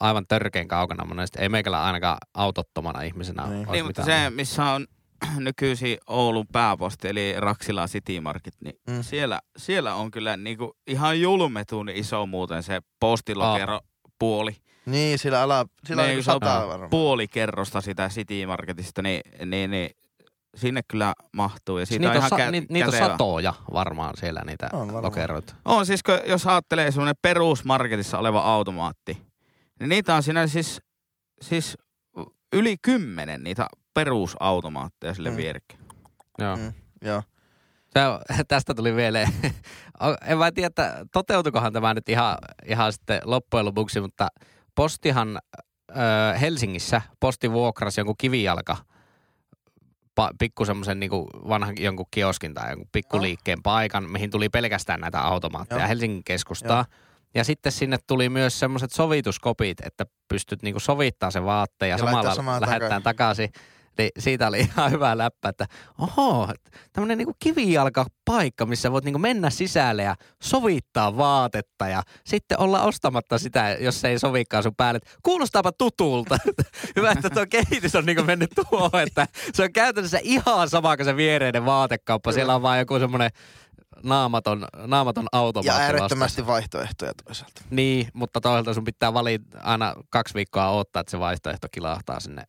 aivan 0.00 0.26
törkeän 0.26 0.68
kaukana 0.68 1.04
monesti. 1.04 1.38
Ei 1.42 1.48
meikällä 1.48 1.84
ainakaan 1.84 2.18
autottomana 2.34 3.02
ihmisenä 3.02 3.42
Niin. 3.46 3.58
olisi 3.58 3.72
Niin, 3.72 3.84
mutta 3.86 4.04
se, 4.04 4.30
missä 4.30 4.64
on 4.64 4.86
nykyisin 5.38 5.98
Oulun 6.06 6.46
pääposti, 6.52 7.08
eli 7.08 7.34
Raksila 7.38 7.86
City 7.86 8.20
Market, 8.20 8.54
niin 8.60 8.76
Mm. 8.90 9.02
siellä, 9.02 9.40
siellä 9.56 9.94
on 9.94 10.10
kyllä 10.10 10.36
niinku 10.36 10.76
ihan 10.86 11.20
julmetun 11.20 11.88
iso 11.88 12.26
muuten 12.26 12.62
se 12.62 12.80
postilokero 13.00 13.80
puoli. 14.18 14.56
Niin, 14.86 15.18
sillä, 15.18 15.42
ala, 15.42 15.66
sillä 15.86 16.02
on 16.02 16.08
Niin, 16.08 16.14
niin 16.16 16.24
se 16.24 16.30
on 16.30 16.34
sataa 16.34 16.68
varmaan. 16.68 16.90
Puoli 16.90 17.28
kerrosta 17.28 17.80
sitä 17.80 18.08
City 18.08 18.46
Marketista, 18.46 19.02
niin, 19.02 19.20
niin, 19.46 19.70
niin 19.70 19.90
sinne 20.56 20.80
kyllä 20.88 21.14
mahtuu. 21.32 21.78
Ja 21.78 21.86
siitä 21.86 22.00
niitä, 22.00 22.10
on 22.10 22.16
on, 22.16 22.18
ihan 22.18 22.30
sa- 22.30 22.36
kä- 22.36 22.50
ni, 22.50 22.66
niitä 22.68 22.86
on 22.86 22.92
satoja 22.92 23.54
varmaan 23.72 24.14
siellä 24.16 24.42
niitä 24.46 24.68
On 24.72 24.78
varmaan. 24.80 25.04
lokeroita. 25.04 25.54
On 25.64 25.86
siis, 25.86 26.02
kun, 26.02 26.18
jos 26.26 26.46
ajattelee 26.46 26.90
semmoinen 26.90 27.14
perusmarketissa 27.22 28.18
oleva 28.18 28.40
automaatti, 28.40 29.18
niin 29.80 29.88
niitä 29.88 30.14
on 30.14 30.22
siinä 30.22 30.46
siis, 30.46 30.80
siis 31.42 31.78
yli 32.52 32.76
kymmenen 32.82 33.42
niitä 33.44 33.66
perusautomaatteja 33.96 35.14
sille 35.14 35.30
Mm. 35.30 35.34
mm. 35.34 35.36
vierekkäin. 35.36 35.80
Joo. 36.38 36.56
Mm, 36.56 36.72
joo. 37.02 37.22
Se 37.86 38.44
tästä 38.48 38.74
tuli 38.74 38.92
mieleen. 38.92 39.28
en 40.28 40.38
mä 40.38 40.52
tiedä, 40.52 40.66
että 40.66 41.06
toteutukohan 41.12 41.72
tämä 41.72 41.94
nyt 41.94 42.08
ihan, 42.08 42.38
ihan 42.66 42.92
sitten 42.92 43.20
loppujen 43.24 43.66
lopuksi, 43.66 44.00
mutta 44.00 44.28
postihan 44.74 45.38
ö, 45.90 46.38
Helsingissä, 46.38 47.02
posti 47.20 47.52
vuokrasi 47.52 48.00
jonkun 48.00 48.14
kivijalka, 48.18 48.76
pa, 50.14 50.30
pikku 50.38 50.64
semmoisen 50.64 51.00
niin 51.00 51.10
vanhan 51.48 51.74
jonkun 51.78 52.06
kioskin 52.10 52.54
tai 52.54 52.70
jonkun 52.70 52.88
pikkuliikkeen 52.92 53.62
paikan, 53.62 54.10
mihin 54.10 54.30
tuli 54.30 54.48
pelkästään 54.48 55.00
näitä 55.00 55.20
automaatteja 55.20 55.80
Joo. 55.80 55.88
Helsingin 55.88 56.24
keskustaa. 56.24 56.84
Ja 57.34 57.44
sitten 57.44 57.72
sinne 57.72 57.98
tuli 58.06 58.28
myös 58.28 58.58
semmoiset 58.58 58.92
sovituskopit, 58.92 59.80
että 59.80 60.06
pystyt 60.28 60.62
niinku 60.62 60.80
sovittaa 60.80 61.30
se 61.30 61.44
vaatteen 61.44 61.88
ja, 61.90 61.96
Ja 61.96 62.34
samalla 62.34 62.60
lähettää 62.60 63.00
takaisin. 63.00 63.50
Niin 63.98 64.10
siitä 64.18 64.48
oli 64.48 64.60
ihan 64.76 64.90
hyvä 64.90 65.18
läppä, 65.18 65.48
että 65.48 65.66
oho, 65.98 66.48
tämmöinen 66.92 67.18
niinku 67.18 67.36
kivijalkapaikka, 67.38 68.66
missä 68.66 68.92
voit 68.92 69.04
niinku 69.04 69.18
mennä 69.18 69.50
sisälle 69.50 70.02
ja 70.02 70.14
sovittaa 70.42 71.16
vaatetta 71.16 71.88
ja 71.88 72.02
sitten 72.26 72.60
olla 72.60 72.82
ostamatta 72.82 73.38
sitä, 73.38 73.76
jos 73.80 74.00
se 74.00 74.08
ei 74.08 74.18
sovikaan 74.18 74.62
sun 74.62 74.76
päälle. 74.76 75.00
Kuulostaapa 75.22 75.72
tutulta. 75.72 76.38
hyvä, 76.96 77.10
että 77.10 77.30
tuo 77.30 77.46
kehitys 77.50 77.94
on 77.94 78.06
niinku 78.06 78.22
mennyt 78.22 78.50
tuohon, 78.54 79.00
että 79.00 79.26
se 79.54 79.62
on 79.62 79.72
käytännössä 79.72 80.18
ihan 80.22 80.68
sama 80.68 80.96
kuin 80.96 81.04
se 81.04 81.16
viereinen 81.16 81.64
vaatekauppa. 81.64 82.32
Siellä 82.32 82.54
on 82.54 82.62
vaan 82.62 82.78
joku 82.78 82.98
semmoinen 82.98 83.30
naamaton, 84.02 84.66
naamaton 84.86 85.26
automaatti 85.32 85.80
Ja 85.80 85.86
äärettömästi 85.86 86.46
vaihtoehtoja 86.46 87.12
toisaalta. 87.24 87.62
Niin, 87.70 88.08
mutta 88.12 88.40
toisaalta 88.40 88.74
sun 88.74 88.84
pitää 88.84 89.14
valita 89.14 89.58
aina 89.62 89.94
kaksi 90.10 90.34
viikkoa 90.34 90.70
odottaa, 90.70 91.00
että 91.00 91.10
se 91.10 91.18
vaihtoehto 91.18 91.66
kilahtaa 91.72 92.20
sinne 92.20 92.42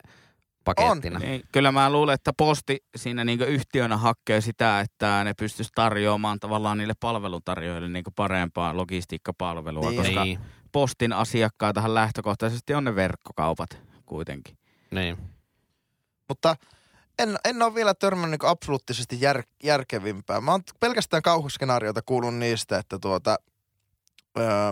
pakettina. 0.76 1.20
Niin, 1.20 1.44
kyllä 1.52 1.72
mä 1.72 1.90
luulen, 1.92 2.14
että 2.14 2.34
posti 2.38 2.84
siinä 2.96 3.24
niinku 3.26 3.44
yhtiönä 3.46 3.98
hakee 3.98 4.42
sitä, 4.42 4.80
että 4.80 5.24
ne 5.24 5.34
pystyisi 5.34 5.72
tarjoamaan 5.76 6.40
tavallaan 6.40 6.78
niille 6.78 6.94
palveluntarjoajille 7.00 7.90
niinku 7.90 8.12
parempaa 8.12 8.78
logistiikkapalvelua, 8.78 9.90
Niin. 9.90 10.04
koska 10.04 10.24
Niin, 10.24 10.40
postin 10.72 11.14
asiakkaitahan 11.14 11.94
lähtökohtaisesti 11.94 12.74
on 12.74 12.84
ne 12.84 12.96
verkkokaupat 12.96 13.70
kuitenkin. 14.06 14.58
niin. 14.92 15.18
Mutta 16.30 16.56
en, 17.20 17.38
en 17.46 17.62
ole 17.62 17.76
vielä 17.76 17.94
törmännyt 17.94 18.42
niin 18.42 18.50
absoluuttisesti 18.52 19.22
jär, 19.22 19.44
järkevimpää. 19.64 20.42
Mä 20.42 20.52
oon 20.52 20.62
pelkästään 20.80 21.22
kauhuskenaarioita 21.24 22.02
kuullut 22.06 22.36
niistä, 22.36 22.78
että 22.78 23.00
tuota, 23.00 23.38
öö, 24.40 24.72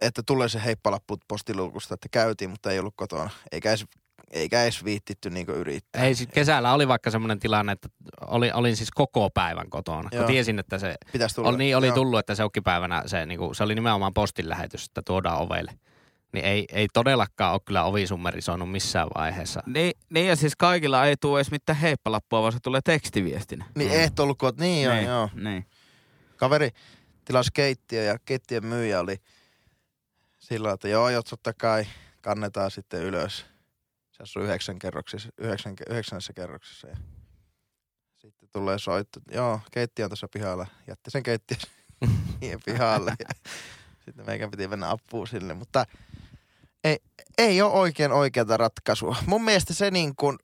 että 0.00 0.22
tulee 0.26 0.48
se 0.48 0.64
heippalappu 0.64 1.18
postiluukusta, 1.28 1.94
että 1.94 2.08
käytiin, 2.10 2.50
mutta 2.50 2.70
ei 2.70 2.78
ollut 2.78 2.94
kotona. 2.96 3.30
Eikä 3.52 3.68
edes, 3.68 3.84
eikä 4.30 4.62
edes 4.62 4.84
viittitty 4.84 5.30
niin 5.30 5.48
yrittää. 5.48 6.04
Ei, 6.04 6.14
sit 6.14 6.32
kesällä 6.32 6.72
oli 6.72 6.88
vaikka 6.88 7.10
semmoinen 7.10 7.38
tilanne, 7.38 7.72
että 7.72 7.88
oli, 8.26 8.52
olin 8.52 8.76
siis 8.76 8.90
koko 8.90 9.30
päivän 9.30 9.70
kotona. 9.70 10.08
Joo. 10.12 10.22
Kun 10.22 10.32
tiesin, 10.32 10.58
että 10.58 10.78
se 10.78 10.94
Pitäisi 11.12 11.34
tulla. 11.34 11.48
oli, 11.48 11.58
niin 11.58 11.76
oli 11.76 11.86
Joo. 11.86 11.94
tullut, 11.94 12.18
että 12.18 12.34
se 12.34 12.42
päivänä 12.64 13.02
se, 13.06 13.26
niinku, 13.26 13.54
se 13.54 13.64
oli 13.64 13.74
nimenomaan 13.74 14.14
postin 14.14 14.48
lähetys, 14.48 14.84
että 14.84 15.02
tuodaan 15.06 15.38
ovelle. 15.38 15.72
Niin 16.32 16.44
ei, 16.44 16.66
ei 16.72 16.88
todellakaan 16.92 17.52
ole 17.52 17.60
kyllä 17.64 17.84
ovi 17.84 18.06
summerisoinut 18.06 18.70
missään 18.70 19.08
vaiheessa. 19.14 19.62
Niin, 19.66 19.92
niin 20.10 20.26
ja 20.26 20.36
siis 20.36 20.56
kaikilla 20.56 21.06
ei 21.06 21.16
tule 21.16 21.38
edes 21.38 21.50
mitään 21.50 21.78
heippalappua, 21.78 22.40
vaan 22.40 22.52
se 22.52 22.58
tulee 22.62 22.80
tekstiviestinä. 22.84 23.64
Niin 23.74 23.90
mm. 23.90 24.00
et 24.00 24.20
ollut 24.20 24.38
kot, 24.38 24.56
niin 24.56 24.84
joo, 24.84 24.94
niin, 24.94 25.06
joo. 25.06 25.28
Niin. 25.34 25.66
Kaveri 26.36 26.70
tilasi 27.24 27.50
keittiö 27.54 28.02
ja 28.02 28.18
keittiön 28.24 28.66
myyjä 28.66 29.00
oli 29.00 29.16
sillä 30.38 30.72
että 30.72 30.88
joo, 30.88 31.08
joo, 31.08 31.22
totta 31.22 31.52
kai 31.52 31.86
kannetaan 32.20 32.70
sitten 32.70 33.02
ylös. 33.02 33.49
Se 34.20 34.22
asuu 34.22 34.42
yhdeksän 34.42 34.78
kerroksissa, 34.78 35.28
yhdeksän, 35.38 35.74
yhdeksännessä 35.90 36.32
kerroksessa. 36.32 36.88
Ja 36.88 36.96
sitten 38.18 38.48
tulee 38.52 38.78
soitto, 38.78 39.20
joo, 39.30 39.60
keittiö 39.72 40.04
on 40.04 40.10
tuossa 40.10 40.28
pihalla. 40.32 40.66
Jätti 40.86 41.10
sen 41.10 41.22
keittiön 41.22 41.60
pihalle. 42.66 43.14
Ja 43.18 43.50
Sitten 44.04 44.26
meikän 44.26 44.50
piti 44.50 44.68
mennä 44.68 44.90
apuun 44.90 45.28
sille, 45.28 45.54
mutta 45.54 45.84
ei, 46.84 46.98
ei 47.38 47.62
ole 47.62 47.72
oikein 47.72 48.12
oikeata 48.12 48.56
ratkaisua. 48.56 49.16
Mun 49.26 49.44
mielestä 49.44 49.74
se 49.74 49.90
niin 49.90 50.16
kuin, 50.16 50.38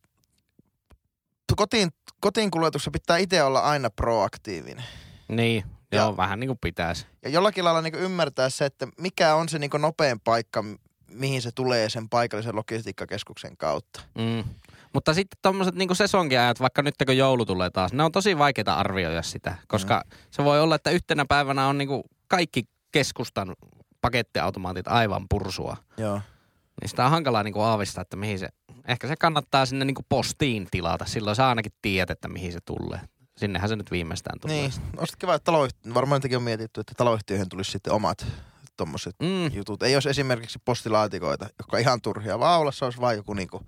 kotiin, 1.57 1.91
kotiin 2.21 2.51
kuljetuksessa 2.51 2.91
pitää 2.91 3.17
itse 3.17 3.43
olla 3.43 3.61
aina 3.61 3.91
proaktiivinen. 3.91 4.85
Niin, 5.29 5.65
Ja- 5.93 5.99
joo, 5.99 6.17
vähän 6.17 6.41
niin 6.41 6.49
kuin 6.49 6.59
pitäisi. 6.63 7.07
Ja 7.23 7.31
jollakin 7.31 7.65
lailla 7.65 7.83
niin 7.83 7.95
ymmärtää 7.95 8.51
se, 8.51 8.65
että 8.65 8.89
mikä 8.99 9.35
on 9.35 9.49
se 9.49 9.59
niin 9.59 9.71
nopein 9.79 10.21
paikka, 10.21 10.65
mihin 11.11 11.43
se 11.43 11.51
tulee 11.53 11.91
sen 11.91 12.09
paikallisen 12.09 12.57
logistiikkakeskuksen 12.57 13.57
kautta. 13.57 14.01
Mm. 14.15 14.45
Mutta 14.93 15.15
sitten 15.15 15.39
tuommoiset 15.43 15.75
niin 15.75 15.97
sesonkiajat, 15.97 16.61
vaikka 16.61 16.83
nyt 16.83 16.95
kun 17.07 17.17
joulu 17.17 17.45
tulee 17.45 17.71
taas, 17.71 17.93
ne 17.93 18.05
on 18.05 18.13
tosi 18.13 18.39
vaikeita 18.39 18.75
arvioida 18.75 19.23
sitä, 19.23 19.55
koska 19.69 20.03
se 20.31 20.45
voi 20.45 20.61
olla, 20.61 20.75
että 20.75 20.91
yhtenä 20.91 21.25
päivänä 21.29 21.67
on 21.67 21.79
niin 21.79 21.89
kuin 21.89 22.03
kaikki 22.29 22.65
keskustan 22.93 23.57
pakettiautomaatit 24.01 24.89
aivan 24.89 25.27
pursua. 25.31 25.77
Joo. 25.97 26.21
Niin 26.81 26.89
sitä 26.89 27.05
on 27.05 27.11
hankalaa 27.11 27.43
niin 27.43 27.55
kuin 27.55 27.65
aavistaa, 27.65 28.03
että 28.03 28.17
mihin 28.17 28.39
se, 28.39 28.49
ehkä 28.89 29.09
se 29.09 29.17
kannattaa 29.17 29.67
sinne 29.67 29.85
niin 29.85 29.95
kuin 29.95 30.07
postiin 30.09 30.69
tilata. 30.71 31.05
Silloin 31.05 31.37
sä 31.37 31.49
ainakin 31.49 31.73
tiedät, 31.83 32.11
että 32.11 32.29
mihin 32.29 32.53
se 32.53 32.59
tulee. 32.65 33.01
Sinnehän 33.37 33.69
se 33.69 33.77
nyt 33.77 33.91
viimeistään 33.91 34.41
tulee. 34.41 34.57
Niin, 34.57 34.73
olisi 34.97 35.19
kiva, 35.19 35.35
että 35.35 35.45
taloyhtiö, 35.45 35.95
varmaan 35.95 36.17
jotenkin 36.17 36.37
on 36.37 36.43
mietitty, 36.43 36.81
että 36.81 36.93
taloyhtiöihin 36.97 37.49
tulisi 37.49 37.71
sitten 37.71 37.93
omat 37.93 38.27
tommoset 38.77 39.17
Mm, 39.23 39.53
jutut. 39.53 39.83
Ei 39.83 39.97
olisi 39.97 40.09
esimerkiksi 40.11 40.59
postilaatikoita, 40.65 41.45
jotka 41.45 41.77
on 41.77 41.81
ihan 41.81 42.01
turhia, 42.03 42.39
vaan 42.39 42.55
Aulassa 42.55 42.87
olisi 42.87 43.01
vain 43.01 43.17
joku 43.17 43.35
niinku 43.35 43.67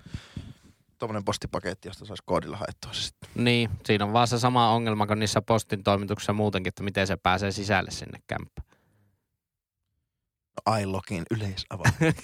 tommonen 0.99 1.25
postipaketti, 1.25 1.89
josta 1.89 2.05
saisi 2.05 2.23
koodilla 2.27 2.57
haettua 2.57 2.93
se 2.93 3.03
sitten. 3.03 3.31
niin, 3.35 3.71
siinä 3.87 4.05
on 4.05 4.13
vaan 4.13 4.29
se 4.29 4.39
sama 4.39 4.71
ongelma 4.71 5.07
kuin 5.07 5.19
niissä 5.19 5.43
postin 5.43 5.83
toimituksissa 5.85 6.33
muutenkin, 6.33 6.69
että 6.69 6.83
miten 6.83 7.07
se 7.07 7.17
pääsee 7.17 7.53
sisälle 7.53 7.91
sinne 7.91 8.19
kämppään. 8.27 8.69
iLogin 10.81 11.23
yleisavain. 11.31 11.93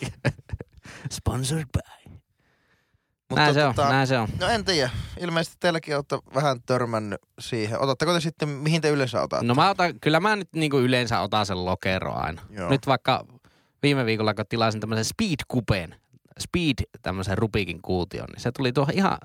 Sponsored 1.11 1.67
by. 1.73 2.04
Näin 3.33 3.55
se 3.55 3.65
on, 3.65 3.75
näin 3.77 4.07
se 4.07 4.19
on. 4.19 4.29
No 4.41 4.49
en 4.49 4.65
tiedä. 4.65 4.91
Ilmeisesti 5.21 5.57
teilläkin 5.61 5.97
olette 5.97 6.19
vähän 6.35 6.63
törmännyt 6.67 7.21
siihen. 7.39 7.81
Otatteko 7.81 8.13
te 8.13 8.21
sitten, 8.21 8.49
mihin 8.49 8.81
te 8.81 8.91
yleensä 8.91 9.23
otatte? 9.23 9.47
No 9.47 9.55
mä 9.55 9.71
otan, 9.71 10.01
kyllä 10.01 10.21
mä 10.21 10.37
nyt 10.37 10.49
niinku 10.55 10.79
yleensä 10.79 11.21
otan 11.21 11.47
sen 11.47 11.65
lokero 11.65 12.15
aina. 12.15 12.43
Joo. 12.51 12.71
Nyt 12.71 12.87
vaikka 12.87 13.27
viime 13.83 14.07
viikolla, 14.07 14.35
kun 14.35 14.45
tilasin 14.49 14.81
tämmöisen 14.81 15.05
Speed 15.05 15.39
Coupeen, 15.53 15.95
Speed 16.39 16.99
tämmöisen 17.03 17.39
Rubikin 17.39 17.83
kuution, 17.83 18.27
niin 18.33 18.41
se 18.41 18.53
tuli 18.53 18.73
tuohon 18.73 18.95
ihan, 18.95 19.19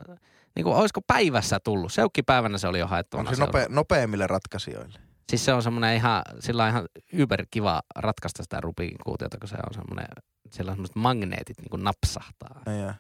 niin 0.55 0.63
kuin 0.63 0.75
olisiko 0.75 1.01
päivässä 1.07 1.59
tullut. 1.63 1.93
Seukkipäivänä 1.93 2.57
se 2.57 2.67
oli 2.67 2.79
jo 2.79 2.87
haettavana. 2.87 3.29
Onko 3.29 3.35
se 3.35 3.45
nope, 3.45 3.65
nopeimmille 3.69 4.27
ratkaisijoille? 4.27 4.99
Siis 5.29 5.45
se 5.45 5.53
on 5.53 5.63
semmoinen 5.63 5.95
ihan, 5.95 6.21
sillä 6.39 6.63
on 6.63 6.69
ihan 6.69 6.85
yber 7.13 7.45
kiva 7.51 7.81
ratkaista 7.95 8.43
sitä 8.43 8.61
Rubikin 8.61 8.97
kuutiota, 9.03 9.37
kun 9.37 9.49
se 9.49 9.55
on 9.55 9.73
semmoinen, 9.73 10.07
siellä 10.51 10.69
on 10.69 10.75
semmoiset 10.75 10.95
magneetit 10.95 11.57
niin 11.57 11.69
kuin 11.69 11.83
napsahtaa 11.83 12.61
Ei 12.67 12.93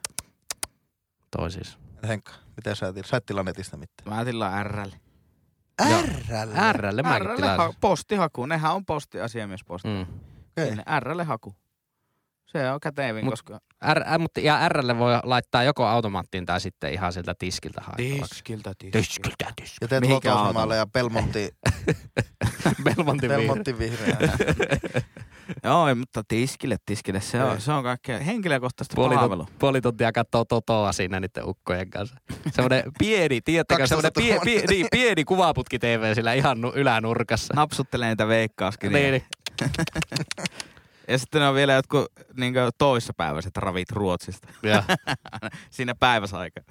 toisiinsa. 1.37 1.77
Henkka, 2.07 2.31
miten 2.57 2.75
sä, 2.75 2.93
til- 2.93 3.03
sä 3.05 3.17
et 3.17 3.25
tilaa 3.25 3.43
netistä 3.43 3.77
mitään? 3.77 4.15
Mä 4.17 4.25
tilaan 4.25 4.65
RL. 4.65 4.89
RL. 5.81 6.51
RL 6.71 7.01
mäkin 7.03 7.25
RL 7.27 7.57
ha- 7.57 7.73
postihaku. 7.81 8.45
Nehän 8.45 8.73
on 8.73 8.85
postiasiamiesposti. 8.85 9.87
Mm. 9.87 10.01
Okei. 10.01 10.67
Sinne 10.67 10.83
RL 10.99 11.23
haku. 11.23 11.55
Se 12.45 12.71
on 12.71 12.79
kätevin, 12.79 13.25
Mut- 13.25 13.29
koska... 13.29 13.59
R, 13.93 14.01
äh, 14.07 14.19
mutta, 14.19 14.39
ja 14.39 14.69
RL 14.69 14.97
voi 14.97 15.13
laittaa 15.23 15.63
joko 15.63 15.85
automaattiin 15.85 16.45
tai 16.45 16.61
sitten 16.61 16.93
ihan 16.93 17.13
sieltä 17.13 17.35
tiskiltä 17.39 17.81
haettavaksi. 17.81 18.33
Tiskiltä, 18.35 18.73
Tiskiltä, 18.91 19.51
tiskiltä. 19.55 19.95
Ja 19.95 20.01
teet 20.01 20.25
autolle? 20.25 20.75
ja 20.75 20.87
Belmonti, 20.87 21.49
vihreä. 22.83 23.37
Belmonti 23.37 23.79
vihreä. 23.79 24.17
Joo, 25.63 25.95
mutta 25.95 26.23
tiskille, 26.27 26.77
tiskille. 26.85 27.21
Se 27.21 27.43
on, 27.43 27.61
se 27.61 27.71
on 27.71 27.83
kaikkea 27.83 28.19
henkilökohtaista 28.19 28.95
Puoli, 28.95 29.15
palvelua. 29.15 29.47
puoli 29.59 29.81
tuntia 29.81 30.11
katsoo 30.11 30.45
Totoa 30.45 30.91
siinä 30.91 31.19
niiden 31.19 31.47
ukkojen 31.49 31.89
kanssa. 31.89 32.15
Semmoinen 32.51 32.83
pieni, 32.99 33.41
tiedättekö, 33.41 33.87
semmoinen 33.87 34.11
pie, 34.15 34.33
12 34.35 34.55
000. 34.55 34.65
pie, 34.67 34.75
niin, 34.77 34.87
pieni 34.91 35.23
kuvaputki 35.25 35.79
TV 35.79 36.15
sillä 36.15 36.33
ihan 36.33 36.61
nu, 36.61 36.71
ylänurkassa. 36.75 37.53
Napsuttelee 37.53 38.09
niitä 38.09 38.27
veikkauskirjoja. 38.27 39.11
Niin, 39.11 39.23
Ja 41.07 41.17
sitten 41.17 41.41
on 41.41 41.55
vielä 41.55 41.73
jotkut 41.73 42.05
niin 42.37 42.53
toissapäiväiset 42.77 43.57
ravit 43.57 43.91
Ruotsista. 43.91 44.47
ja. 44.63 44.83
Siinä 45.69 45.95
päiväsaikaa. 45.95 46.63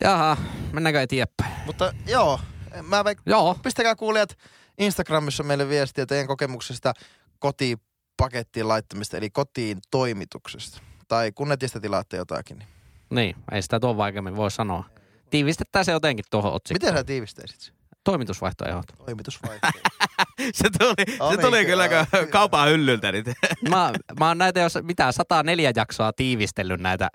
Jaha, 0.00 0.36
mennäänkö 0.72 1.02
eteenpäin? 1.02 1.52
Mutta 1.66 1.92
joo, 2.06 2.40
mä 2.82 3.02
veik- 3.04 3.22
Joo, 3.26 3.56
pistäkää 3.62 3.94
kuulijat 3.94 4.38
Instagramissa 4.78 5.42
meille 5.42 5.68
viestiä 5.68 6.06
teidän 6.06 6.26
kokemuksesta 6.26 6.92
kotipakettiin 7.38 8.68
laittamista, 8.68 9.16
eli 9.16 9.30
kotiin 9.30 9.78
toimituksesta. 9.90 10.80
Tai 11.08 11.32
kun 11.32 11.48
netistä 11.48 11.80
tilaatte 11.80 12.16
jotakin. 12.16 12.58
Niin. 12.58 12.68
niin, 13.10 13.36
ei 13.52 13.62
sitä 13.62 13.80
tuon 13.80 13.96
vaikeammin 13.96 14.36
voi 14.36 14.50
sanoa. 14.50 14.84
Tiivistetään 15.30 15.84
se 15.84 15.92
jotenkin 15.92 16.24
tuohon 16.30 16.52
otsikkoon. 16.52 16.90
Miten 16.90 17.00
sä 17.00 17.04
tiivistäisit 17.04 17.60
sen? 17.60 17.74
Toimitusvaihtoehdot. 18.04 18.86
Toimitusvaihtoehto. 18.98 19.80
se 20.52 20.68
tuli, 20.78 21.18
Oli 21.20 21.36
se 21.36 21.42
tuli 21.42 21.64
kyllä. 21.64 21.88
kyllä 21.88 22.06
ka- 22.10 22.26
kaupan 22.26 22.68
hyllyltä 22.68 23.12
nyt. 23.12 23.26
Mä, 23.70 23.92
mä 24.18 24.28
oon 24.28 24.38
näitä, 24.38 24.60
jos 24.60 24.78
mitä, 24.82 25.12
104 25.12 25.72
jaksoa 25.76 26.12
tiivistellyt 26.12 26.80
näitä 26.80 27.08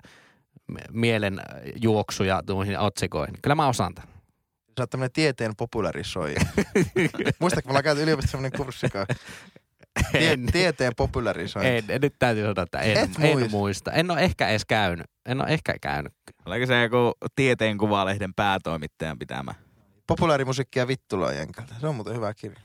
mielen 0.92 1.42
juoksuja 1.82 2.42
tuohon 2.46 2.76
otsikoihin. 2.78 3.34
Kyllä 3.42 3.54
mä 3.54 3.68
osaan 3.68 3.94
tämän. 3.94 4.10
Sä 4.78 4.82
oot 4.82 4.90
tämmönen 4.90 5.12
tieteen 5.12 5.52
popularisoija. 5.56 6.40
Muistatko, 7.40 7.68
me 7.68 7.70
ollaan 7.70 7.84
käyty 7.84 8.02
yliopistossa 8.02 8.30
semmonen 8.30 8.52
kurssi, 8.56 8.86
joka 8.86 9.06
tie, 10.12 10.32
En, 10.32 10.46
tieteen 10.52 10.92
popularisointi. 10.96 11.70
en, 11.70 11.84
en, 11.88 12.00
nyt 12.00 12.14
täytyy 12.18 12.42
sanoa, 12.42 12.62
että 12.62 12.78
en, 12.78 12.96
Et 12.98 13.10
en 13.18 13.36
muista. 13.36 13.50
muista. 13.50 13.92
En 13.92 14.10
ole 14.10 14.20
ehkä 14.20 14.48
edes 14.48 14.64
käynyt. 14.66 15.06
En 15.26 15.40
ole 15.40 15.48
ehkä 15.48 15.74
käynyt. 15.80 16.12
Oliko 16.46 16.66
se 16.66 16.82
joku 16.82 17.12
tieteen 17.36 17.78
kuvalehden 17.78 18.34
päätoimittajan 18.34 19.18
pitämä? 19.18 19.54
Populaarimusiikkia 20.06 20.88
vittuloa 20.88 21.32
jänkalta. 21.32 21.74
Se 21.80 21.86
on 21.86 21.94
muuten 21.94 22.14
hyvä 22.14 22.34
kirja. 22.34 22.60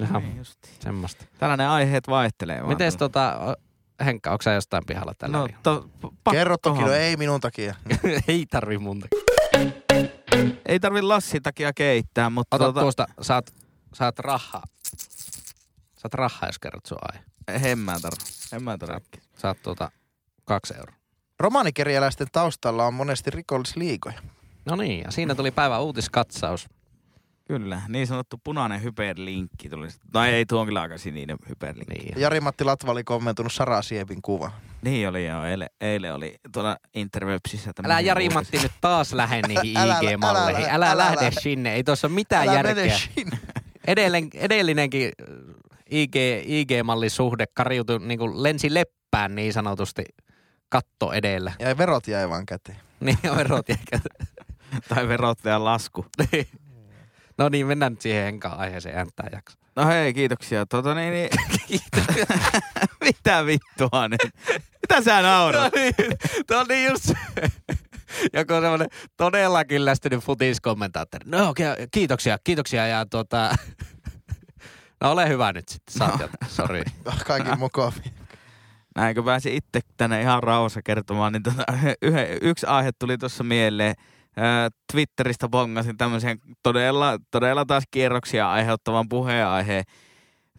Jaha, 0.00 0.18
Niin 0.20 0.42
semmoista. 0.80 1.24
Tällainen 1.38 1.68
aiheet 1.68 2.08
vaihtelee 2.08 2.58
vaan. 2.58 2.68
Mites 2.68 2.96
tota, 2.96 3.56
Henkka, 4.04 4.30
onko 4.30 4.42
sä 4.42 4.52
jostain 4.52 4.82
pihalla 4.86 5.12
tällä 5.18 5.36
No, 5.36 5.48
to, 5.62 5.88
pakko 6.00 6.30
Kerro 6.30 6.56
toki, 6.62 6.80
no 6.80 6.92
ei 6.92 7.16
minun 7.16 7.40
takia. 7.40 7.74
Ei 8.28 8.46
tarvi 8.50 8.78
mun 8.78 9.02
Ei 10.66 10.80
tarvi 10.80 11.02
Lassin 11.02 11.42
takia 11.42 11.72
keittää, 11.72 12.30
mutta 12.30 12.56
Ota 12.56 12.64
tota, 12.64 12.80
tuosta, 12.80 13.06
saat, 13.20 13.54
saat 13.94 14.18
rahaa. 14.18 14.62
Saat 16.00 16.14
rahaa, 16.14 16.48
jos 16.48 16.58
kerrot 16.58 16.86
sun 16.86 16.98
aihe. 17.12 17.24
hemmää 17.62 18.00
tarvi. 18.00 18.22
Hemmää 18.52 18.78
tarvi. 18.78 19.00
Saat 19.38 19.62
tuota 19.62 19.90
kaksi 20.44 20.74
euroa. 20.78 20.96
Romaanikirjalaisten 21.40 22.26
taustalla 22.32 22.86
on 22.86 22.94
monesti 22.94 23.30
rikollisliigoja. 23.30 24.18
No 24.64 24.76
niin, 24.76 25.00
ja 25.04 25.10
siinä 25.10 25.34
tuli 25.34 25.50
päivän 25.50 25.82
uutiskatsaus. 25.82 26.68
Kyllä, 27.44 27.82
niin 27.88 28.06
sanottu 28.06 28.40
punainen 28.44 28.82
hyperlinkki 28.82 29.68
tuli. 29.68 29.88
No 30.14 30.24
ei 30.24 30.46
tuo 30.46 30.60
on 30.60 30.66
kyllä 30.66 30.80
aika 30.80 30.98
sininen 30.98 31.36
hyperlinkki. 31.48 31.94
Niin. 31.98 32.20
Jari-Matti 32.20 32.64
Latva 32.64 32.90
oli 32.92 33.04
kommentoinut 33.04 33.52
Sara 33.52 33.82
Siepin 33.82 34.22
kuva. 34.22 34.50
Niin 34.82 35.08
oli 35.08 35.26
joo, 35.26 35.44
eilen, 35.44 35.68
eilen 35.80 36.14
oli 36.14 36.34
tuolla 36.52 36.76
Interwebsissä 36.94 37.70
Älä 37.84 38.00
Jari-Matti 38.00 38.58
nyt 38.58 38.72
taas 38.80 39.12
lähde 39.12 39.42
niihin 39.48 39.76
Älä- 39.82 39.98
IG-malleihin. 40.00 40.64
älä- 40.64 40.72
Älä, 40.74 40.90
älä 40.90 40.96
lähde 40.98 41.16
lähde. 41.24 41.40
sinne. 41.40 41.74
Ei 41.74 41.84
tuossa 41.84 42.06
ole 42.06 42.14
mitään 42.14 42.42
Älä 42.48 42.54
järkeä. 42.56 42.74
mene 42.74 42.98
sinne. 43.14 43.38
Edellen, 43.86 44.28
edellinenkin 44.34 45.12
IG, 45.90 46.16
IG-mallisuhde 46.44 47.44
kariutui 47.54 47.98
niin 47.98 48.18
kuin 48.18 48.42
lensi 48.42 48.74
leppään 48.74 49.34
niin 49.34 49.52
sanotusti 49.52 50.04
katto 50.68 51.12
edellä. 51.12 51.52
Ja 51.58 51.78
verot 51.78 52.08
jäi 52.08 52.28
vaan 52.28 52.46
käteen. 52.46 52.78
Niin 53.00 53.18
on 53.30 53.36
verot 53.36 53.70
eikä. 53.70 54.00
tai 54.88 55.08
verottajan 55.08 55.64
lasku. 55.64 56.06
No 57.38 57.48
niin, 57.48 57.66
mennään 57.66 57.92
nyt 57.92 58.00
siihen 58.00 58.24
Henkaan 58.24 58.58
aiheeseen 58.58 58.98
änttää 58.98 59.28
jakso. 59.32 59.58
No 59.76 59.86
hei, 59.86 60.14
kiitoksia. 60.14 60.66
Tota 60.66 60.94
niin, 60.94 61.12
niin... 61.12 61.30
Mitä 63.04 63.46
vittua 63.46 64.08
nyt? 64.08 64.32
Mitä 64.82 65.02
sä 65.02 65.22
naurat? 65.22 65.72
niin, 65.74 65.94
tuo 66.46 66.58
on 66.58 66.66
niin 66.68 66.90
just 66.90 67.04
se. 67.04 67.14
Joku 68.32 68.52
semmoinen 68.52 68.88
todella 69.16 69.64
kyllästynyt 69.64 70.24
futiskommentaattori. 70.24 71.30
No 71.30 71.48
okei, 71.48 71.72
okay, 71.72 71.86
kiitoksia, 71.90 72.38
kiitoksia 72.44 72.86
ja 72.86 73.06
tota... 73.06 73.56
No 75.00 75.12
ole 75.12 75.28
hyvä 75.28 75.52
nyt 75.52 75.68
sitten, 75.68 75.98
saat 75.98 76.20
No. 76.20 76.28
sori. 76.48 76.82
Kaikin 77.26 77.58
mukaan. 77.58 77.92
Näinkö 78.96 79.22
pääsin 79.22 79.52
itse 79.52 79.80
tänne 79.96 80.20
ihan 80.20 80.42
rauhassa 80.42 80.82
kertomaan, 80.82 81.32
niin 81.32 81.42
tota, 81.42 81.64
yhe, 82.02 82.38
yksi 82.42 82.66
aihe 82.66 82.90
tuli 82.98 83.18
tuossa 83.18 83.44
mieleen. 83.44 83.94
Twitteristä 84.92 85.48
bongasin 85.48 85.96
tämmöisen 85.96 86.38
todella, 86.62 87.18
todella 87.30 87.64
taas 87.64 87.84
kierroksia 87.90 88.52
aiheuttavan 88.52 89.08
puheenaiheen 89.08 89.84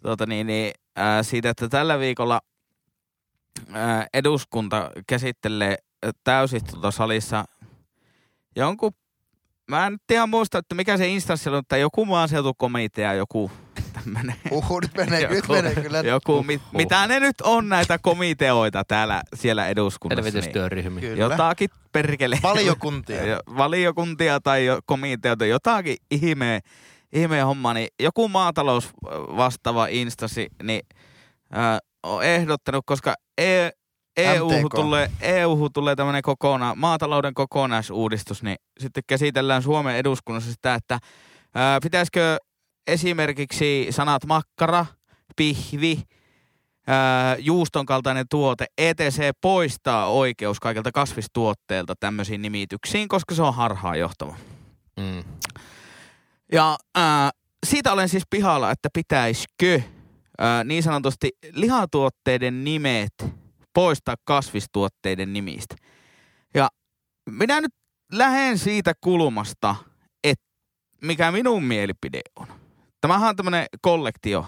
tuota 0.01 0.25
niin, 0.25 0.47
niin, 0.47 0.71
ää, 0.95 1.23
siitä, 1.23 1.49
että 1.49 1.69
tällä 1.69 1.99
viikolla 1.99 2.41
ää, 3.73 4.07
eduskunta 4.13 4.91
käsittelee 5.07 5.77
täysistuntosalissa 6.23 7.45
jonkun, 8.55 8.91
mä 9.69 9.85
en 9.87 9.91
nyt 9.93 10.01
ihan 10.11 10.29
muista, 10.29 10.57
että 10.57 10.75
mikä 10.75 10.97
se 10.97 11.07
instanssi 11.07 11.49
on, 11.49 11.55
että 11.59 11.77
joku 11.77 12.05
maaseutukomitea, 12.05 13.13
joku 13.13 13.51
tämmönen. 13.93 14.35
Uhu, 14.51 14.79
nyt 14.79 14.91
menee, 14.97 15.27
nyt 15.27 15.47
menee 15.47 15.75
kyllä. 15.75 15.99
Joku, 15.99 16.43
mit, 16.43 16.61
mitä 16.71 17.07
ne 17.07 17.19
nyt 17.19 17.41
on 17.41 17.69
näitä 17.69 17.99
komiteoita 17.99 18.83
täällä 18.87 19.21
siellä 19.35 19.67
eduskunnassa. 19.67 20.21
Niin 20.21 20.31
Selvitystyöryhmiä. 20.31 21.01
Kyllä. 21.01 21.23
jotakin 21.23 21.69
perkele. 21.91 22.39
Valiokuntia. 22.43 23.21
Valiokuntia 23.57 24.39
tai 24.39 24.67
komiteoita, 24.85 25.45
jotakin 25.45 25.97
ihmeä, 26.11 26.59
ihmeä 27.13 27.45
homma, 27.45 27.73
niin 27.73 27.87
joku 27.99 28.27
maatalous 28.27 28.89
vastaava 29.37 29.87
instanssi 29.87 30.47
niin, 30.63 30.81
äh, 31.57 31.77
on 32.03 32.23
ehdottanut, 32.23 32.83
koska 32.85 33.15
e, 33.37 33.69
EU 34.17 34.69
tulee, 34.75 35.11
EU 35.21 35.69
tulee 35.73 35.95
tämmöinen 35.95 36.21
kokona, 36.21 36.75
maatalouden 36.75 37.33
kokonaisuudistus, 37.33 38.43
niin 38.43 38.57
sitten 38.79 39.03
käsitellään 39.07 39.61
Suomen 39.61 39.95
eduskunnassa 39.95 40.51
sitä, 40.51 40.75
että 40.75 40.99
ää, 41.55 41.79
pitäisikö 41.83 42.37
esimerkiksi 42.87 43.87
sanat 43.89 44.25
makkara, 44.25 44.85
pihvi, 45.35 46.01
ää, 46.87 47.35
juuston 47.35 47.85
kaltainen 47.85 48.25
tuote, 48.29 48.65
ETC 48.77 49.31
poistaa 49.41 50.07
oikeus 50.07 50.59
kaikilta 50.59 50.91
kasvistuotteilta 50.91 51.93
tämmöisiin 51.99 52.41
nimityksiin, 52.41 53.07
koska 53.07 53.35
se 53.35 53.41
on 53.41 53.55
harhaanjohtava. 53.55 54.35
Mm. 54.97 55.23
Ja 56.51 56.77
ää, 56.95 57.31
siitä 57.65 57.91
olen 57.91 58.09
siis 58.09 58.23
pihalla, 58.29 58.71
että 58.71 58.89
pitäisikö 58.93 59.81
ää, 60.37 60.63
niin 60.63 60.83
sanotusti 60.83 61.29
lihatuotteiden 61.51 62.63
nimet 62.63 63.13
poistaa 63.73 64.15
kasvistuotteiden 64.23 65.33
nimistä. 65.33 65.75
Ja 66.53 66.69
minä 67.29 67.61
nyt 67.61 67.73
lähden 68.11 68.57
siitä 68.57 68.93
kulmasta, 69.01 69.75
että 70.23 70.45
mikä 71.01 71.31
minun 71.31 71.63
mielipide 71.63 72.21
on. 72.35 72.60
Tämähän 73.01 73.29
on 73.29 73.35
tämmöinen 73.35 73.65
kollektio, 73.81 74.45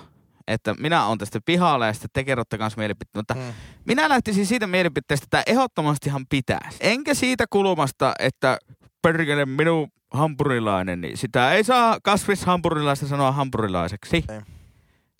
että 0.47 0.73
minä 0.73 1.05
olen 1.05 1.17
tästä 1.17 1.39
pihalla 1.45 1.85
ja 1.85 1.93
sitten 1.93 2.09
te 2.13 2.23
kerrotte 2.23 2.57
kanssa 2.57 2.77
mielipiteitä. 2.77 3.19
Mutta 3.19 3.33
Mm. 3.33 3.53
minä 3.85 4.09
lähtisin 4.09 4.45
siitä 4.45 4.67
mielipiteestä, 4.67 5.23
että 5.25 5.43
ehdottomastihan 5.51 6.25
pitäisi. 6.29 6.77
Enkä 6.81 7.13
siitä 7.13 7.45
kulmasta, 7.49 8.13
että 8.19 8.57
perkele 9.01 9.45
minun 9.45 9.87
hampurilainen, 10.13 11.01
niin 11.01 11.17
sitä 11.17 11.51
ei 11.51 11.63
saa 11.63 11.97
kasvishampurilaista 12.03 13.07
sanoa 13.07 13.31
hampurilaiseksi. 13.31 14.23
Ei. 14.29 14.41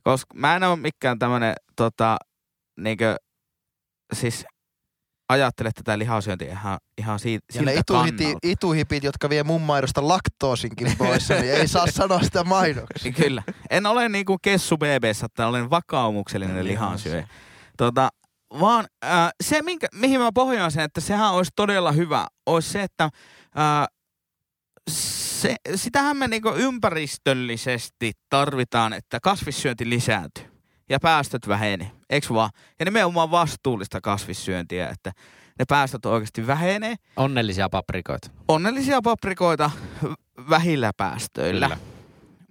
Koska 0.04 0.34
mä 0.38 0.56
en 0.56 0.64
ole 0.64 0.76
mikään 0.76 1.20
tämmönen 1.20 1.54
tota, 1.76 2.18
niinkö, 2.80 3.16
siis 4.14 4.46
ajattele 5.34 5.72
tätä 5.72 6.00
lihasyöntiä 6.00 6.52
ihan, 6.52 6.80
ihan 6.98 7.20
siitä, 7.20 7.46
Ja 7.56 7.62
ne 7.62 7.74
ituhiti, 7.74 8.36
ituhipit, 8.44 9.04
jotka 9.04 9.30
vie 9.30 9.44
mun 9.44 9.62
maidosta 9.62 10.08
laktoosinkin 10.08 10.96
pois, 10.98 11.30
niin 11.30 11.54
ei 11.54 11.68
saa 11.68 11.88
sanoa 11.98 12.22
sitä 12.22 12.44
mainoksi. 12.44 13.12
Kyllä. 13.12 13.44
En 13.70 13.86
ole 13.86 14.10
niinku 14.10 14.38
kessu 14.42 14.78
BBssä, 14.78 15.26
että 15.26 15.48
olen 15.48 15.70
vakaumuksellinen 15.70 16.66
lihansyöjä. 16.66 17.28
Tota, 17.78 18.10
vaan 18.60 18.88
äh, 19.06 19.30
se, 19.44 19.62
minkä, 19.62 19.88
mihin 19.94 20.20
mä 20.20 20.32
pohjaan 20.34 20.72
sen, 20.72 20.84
että 20.84 21.02
sehän 21.02 21.34
olisi 21.34 21.52
todella 21.56 21.92
hyvä, 21.92 22.28
olisi 22.46 22.70
se, 22.70 22.84
että 22.84 23.04
äh, 23.04 23.88
se, 24.90 25.56
sitähän 25.76 26.18
me 26.18 26.28
niinku 26.28 26.50
ympäristöllisesti 26.50 28.12
tarvitaan, 28.30 28.94
että 28.94 29.20
kasvissyönti 29.20 29.90
lisääntyy 29.90 30.46
ja 30.90 31.00
päästöt 31.00 31.48
vähenee, 31.48 31.92
eikö 32.14 32.34
vaan? 32.34 32.50
Ja 32.80 32.86
nimenomaan 32.86 33.32
vastuullista 33.32 34.02
kasvissyöntiä, 34.02 34.90
että 34.90 35.12
ne 35.60 35.66
päästöt 35.68 36.06
oikeasti 36.06 36.48
vähenee. 36.48 36.96
Onnellisia 37.16 37.70
paprikoita. 37.70 38.30
Onnellisia 38.48 39.02
paprikoita 39.02 39.72
vähillä 40.50 40.92
päästöillä. 40.98 41.66
Kyllä. 41.66 41.94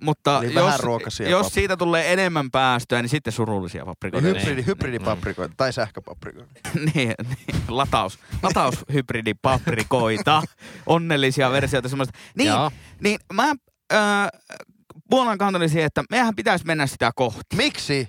Mutta 0.02 0.40
Eli 0.44 0.54
jos, 0.54 0.56
jos 0.64 0.80
paprikoita. 0.80 1.50
siitä 1.50 1.76
tulee 1.76 2.12
enemmän 2.12 2.50
päästöä, 2.50 3.02
niin 3.02 3.08
sitten 3.08 3.32
surullisia 3.32 3.84
paprikoita. 3.84 4.26
Hybridi, 4.26 4.66
hybridipaprikoita 4.66 5.54
tai 5.56 5.72
sähköpaprikoita. 5.72 6.60
niin, 6.94 7.14
niin, 7.28 7.62
lataus, 7.68 8.18
lataushybridipaprikoita, 8.42 10.42
onnellisia 10.86 11.50
versioita 11.50 11.88
semmoista. 11.88 12.18
Niin, 12.38 12.48
Joo. 12.48 12.70
niin 13.00 13.18
mä 13.32 13.54
äh, 13.92 14.28
puolan 15.10 15.38
kantani 15.38 15.68
siihen, 15.68 15.86
että 15.86 16.04
mehän 16.10 16.36
pitäisi 16.36 16.66
mennä 16.66 16.86
sitä 16.86 17.10
kohti. 17.16 17.56
Miksi? 17.56 18.08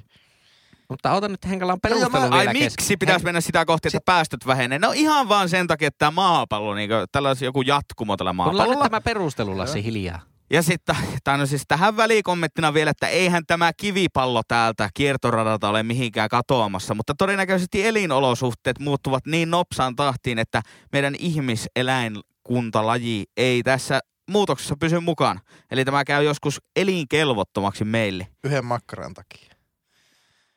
Mutta 0.89 1.11
ota 1.11 1.27
nyt 1.27 1.45
Henkala 1.49 1.73
on 1.73 1.79
Joo, 1.89 1.99
joo, 1.99 2.09
perustelu 2.09 2.29
mä- 2.29 2.37
vielä 2.37 2.49
Ai 2.49 2.53
miksi 2.53 2.75
kesken. 2.77 2.99
pitäisi 2.99 3.25
mennä 3.25 3.41
sitä 3.41 3.65
kohti, 3.65 3.87
että 3.87 3.99
päästöt 4.05 4.47
vähenee? 4.47 4.79
No 4.79 4.91
ihan 4.95 5.29
vaan 5.29 5.49
sen 5.49 5.67
takia, 5.67 5.87
että 5.87 5.97
tämä 5.97 6.11
maapallo, 6.11 6.75
niin 6.75 6.89
tällä 7.11 7.27
olisi 7.29 7.45
joku 7.45 7.61
jatkumo 7.61 8.17
tällä 8.17 8.33
maapallolla. 8.33 8.83
tämä 8.83 9.01
perustelu, 9.01 9.57
Lassi, 9.57 9.83
hiljaa. 9.83 10.21
Ja 10.51 10.61
sitten, 10.61 10.95
tai 11.23 11.37
no 11.37 11.45
siis 11.45 11.63
tähän 11.67 11.97
välikommenttina 11.97 12.73
vielä, 12.73 12.91
että 12.91 13.07
eihän 13.07 13.43
tämä 13.47 13.71
kivipallo 13.77 14.41
täältä 14.47 14.89
kiertoradalta 14.93 15.69
ole 15.69 15.83
mihinkään 15.83 16.29
katoamassa, 16.29 16.95
mutta 16.95 17.13
todennäköisesti 17.17 17.85
elinolosuhteet 17.85 18.79
muuttuvat 18.79 19.25
niin 19.25 19.51
nopsaan 19.51 19.95
tahtiin, 19.95 20.39
että 20.39 20.61
meidän 20.91 21.15
ihmiseläinkuntalaji 21.19 23.25
ei 23.37 23.63
tässä 23.63 23.99
muutoksessa 24.31 24.75
pysy 24.79 24.99
mukana. 24.99 25.39
Eli 25.71 25.85
tämä 25.85 26.03
käy 26.05 26.23
joskus 26.23 26.61
elinkelvottomaksi 26.75 27.83
meille 27.83 28.27
Yhden 28.43 28.65
makkaran 28.65 29.13
takia. 29.13 29.52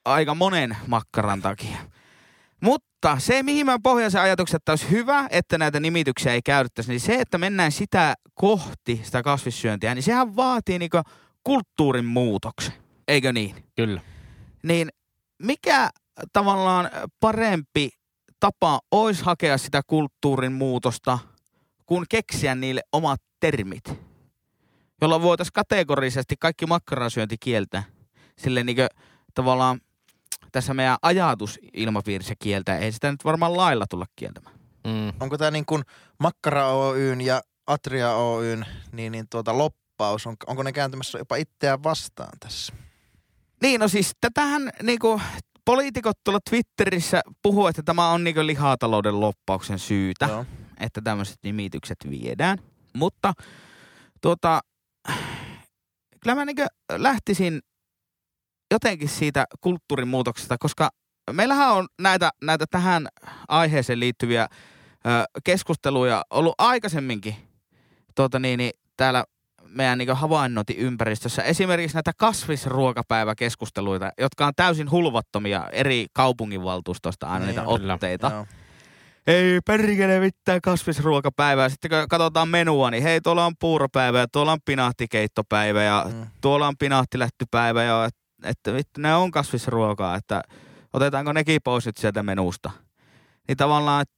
Aika 0.07 0.35
monen 0.35 0.77
makkaran 0.87 1.43
takia. 1.43 1.79
Mutta 2.61 3.19
se, 3.19 3.43
mihin 3.43 3.67
mä 3.67 3.79
pohjaan 3.83 4.11
sen 4.11 4.21
ajatuksen, 4.21 4.57
että 4.57 4.73
olisi 4.73 4.91
hyvä, 4.91 5.27
että 5.31 5.59
näitä 5.59 5.81
nimityksiä 5.81 6.33
ei 6.33 6.43
käytettäisi, 6.43 6.91
niin 6.91 7.01
se, 7.01 7.15
että 7.15 7.39
mennään 7.39 7.73
sitä 7.73 8.15
kohti, 8.35 9.01
sitä 9.05 9.23
kasvissyöntiä, 9.23 9.95
niin 9.95 10.03
sehän 10.03 10.37
vaatii 10.37 10.79
niinku 10.79 11.01
kulttuurin 11.45 12.05
muutoksen. 12.05 12.75
Eikö 13.09 13.33
niin? 13.33 13.65
Kyllä. 13.77 14.01
Niin 14.63 14.89
mikä 15.43 15.91
tavallaan 16.33 16.91
parempi 17.21 17.89
tapa 18.41 18.81
olisi 18.91 19.25
hakea 19.25 19.59
sitä 19.59 19.81
kulttuurin 19.87 20.53
muutosta, 20.53 21.19
kuin 21.87 22.07
keksiä 22.09 22.55
niille 22.55 22.83
omat 22.93 23.23
termit, 23.41 23.85
jolla 25.01 25.23
voitaisiin 25.23 25.53
kategorisesti 25.53 26.35
kaikki 26.41 26.67
makkarasyönti 26.67 27.37
kieltää. 27.41 27.83
Sille 28.39 28.65
niin 28.65 28.77
tavallaan 29.35 29.81
tässä 30.53 30.75
meidän 30.75 30.97
ajatusilmapiirissä 31.03 32.35
kieltää. 32.39 32.79
Ei 32.79 32.93
sitä 32.93 33.11
nyt 33.11 33.25
varmaan 33.25 33.57
lailla 33.57 33.87
tulla 33.91 34.07
kieltämään. 34.17 34.57
Mm. 34.87 35.13
Onko 35.21 35.39
tämä 35.39 35.51
niin 35.51 35.67
kuin 35.67 35.83
Makkara 36.19 36.73
Oyn 36.73 37.21
ja 37.21 37.43
Atria 37.67 38.13
Oyn 38.13 38.67
niin, 38.93 39.13
niin 39.13 39.27
tuota 39.31 39.59
loppaus, 39.59 40.27
on, 40.27 40.37
onko 40.47 40.63
ne 40.63 40.73
kääntymässä 40.73 41.19
jopa 41.19 41.37
itseään 41.37 41.83
vastaan 41.83 42.39
tässä? 42.41 42.73
Niin, 43.63 43.81
no 43.81 43.89
siis 43.89 44.13
tätähän 44.21 44.71
niinku, 44.83 45.21
poliitikot 45.65 46.17
tuolla 46.25 46.41
Twitterissä 46.51 47.23
puhuu, 47.43 47.67
että 47.67 47.83
tämä 47.83 48.11
on 48.11 48.25
niinku 48.25 48.47
lihatalouden 48.47 49.21
loppauksen 49.21 49.79
syytä. 49.79 50.27
Joo. 50.27 50.47
että 50.81 51.01
tämmöiset 51.01 51.39
nimitykset 51.43 51.99
viedään. 52.11 52.59
Mutta 52.93 53.33
tuota, 54.23 54.61
kyllä 56.21 56.35
mä 56.35 56.45
niin 56.45 56.57
lähtisin 56.93 57.61
jotenkin 58.71 59.09
siitä 59.09 59.45
kulttuurimuutoksesta, 59.61 60.57
koska 60.59 60.91
meillähän 61.33 61.73
on 61.73 61.87
näitä, 62.01 62.31
näitä 62.43 62.65
tähän 62.71 63.09
aiheeseen 63.49 64.01
liittyviä 64.01 64.43
ö, 64.43 64.49
keskusteluja 65.45 66.25
ollut 66.31 66.55
aikaisemminkin 66.59 67.37
tuota 68.15 68.39
niin, 68.39 68.59
niin, 68.59 68.73
täällä 68.97 69.25
meidän 69.69 69.99
niin 69.99 70.17
havainnointiympäristössä. 70.17 71.43
Esimerkiksi 71.43 71.97
näitä 71.97 72.13
kasvisruokapäiväkeskusteluita, 72.17 74.11
jotka 74.19 74.47
on 74.47 74.53
täysin 74.57 74.91
hulvattomia 74.91 75.69
eri 75.73 76.07
kaupunginvaltuustoista 76.13 77.27
aina 77.27 77.39
Niin 77.39 77.49
niitä 77.49 77.63
on, 77.63 77.81
kyllä. 77.81 77.95
otteita 77.95 78.31
Joo. 78.31 78.47
ei 79.27 79.61
perkele 79.67 80.21
mitään 80.21 80.61
kasvisruokapäivää. 80.61 81.69
Sitten 81.69 81.91
kun 81.91 82.09
katsotaan 82.09 82.49
menua, 82.49 82.91
niin 82.91 83.03
hei, 83.03 83.21
tuolla 83.21 83.47
on 83.47 83.55
puuropäivä 83.61 84.19
ja 84.19 84.27
tuolla 84.33 84.53
on 84.53 84.59
pinaahtikeittopäivä 84.65 85.83
ja 85.83 86.07
Mm. 86.13 86.27
tuolla 86.41 86.69
on 86.69 86.75
pinaattilättypäivä 86.79 87.83
ja 87.83 88.09
että 88.47 88.75
vittu, 88.75 89.01
ne 89.01 89.15
on 89.15 89.31
kasvisruokaa, 89.31 90.17
että 90.17 90.43
otetaanko 90.93 91.33
nekin 91.33 91.61
pois 91.65 91.87
nyt 91.87 91.97
sieltä 91.97 92.23
menusta. 92.23 92.71
Niin 93.49 93.57
tavallaan, 93.57 94.03
että 94.03 94.17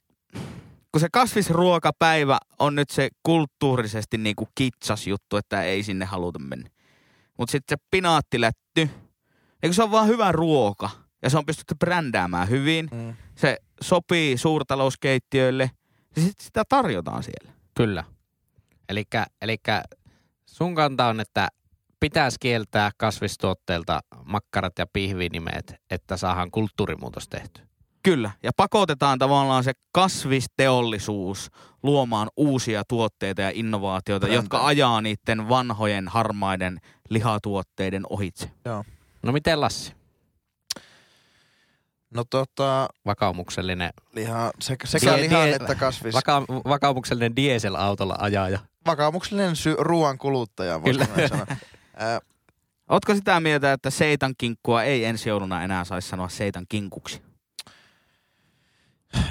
kun 0.91 0.99
se 1.01 1.07
kasvisruokapäivä 1.13 2.37
on 2.59 2.75
nyt 2.75 2.89
se 2.89 3.09
kulttuurisesti 3.23 4.17
niin 4.17 4.35
kuin 4.35 4.49
kitsas 4.55 5.07
juttu, 5.07 5.37
että 5.37 5.63
ei 5.63 5.83
sinne 5.83 6.05
haluta 6.05 6.39
mennä. 6.39 6.69
Mutta 7.37 7.51
sitten 7.51 7.77
se 7.79 7.83
pinaattilätty, 7.91 8.89
eikö 9.63 9.73
se 9.73 9.83
on 9.83 9.91
vaan 9.91 10.07
hyvä 10.07 10.31
ruoka 10.31 10.89
ja 11.21 11.29
se 11.29 11.37
on 11.37 11.45
pystytty 11.45 11.75
brändäämään 11.75 12.49
hyvin, 12.49 12.89
Mm. 12.91 13.13
se 13.35 13.57
sopii 13.81 14.37
suurtalouskeittiöille, 14.37 15.71
niin 16.15 16.25
sit 16.27 16.39
sitä 16.39 16.63
tarjotaan 16.69 17.23
siellä. 17.23 17.53
Kyllä. 17.77 18.03
Elikkä 19.41 19.83
sun 20.45 20.75
kanta 20.75 21.07
on, 21.07 21.19
että 21.19 21.47
pitäisi 21.99 22.37
kieltää 22.39 22.91
kasvistuotteilta 22.97 23.99
makkarat 24.25 24.73
ja 24.79 24.85
pihvinimet, 24.93 25.75
että 25.89 26.17
saadaan 26.17 26.51
kulttuurimuutos 26.51 27.27
tehty. 27.27 27.61
Kyllä, 28.03 28.31
ja 28.43 28.51
pakotetaan 28.57 29.19
tavallaan 29.19 29.63
se 29.63 29.73
kasvisteollisuus 29.91 31.51
luomaan 31.83 32.29
uusia 32.37 32.83
tuotteita 32.87 33.41
ja 33.41 33.51
innovaatioita, 33.53 34.25
Brändejä. 34.25 34.37
jotka 34.41 34.65
ajaa 34.65 35.01
niiden 35.01 35.49
vanhojen 35.49 36.07
harmaiden 36.07 36.79
lihatuotteiden 37.09 38.03
ohitse. 38.09 38.51
No 39.23 39.31
miten 39.31 39.61
Lassi? 39.61 39.93
No 42.13 42.23
tota, 42.29 42.87
Vakaumuksellinen, 43.05 43.89
liha, 44.13 44.51
sekä, 44.61 44.87
sekä 44.87 45.11
Die- 45.15 45.21
lihan 45.21 45.47
die- 45.47 45.55
että 45.55 45.75
kasvis. 45.75 46.13
vaka, 46.15 46.41
vakaumuksellinen 46.67 47.35
dieselautolla 47.35 48.15
ajaja. 48.19 48.59
vakaumuksellinen 48.85 49.55
sy- 49.55 49.75
ruoan 49.79 50.17
kuluttaja, 50.17 50.81
voisi 50.83 50.99
sanoa. 51.29 51.45
Ootko 52.89 53.15
sitä 53.15 53.39
mieltä, 53.39 53.73
että 53.73 53.89
seitan 53.89 54.33
kinkkua 54.37 54.83
ei 54.83 55.05
ensi 55.05 55.29
jouluna 55.29 55.63
enää 55.63 55.85
saisi 55.85 56.09
sanoa 56.09 56.29
seitan 56.29 56.65
kinkuksi? 56.69 57.21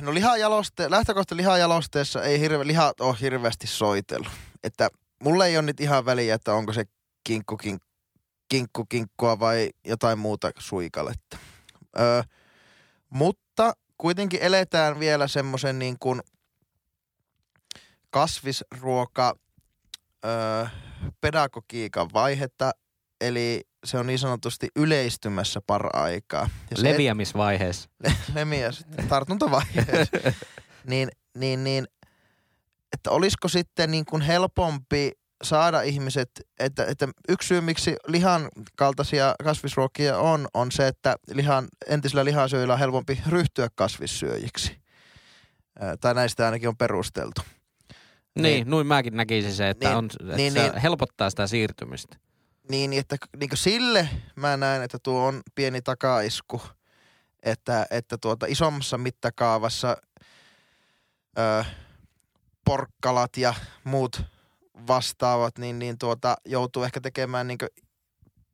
No 0.01 0.15
lihajaloste, 0.15 0.91
lähtökohta 0.91 1.37
lihajalosteessa 1.37 2.23
ei 2.23 2.41
hirve, 2.41 2.67
lihat 2.67 3.01
ole 3.01 3.17
hirveästi 3.21 3.67
soitellut. 3.67 4.33
Että 4.65 4.89
mulle 5.23 5.47
ei 5.47 5.57
ole 5.57 5.67
nyt 5.67 5.81
ihan 5.81 6.05
väliä, 6.05 6.35
että 6.35 6.55
onko 6.55 6.73
se 6.73 6.85
kinkku, 7.25 7.57
kink, 7.57 7.83
kinkku 8.49 8.85
kinkkua 8.85 9.39
vai 9.39 9.71
jotain 9.85 10.19
muuta 10.19 10.51
suikaletta. 10.59 11.39
Öö, 11.99 12.23
mutta 13.11 13.73
kuitenkin 13.99 14.43
eletään 14.43 15.01
vielä 15.01 15.29
semmoisen 15.29 15.79
niin 15.79 15.97
kuin 15.99 16.21
kasvisruoka 18.11 19.37
öö, 20.25 20.67
pedagogiikan 21.21 22.09
vaihetta, 22.13 22.71
eli 23.21 23.61
se 23.85 23.99
on 23.99 24.07
niin 24.07 24.19
sanotusti 24.19 24.69
yleistymässä 24.77 25.61
paraikaa. 25.67 26.49
Se 26.75 26.85
Leviämisvaiheessa. 26.85 27.89
lemiä 28.35 28.73
sitten 28.73 29.09
tartuntavaiheessa, 29.09 30.17
niin, 30.91 31.09
niin, 31.37 31.65
niin, 31.65 31.87
että 32.93 33.11
olisiko 33.11 33.49
sitten 33.49 33.91
niin 33.91 34.05
kuin 34.05 34.23
helpompi 34.23 35.13
saada 35.43 35.83
ihmiset, 35.83 36.31
että, 36.59 36.85
että 36.85 37.09
yksi 37.29 37.49
syy 37.49 37.61
miksi 37.61 37.97
lihan 38.07 38.49
kaltaisia 38.77 39.35
kasvisruokia 39.45 40.19
on, 40.19 40.49
on 40.55 40.73
se, 40.73 40.87
että 40.87 41.17
lihan, 41.33 41.69
entisillä 41.87 42.25
lihansyöjillä 42.25 42.73
on 42.73 42.79
helpompi 42.79 43.23
ryhtyä 43.29 43.69
kasvissyöjiksi. 43.75 44.81
Tai 46.01 46.15
näistä 46.15 46.45
ainakin 46.45 46.69
on 46.69 46.77
perusteltu. 46.77 47.41
Niin, 48.43 48.55
Niin. 48.55 48.71
noin 48.71 48.87
mäkin 48.87 49.17
näkisin 49.17 49.53
se, 49.55 49.69
että, 49.69 49.89
Niin, 49.89 49.97
on, 49.97 50.09
että 50.21 50.37
niin, 50.37 50.53
se 50.53 50.63
niin. 50.63 50.77
helpottaa 50.81 51.31
sitä 51.31 51.47
siirtymistä. 51.47 52.17
Niin, 52.71 52.93
että 52.93 53.17
niin 53.41 53.51
sille 53.55 54.09
mä 54.37 54.57
näen, 54.57 54.83
että 54.83 54.99
tuo 55.03 55.27
on 55.27 55.41
pieni 55.55 55.83
takaisku, 55.83 56.63
että, 57.43 57.87
että 57.91 58.19
tuota 58.19 58.47
isommassa 58.49 58.99
mittakaavassa 58.99 59.97
ö, 61.39 61.65
porkkalat 62.65 63.37
ja 63.37 63.55
muut 63.85 64.23
vastaavat, 64.87 65.59
niin, 65.59 65.79
niin 65.79 65.99
tuota, 65.99 66.37
joutuu 66.45 66.83
ehkä 66.83 67.01
tekemään 67.01 67.47
niin 67.49 67.59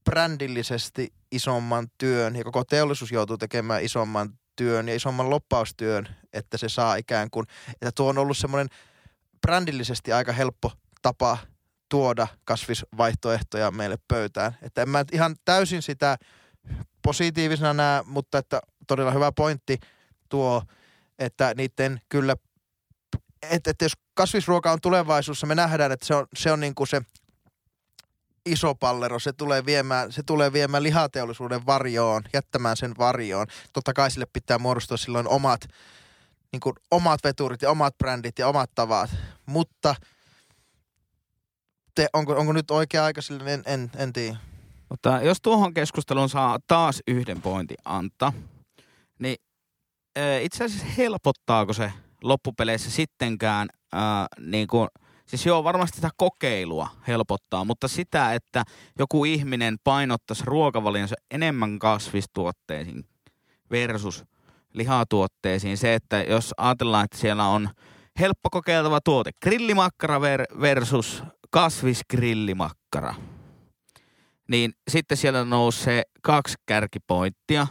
brändillisesti 0.05 1.12
isomman 1.33 1.87
työn 1.99 2.37
ja 2.37 2.44
koko 2.44 2.64
teollisuus 2.64 3.12
joutuu 3.12 3.38
tekemään 3.38 3.85
isomman 3.85 4.38
työn 4.57 4.88
ja 4.88 4.94
isomman 4.94 5.31
loppaustyön, 5.31 6.09
että 6.33 6.59
se 6.59 6.68
saa 6.68 6.97
ikään 6.97 7.31
kuin, 7.31 7.47
että 7.73 7.92
tuo 7.94 8.09
on 8.09 8.18
ollut 8.18 8.38
semmoinen 8.38 8.68
brändillisesti 9.44 10.12
aika 10.12 10.33
helppo 10.33 10.72
tapa 11.02 11.38
tuoda 11.88 12.26
kasvisvaihtoehtoja 12.44 13.70
meille 13.70 13.96
pöytään. 14.09 14.57
Että 14.62 14.83
en 14.83 14.88
mä 14.88 15.04
ihan 15.12 15.37
täysin 15.44 15.83
sitä 15.83 16.16
positiivisena 17.02 17.72
näe, 17.72 18.02
mutta 18.07 18.38
että 18.38 18.61
todella 18.87 19.11
hyvä 19.11 19.33
pointti 19.33 19.78
tuo, 20.28 20.62
että 21.18 21.54
niiden 21.57 22.00
kyllä, 22.09 22.37
että, 23.50 23.70
että 23.70 23.85
jos 23.85 23.92
kasvisruoka 24.14 24.72
on 24.72 24.80
tulevaisuudessa, 24.80 25.46
me 25.46 25.54
nähdään, 25.54 25.92
että 25.92 26.07
se 26.07 26.14
on, 26.14 26.26
se 26.37 26.52
on 26.52 26.61
niin 26.61 26.74
kuin 26.74 26.88
se 26.88 27.02
iso 28.46 28.74
pallero, 28.74 29.18
se 29.18 29.33
tulee 29.33 29.66
viemään, 29.66 30.12
se 30.12 30.22
tulee 30.22 30.52
viemään 30.52 30.83
lihateollisuuden 30.83 31.66
varjoon, 31.66 32.22
jättämään 32.33 32.76
sen 32.76 32.94
varjoon. 32.98 33.46
Totta 33.72 33.92
kai 33.92 34.11
sille 34.11 34.26
pitää 34.33 34.59
muodostua 34.59 34.96
silloin 34.96 35.28
omat, 35.28 35.61
niin 36.55 36.61
kuin 36.61 36.75
omat 36.90 37.21
veturit 37.25 37.62
ja 37.62 37.71
omat 37.71 37.99
brändit 37.99 38.38
ja 38.38 38.49
omat 38.49 38.71
tavat, 38.75 39.11
mutta 39.47 39.95
te, 41.95 42.07
onko, 42.12 42.33
onko 42.33 42.53
nyt 42.53 42.71
oikea 42.71 43.05
aika 43.05 43.23
sille, 43.23 43.55
en, 43.55 43.62
en, 43.67 43.90
en 43.97 44.12
tiedä. 44.12 44.37
Mutta 44.88 45.21
jos 45.23 45.38
tuohon 45.43 45.75
keskusteluun 45.75 46.29
saa 46.29 46.59
taas 46.67 47.03
yhden 47.09 47.43
pointin 47.43 47.77
antaa, 47.85 48.33
niin 49.19 49.37
itse 50.40 50.64
asiassa 50.64 50.87
helpottaako 50.97 51.73
se 51.73 51.93
loppupeleissä 52.23 52.90
sittenkään, 52.90 53.69
ää, 53.93 54.27
niin 54.40 54.67
kuin, 54.69 54.88
siis 55.27 55.47
joo 55.47 55.64
varmasti 55.64 55.97
sitä 55.97 56.11
kokeilua 56.17 56.88
helpottaa, 57.09 57.64
mutta 57.64 57.88
sitä, 57.88 58.35
että 58.35 58.64
joku 58.99 59.25
ihminen 59.25 59.77
painottaisi 59.85 60.43
ruokavalionsa 60.47 61.14
enemmän 61.31 61.79
kasvistuotteisiin 61.79 63.05
versus 63.71 64.25
lihatuotteisiin. 64.74 65.76
Se, 65.78 65.94
että 65.94 66.22
jos 66.22 66.54
ajatellaan, 66.56 67.04
että 67.04 67.18
siellä 67.18 67.46
on 67.48 67.68
helppo 68.20 68.50
kokeiltava 68.50 69.00
tuote, 69.00 69.30
grillimakkara 69.42 70.18
ver- 70.18 70.60
versus 70.60 71.22
kasvisgrillimakkara 71.50 73.14
niin 74.48 74.72
sitten 74.90 75.16
siellä 75.16 75.44
nousee 75.44 76.02
kaksi 76.22 76.54
kärkipointtia. 76.66 77.66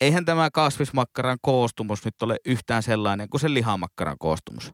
Eihän 0.00 0.24
tämä 0.24 0.50
kasvismakkaran 0.52 1.38
koostumus 1.42 2.04
nyt 2.04 2.22
ole 2.22 2.36
yhtään 2.46 2.82
sellainen 2.82 3.28
kuin 3.28 3.40
se 3.40 3.54
lihamakkaran 3.54 4.16
koostumus. 4.18 4.72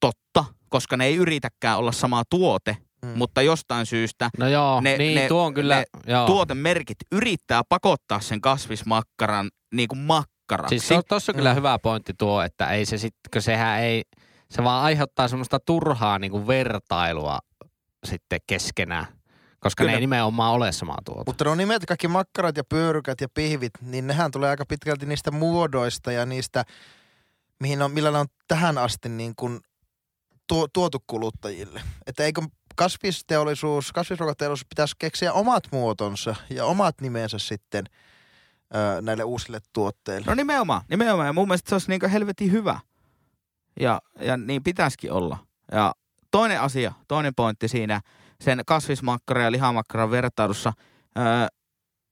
Totta, 0.00 0.44
koska 0.68 0.96
ne 0.96 1.06
ei 1.06 1.16
yritäkään 1.16 1.78
olla 1.78 1.92
sama 1.92 2.22
tuote, 2.30 2.76
Mm. 3.04 3.08
mm. 3.08 3.18
mutta 3.18 3.42
jostain 3.42 3.86
syystä 3.86 4.30
No 4.38 4.48
joo, 4.48 4.80
Ne- 4.80 4.98
niin 4.98 5.14
ne- 5.14 5.28
tuo 5.28 5.42
on 5.44 5.54
kyllä, 5.54 5.76
ne 5.76 5.84
joo. 6.06 6.26
tuotemerkit 6.26 6.96
yrittää 7.12 7.62
pakottaa 7.68 8.20
sen 8.20 8.40
kasvismakkaran 8.40 9.50
niin 9.74 9.88
kuin 9.88 9.98
makkaraksi. 10.50 10.78
Siis 10.78 10.88
to, 10.88 11.02
tossa 11.02 11.32
on 11.32 11.36
kyllä 11.36 11.50
Mm. 11.52 11.56
hyvä 11.56 11.78
pointti 11.78 12.14
tuo, 12.18 12.42
että 12.42 12.66
ei 12.70 12.86
se 12.86 12.98
sit, 12.98 13.14
kun 13.32 13.42
sehän 13.42 13.80
ei, 13.80 14.02
se 14.50 14.64
vaan 14.64 14.84
aiheuttaa 14.84 15.28
semmoista 15.28 15.60
turhaa 15.60 16.18
niin 16.18 16.30
kuin 16.30 16.46
vertailua 16.46 17.38
sitten 18.06 18.40
keskenään, 18.46 19.06
koska 19.60 19.80
Kyllä. 19.80 19.90
ne 19.90 19.96
ei 19.96 20.00
nimenomaan 20.00 20.52
ole 20.52 20.72
samaa 20.72 20.98
tuota. 21.04 21.22
Mutta 21.26 21.44
no 21.44 21.54
nimet 21.54 21.86
kaikki 21.86 22.08
makkarat 22.08 22.56
ja 22.56 22.64
pyörykät 22.64 23.20
ja 23.20 23.28
pihvit, 23.34 23.72
niin 23.80 24.06
nehän 24.06 24.30
tulee 24.30 24.50
aika 24.50 24.66
pitkälti 24.66 25.06
niistä 25.06 25.30
muodoista 25.30 26.12
ja 26.12 26.26
niistä, 26.26 26.64
mihin 27.60 27.82
on, 27.82 27.90
millä 27.92 28.10
ne 28.10 28.18
on 28.18 28.26
tähän 28.48 28.78
asti 28.78 29.08
niin 29.08 29.32
kuin 29.36 29.60
tuo, 30.46 30.66
tuotu 30.72 30.98
kuluttajille. 31.06 31.82
Että 32.06 32.24
eikö 32.24 32.42
kasvisteollisuus, 32.76 33.92
kasvisruokateollisuus 33.92 34.66
pitäisi 34.68 34.94
keksiä 34.98 35.32
omat 35.32 35.64
muotonsa 35.72 36.34
ja 36.50 36.64
omat 36.64 37.00
nimensä 37.00 37.38
sitten 37.38 37.84
ö, 38.74 39.02
näille 39.02 39.24
uusille 39.24 39.58
tuotteille. 39.72 40.26
No 40.26 40.34
nimenomaan, 40.34 40.82
nimenomaan. 40.90 41.26
Ja 41.26 41.32
mun 41.32 41.48
mielestä 41.48 41.68
se 41.68 41.74
olisi 41.74 41.88
niin 41.90 42.10
helvetin 42.10 42.52
hyvä. 42.52 42.80
Ja, 43.80 44.00
ja 44.20 44.36
niin 44.36 44.62
pitäisikin 44.62 45.12
olla. 45.12 45.38
Ja 45.72 45.94
toinen 46.30 46.60
asia, 46.60 46.92
toinen 47.08 47.34
pointti 47.34 47.68
siinä 47.68 48.00
sen 48.40 48.62
kasvismakkaran 48.66 49.44
ja 49.44 49.52
lihamakkaran 49.52 50.10
vertailussa 50.10 50.72
öö, 51.18 51.24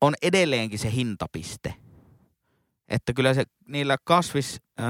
on 0.00 0.14
edelleenkin 0.22 0.78
se 0.78 0.92
hintapiste. 0.92 1.74
Että 2.88 3.12
kyllä 3.12 3.34
se 3.34 3.44
niillä 3.68 3.96
kasvis, 4.04 4.60
öö, 4.80 4.86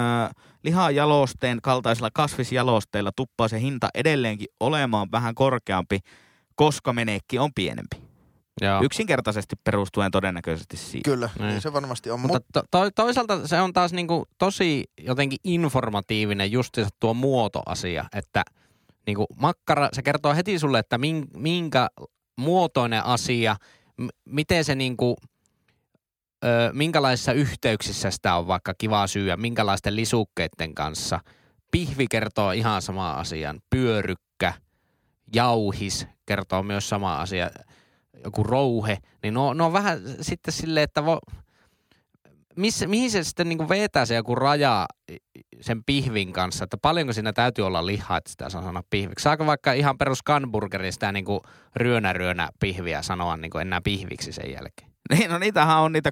lihajalosteen 0.64 1.58
kaltaisilla 1.62 2.10
kasvisjalosteilla 2.14 3.10
tuppaa 3.16 3.48
se 3.48 3.60
hinta 3.60 3.88
edelleenkin 3.94 4.48
olemaan 4.60 5.08
vähän 5.12 5.34
korkeampi, 5.34 6.00
koska 6.54 6.92
menekki 6.92 7.38
on 7.38 7.54
pienempi. 7.54 8.07
Joo. 8.60 8.82
Yksinkertaisesti 8.82 9.56
perustuen 9.64 10.10
todennäköisesti 10.10 10.76
siihen. 10.76 11.02
Kyllä, 11.02 11.30
Niin. 11.38 11.48
niin 11.48 11.60
se 11.62 11.72
varmasti 11.72 12.10
on. 12.10 12.20
Mutta 12.20 12.40
to, 12.52 12.62
to, 12.70 12.90
toisaalta 12.94 13.46
se 13.48 13.60
on 13.60 13.72
taas 13.72 13.92
niinku 13.92 14.24
tosi 14.38 14.84
jotenkin 15.00 15.38
informatiivinen 15.44 16.52
justiinsa 16.52 16.90
tuo 17.00 17.14
muotoasia, 17.14 18.04
että 18.14 18.42
niinku 19.06 19.26
makkara, 19.36 19.88
se 19.92 20.02
kertoo 20.02 20.34
heti 20.34 20.58
sulle, 20.58 20.78
että 20.78 20.98
min, 20.98 21.26
minkä 21.36 21.88
muotoinen 22.36 23.04
asia, 23.04 23.56
m- 23.96 24.06
miten 24.24 24.64
se 24.64 24.74
niinku, 24.74 25.16
ö, 26.44 26.70
minkälaisissa 26.72 27.32
yhteyksissä 27.32 28.10
sitä 28.10 28.34
on 28.34 28.46
vaikka 28.46 28.74
kiva 28.78 29.06
syödä, 29.06 29.36
minkälaisten 29.36 29.96
lisukkeiden 29.96 30.74
kanssa. 30.74 31.20
Pihvi 31.70 32.06
kertoo 32.10 32.52
ihan 32.52 32.82
sama 32.82 33.10
asian, 33.12 33.60
pyörykkä, 33.70 34.52
jauhis 35.34 36.06
kertoo 36.26 36.62
myös 36.62 36.88
sama 36.88 37.16
asia, 37.20 37.50
joku 38.24 38.42
rouhe, 38.42 38.98
niin 39.22 39.34
no, 39.34 39.54
no 39.54 39.66
on 39.66 39.72
vähän 39.72 40.00
sitten 40.20 40.54
silleen, 40.54 40.84
että 40.84 41.04
vo, 41.04 41.18
missä, 42.56 42.86
mihin 42.86 43.10
se 43.10 43.24
sitten 43.24 43.48
niin 43.48 43.68
vetää 43.68 44.06
se 44.06 44.14
joku 44.14 44.34
raja 44.34 44.86
sen 45.60 45.84
pihvin 45.84 46.32
kanssa, 46.32 46.64
että 46.64 46.76
paljonko 46.82 47.12
siinä 47.12 47.32
täytyy 47.32 47.66
olla 47.66 47.86
lihaa, 47.86 48.16
että 48.16 48.30
sitä 48.30 48.50
saa 48.50 48.62
sanoa 48.62 48.82
pihviksi. 48.90 49.22
Saako 49.22 49.46
vaikka 49.46 49.72
ihan 49.72 49.98
perus 49.98 50.24
Canburgerin 50.26 50.92
sitä 50.92 51.12
niin 51.12 51.24
ryönä 51.76 52.12
ryönä 52.12 52.48
pihviä 52.60 53.02
sanoa 53.02 53.36
niin 53.36 53.60
enää 53.60 53.80
pihviksi 53.80 54.32
sen 54.32 54.52
jälkeen? 54.52 54.90
Niin, 55.18 55.30
no 55.30 55.38
niitähän 55.38 55.78
on 55.78 55.92
niitä 55.92 56.10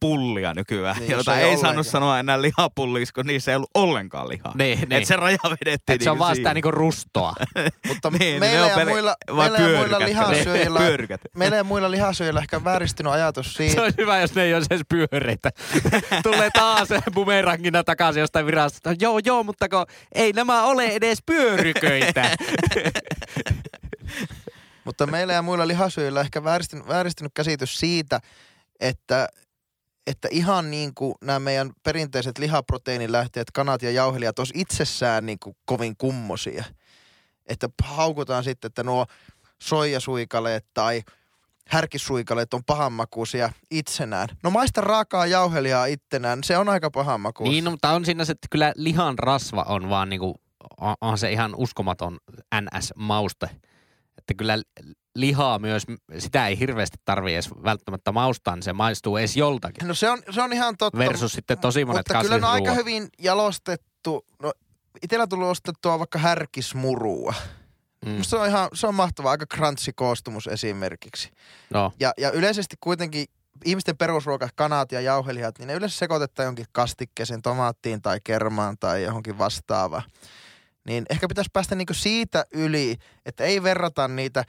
pullia 0.00 0.54
nykyään, 0.54 0.96
Niin, 0.96 1.00
niin, 1.08 1.12
joita 1.12 1.36
ei 1.38 1.44
ollenkaan. 1.44 1.60
saanut 1.60 1.86
sanoa 1.86 2.18
enää 2.18 2.42
lihapulliksi, 2.42 3.14
kun 3.14 3.26
niissä 3.26 3.52
ei 3.52 3.56
ollut 3.56 3.70
ollenkaan 3.74 4.28
lihaa. 4.28 4.52
Niin, 4.54 4.78
niin. 4.78 4.92
Et 4.92 5.04
se 5.04 5.16
raja 5.16 5.38
vedettiin 5.44 5.94
Et 5.94 6.00
se 6.02 6.10
on 6.10 6.14
niinku 6.14 6.24
vaan 6.24 6.36
sitä 6.36 6.54
niinku 6.54 6.70
rustoa. 6.70 7.32
Mutta 7.88 8.10
niin, 8.18 8.40
meillä, 8.40 8.66
ne 8.66 8.74
on 8.74 8.80
ja 8.80 8.86
muilla, 8.86 9.16
meillä 9.36 9.58
ja 9.58 9.78
muilla 9.78 9.98
lihasyöjillä, 9.98 10.80
meillä 11.36 11.56
ja 11.56 11.64
muilla 11.64 11.90
lihasyöjillä 11.90 12.40
ehkä 12.40 12.64
vääristynyt 12.64 13.12
ajatus 13.12 13.52
Se 13.52 13.56
siitä. 13.56 13.82
olisi 13.82 13.98
hyvä, 13.98 14.18
jos 14.20 14.34
ne 14.34 14.42
ei 14.42 14.54
olisi 14.54 14.68
edes 14.70 14.82
pyöreitä. 14.88 15.50
Tulee 16.22 16.50
taas 16.54 16.88
bumerangina 17.14 17.84
takaisin 17.84 18.20
jostain 18.20 18.46
virastosta. 18.46 18.94
Joo, 19.00 19.20
joo, 19.24 19.42
mutta 19.42 19.68
kun 19.68 19.86
ei 20.14 20.32
nämä 20.32 20.62
ole 20.62 20.84
edes 20.86 21.18
pyöryköitä. 21.26 22.30
Mutta 24.86 25.06
meillä 25.06 25.32
ja 25.32 25.42
muilla 25.42 25.68
lihasyöjillä 25.68 26.20
ehkä 26.20 26.44
vääristynyt, 26.44 26.88
vääristynyt 26.88 27.32
käsitys 27.34 27.78
siitä, 27.78 28.20
että, 28.80 29.28
että 30.06 30.28
ihan 30.30 30.70
niin 30.70 30.94
kuin 30.94 31.14
nämä 31.20 31.38
meidän 31.38 31.70
perinteiset 31.82 32.38
lihaproteiinilähteet, 32.38 33.50
kanat 33.50 33.82
ja 33.82 33.90
jauhelijat 33.90 34.38
olisi 34.38 34.52
itsessään 34.56 35.26
niin 35.26 35.38
kuin 35.42 35.56
kovin 35.64 35.96
kummosia. 35.96 36.64
Että 37.46 37.68
haukutaan 37.82 38.44
sitten, 38.44 38.68
että 38.68 38.82
nuo 38.82 39.06
soijasuikaleet 39.62 40.66
tai 40.74 41.02
härkisuikaleet 41.68 42.54
on 42.54 42.64
pahanmakuisia 42.64 43.52
itsenään. 43.70 44.28
No 44.42 44.50
maista 44.50 44.80
raakaa 44.80 45.26
jauhelijaa 45.26 45.86
ittenään, 45.86 46.44
se 46.44 46.58
on 46.58 46.68
aika 46.68 46.90
pahanmakuista. 46.90 47.52
niin, 47.52 47.64
no, 47.64 47.70
mutta 47.70 47.90
on 47.90 48.04
siinä 48.04 48.24
se, 48.24 48.32
että 48.32 48.48
kyllä 48.50 48.72
lihan 48.76 49.18
rasva 49.18 49.64
on 49.68 49.88
vaan 49.88 50.08
niinku, 50.08 50.34
on, 50.80 50.94
on 51.00 51.18
se 51.18 51.32
ihan 51.32 51.54
uskomaton 51.56 52.18
NS-mauste. 52.54 53.50
Että 54.26 54.34
kyllä 54.38 54.58
lihaa 55.14 55.58
myös, 55.58 55.82
sitä 56.18 56.48
ei 56.48 56.58
hirveästi 56.58 56.96
tarvii 57.04 57.34
edes 57.34 57.50
välttämättä 57.64 58.12
maustaa, 58.12 58.56
niin 58.56 58.62
se 58.62 58.72
maistuu 58.72 59.16
edes 59.16 59.36
joltakin. 59.36 59.88
No 59.88 59.94
se 59.94 60.10
on, 60.10 60.22
se 60.30 60.42
on 60.42 60.52
ihan 60.52 60.76
totta. 60.76 60.98
Versus 60.98 61.32
sitten 61.32 61.58
tosi 61.58 61.84
monet 61.84 62.08
Mutta 62.08 62.22
kyllä 62.22 62.38
ne 62.38 62.46
on 62.46 62.52
aika 62.52 62.72
hyvin 62.72 63.08
jalostettu. 63.18 64.24
No, 64.42 64.52
itellä 65.02 65.26
tullut 65.26 65.48
ostettua 65.48 65.98
vaikka 65.98 66.18
härkismurua. 66.18 67.34
Mm. 68.06 68.22
Se 68.22 68.36
on 68.36 68.48
ihan, 68.48 68.68
se 68.74 68.86
on 68.86 68.94
mahtava, 68.94 69.30
aika 69.30 69.46
crunchy 69.46 69.92
koostumus 69.94 70.46
esimerkiksi. 70.46 71.30
No, 71.70 71.92
Ja, 72.00 72.12
ja 72.18 72.30
yleisesti 72.30 72.76
kuitenkin 72.80 73.26
ihmisten 73.64 73.96
perusruoka, 73.96 74.48
kanat 74.54 74.92
ja 74.92 75.00
jauhelijat, 75.00 75.58
niin 75.58 75.66
ne 75.66 75.74
yleensä 75.74 75.98
sekoitetaan 75.98 76.46
jonkin 76.46 76.66
kastikkeeseen, 76.72 77.42
tomaattiin 77.42 78.02
tai 78.02 78.18
kermaan 78.24 78.76
tai 78.80 79.02
johonkin 79.02 79.38
vastaavaan. 79.38 80.02
Niin 80.86 81.04
ehkä 81.10 81.28
pitäisi 81.28 81.50
päästä 81.52 81.74
niinku 81.74 81.94
siitä 81.94 82.44
yli, 82.52 82.96
että 83.26 83.44
ei 83.44 83.62
verrata 83.62 84.08
niitä 84.08 84.44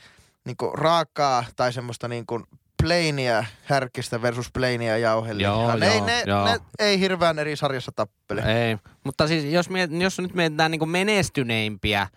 niinku 0.46 0.72
raakaa 0.74 1.46
tai 1.56 1.74
semmoista 1.74 2.08
niinku 2.08 2.44
plainia 2.84 3.46
härkistä 3.64 4.22
versus 4.22 4.52
plainia 4.54 4.98
jauhelijaa. 4.98 5.62
Joo, 5.62 5.76
ne, 5.76 5.88
ei- 5.88 5.98
joo, 5.98 6.06
ne, 6.06 6.24
joo. 6.26 6.46
ne 6.46 6.60
ei 6.80 7.00
hirveän 7.00 7.40
eri 7.40 7.56
sarjassa 7.56 7.92
tappele. 7.96 8.70
Ei, 8.70 8.78
mutta 9.04 9.28
siis 9.28 9.44
jos, 9.44 9.70
miet, 9.70 9.92
jos 9.92 10.20
nyt 10.20 10.34
mietitään 10.34 10.72
niin 10.72 10.90
menestyneimpiä 10.90 12.08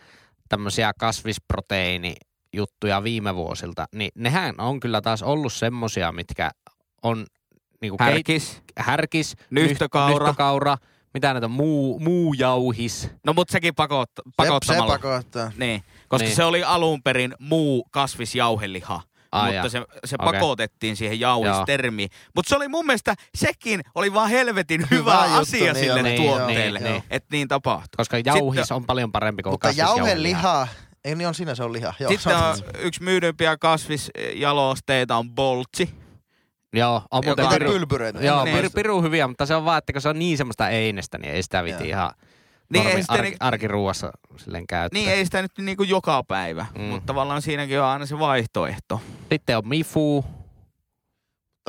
tämmöisiä 0.49 0.93
kasvisproteiinijuttuja 0.99 3.03
viime 3.05 3.35
vuosilta, 3.35 3.87
niin 3.95 4.11
nehän 4.15 4.55
on 4.61 4.81
kyllä 4.81 5.01
taas 5.01 5.23
ollut 5.23 5.53
semmosia, 5.53 6.13
mitkä 6.13 6.51
on 7.03 7.27
niin 7.81 7.91
kuin 7.91 7.99
Härkis. 8.01 8.63
härkis, 8.79 9.37
Nyhtökaura. 9.51 10.27
nyhtökaura, 10.27 10.77
mitä 11.15 11.33
näitä 11.35 11.47
on, 11.47 11.51
muu, 11.51 11.99
muu 12.01 12.35
jauhis. 12.35 13.11
No 13.27 13.33
mut 13.33 13.49
sekin 13.49 13.75
pakot, 13.75 14.11
Se, 14.17 14.23
se 14.27 14.33
pakottamalla. 14.37 14.93
pakottaa. 14.99 15.53
Niin, 15.57 15.83
koska 16.09 16.25
Niin. 16.27 16.37
se 16.37 16.45
oli 16.45 16.65
alun 16.65 17.03
perin 17.03 17.35
muu 17.39 17.85
kasvisjauheliha. 17.91 19.03
Ai 19.33 19.43
mutta 19.43 19.55
jaa. 19.57 19.69
se, 19.69 19.83
se 20.05 20.17
Okei. 20.21 20.33
pakotettiin 20.41 20.97
siihen 20.97 21.21
jauhistermiin. 21.21 22.11
Mutta 22.35 22.49
se 22.49 22.57
oli 22.57 22.69
mun 22.69 22.87
mielestä, 22.87 23.15
sekin 23.35 23.81
oli 23.95 24.15
vaan 24.15 24.31
helvetin 24.31 24.87
hyvä, 24.91 25.13
Hyvä 25.13 25.25
juttu, 25.27 25.41
asia 25.41 25.73
niin 25.73 25.85
sille 25.85 26.01
oli, 26.01 26.17
tuotteelle, 26.17 26.79
joo, 26.79 26.91
niin. 26.91 27.03
että 27.11 27.29
niin 27.33 27.49
tapahtui. 27.49 27.97
Koska 27.97 28.19
jauhis 28.25 28.73
on 28.73 28.85
paljon 28.87 29.13
parempi 29.13 29.43
kuin 29.43 29.53
Mutta 29.53 29.69
kasvisjauheliha. 29.69 30.41
jauheliha, 30.49 30.69
ei 31.05 31.15
niin 31.15 31.29
on 31.29 31.35
siinä 31.35 31.55
se 31.55 31.63
on 31.63 31.73
liha. 31.73 31.95
Joo, 32.01 32.11
Sitten 32.11 32.33
se 32.33 32.39
on 32.39 32.51
on, 32.51 32.57
yksi 32.79 33.03
myydympiä 33.03 33.57
kasvisjalosteita 33.57 35.17
on 35.17 35.31
boltsi. 35.31 35.91
Joo, 36.73 37.03
on 37.11 37.25
muuten 37.25 37.43
Joka- 37.43 37.55
piru, 37.59 37.71
pylpyreitä? 37.73 38.19
joo, 38.25 38.45
Niin. 38.45 38.57
piru, 38.57 38.69
piru 38.75 39.03
hyviä, 39.03 39.29
mutta 39.29 39.47
se 39.47 39.55
on 39.55 39.65
vaan, 39.65 39.79
että 39.79 39.93
kun 39.93 40.03
se 40.03 40.09
on 40.09 40.19
niin 40.19 40.37
semmoista 40.37 40.69
einestä, 40.69 41.19
niin 41.19 41.35
ei 41.35 41.43
sitä 41.43 41.65
viti 41.65 41.89
ihan 41.89 42.11
Niin, 42.73 42.85
normi, 42.85 42.97
ei 42.97 43.03
sitä 43.03 43.13
arki, 43.15 43.31
ni- 43.31 43.37
arkiruuassa 43.41 44.11
silleen 44.37 44.67
käyttää. 44.67 45.01
Niin 45.01 45.11
ei 45.11 45.25
sitä 45.25 45.43
nyt 45.43 45.53
niinku 45.59 45.83
joka 45.83 46.25
päivä, 46.25 46.67
Mm. 46.79 46.83
mutta 46.85 47.07
tavallaan 47.07 47.43
siinäkin 47.43 47.81
on 47.81 47.87
aina 47.87 48.07
se 48.07 48.19
vaihtoehto. 48.19 49.01
Sitten 49.33 49.57
on 49.59 49.69
mifu, 49.69 50.25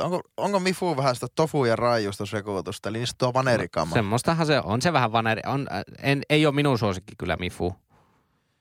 Onko, 0.00 0.20
onko 0.36 0.60
Mifu 0.60 0.96
vähän 0.96 1.14
sitä 1.14 1.26
tofu- 1.34 1.64
ja 1.64 1.76
raijustosekoitusta, 1.76 2.88
eli 2.88 2.98
niistä 2.98 3.14
tuo 3.18 3.32
vanerikama? 3.34 3.94
Semmoistahan 3.94 4.46
se 4.46 4.60
on. 4.64 4.82
Se 4.82 4.92
vähän 4.92 5.12
vaneri. 5.12 5.42
On, 5.46 5.66
äh, 5.72 5.82
en, 6.02 6.22
ei 6.30 6.46
ole 6.46 6.54
minun 6.54 6.78
suosikki 6.78 7.12
kyllä 7.18 7.36
Mifu. 7.36 7.74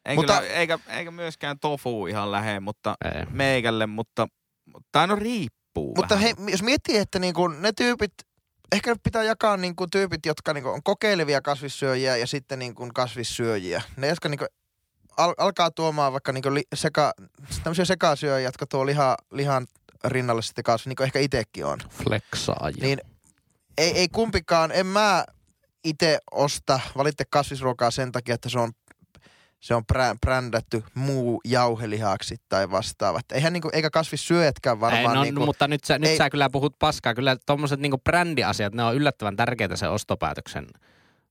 Ei 0.06 0.16
Mutta- 0.16 0.38
kyllä, 0.42 0.54
eikä, 0.54 0.80
eikä 0.88 1.12
myöskään 1.12 1.60
tofu 1.60 2.08
ihan 2.08 2.32
lähe, 2.32 2.60
mutta 2.60 2.96
Ei. 3.06 3.26
meikälle, 3.30 3.88
mutta, 3.88 4.28
mutta 4.74 5.02
aina 5.02 5.16
riippuu 5.16 5.61
Mutta 5.76 6.15
vähän. 6.15 6.36
he, 6.39 6.51
jos 6.51 6.63
miettii, 6.63 6.97
että 6.97 7.19
niinku 7.19 7.47
ne 7.47 7.72
tyypit, 7.72 8.13
ehkä 8.72 8.95
pitää 9.03 9.24
jakaa 9.24 9.57
niinku 9.57 9.88
tyypit, 9.88 10.26
jotka 10.26 10.53
niinku 10.53 10.69
on 10.69 10.84
kokeilevia 10.84 11.41
kasvissyöjiä 11.41 12.17
ja 12.17 12.28
sitten 12.28 12.59
niinku 12.59 12.89
kasvissyöjiä. 12.93 13.82
Ne, 13.97 14.07
jotka 14.07 14.30
niinku 14.30 14.45
al- 15.17 15.36
alkaa 15.38 15.72
tuomaan 15.72 16.11
vaikka 16.13 16.32
niinku 16.32 16.53
li, 16.53 16.63
seka, 16.76 17.13
tämmöisiä 17.63 17.86
sekasyöjiä, 17.86 18.47
jotka 18.47 18.65
tuo 18.67 18.86
liha, 18.86 19.17
lihan 19.32 19.67
rinnalle 20.03 20.41
sitten 20.41 20.63
kasvi, 20.63 20.89
niin 20.89 20.95
kuin 20.95 21.05
ehkä 21.05 21.19
itsekin 21.19 21.65
on. 21.65 21.80
Flexaaja. 21.89 22.76
Niin 22.82 23.01
ei, 23.78 23.91
ei 23.91 24.07
kumpikaan, 24.07 24.72
en 24.72 24.88
mä 24.88 25.26
itse 25.84 26.19
osta 26.32 26.80
valitte 26.97 27.24
kasvisruokaa 27.30 27.91
sen 27.91 28.11
takia, 28.11 28.36
että 28.36 28.49
se 28.49 28.59
on 28.59 28.72
se 29.62 29.76
on 29.76 29.86
brä, 29.86 30.16
brändätty 30.22 30.84
muu 30.93 31.41
jauhelihaksi 31.45 32.36
tai 32.49 32.72
vastaava. 32.72 33.20
Että 33.20 33.36
Eihän 33.36 33.53
niinku, 33.53 33.70
eikä 33.74 33.89
kasvissyöjätkään 33.89 34.80
varmaan 34.80 35.01
ei, 35.09 35.16
no, 35.16 35.24
niinku, 35.24 35.45
mutta 35.45 35.68
nyt 35.68 35.84
sä, 35.84 35.99
nyt 35.99 36.09
ei- 36.09 36.18
sä 36.18 36.30
kyllä 36.30 36.49
puhut 36.49 36.76
paskaa. 36.80 37.14
Kyllä 37.14 37.38
tommoset 37.45 37.80
niinku 37.80 37.97
brändiasiat, 37.97 38.74
ne 38.74 38.84
on 38.84 38.95
yllättävän 38.95 39.36
tärkeitä 39.36 39.76
sen 39.76 39.89
ostopäätöksen 39.91 40.68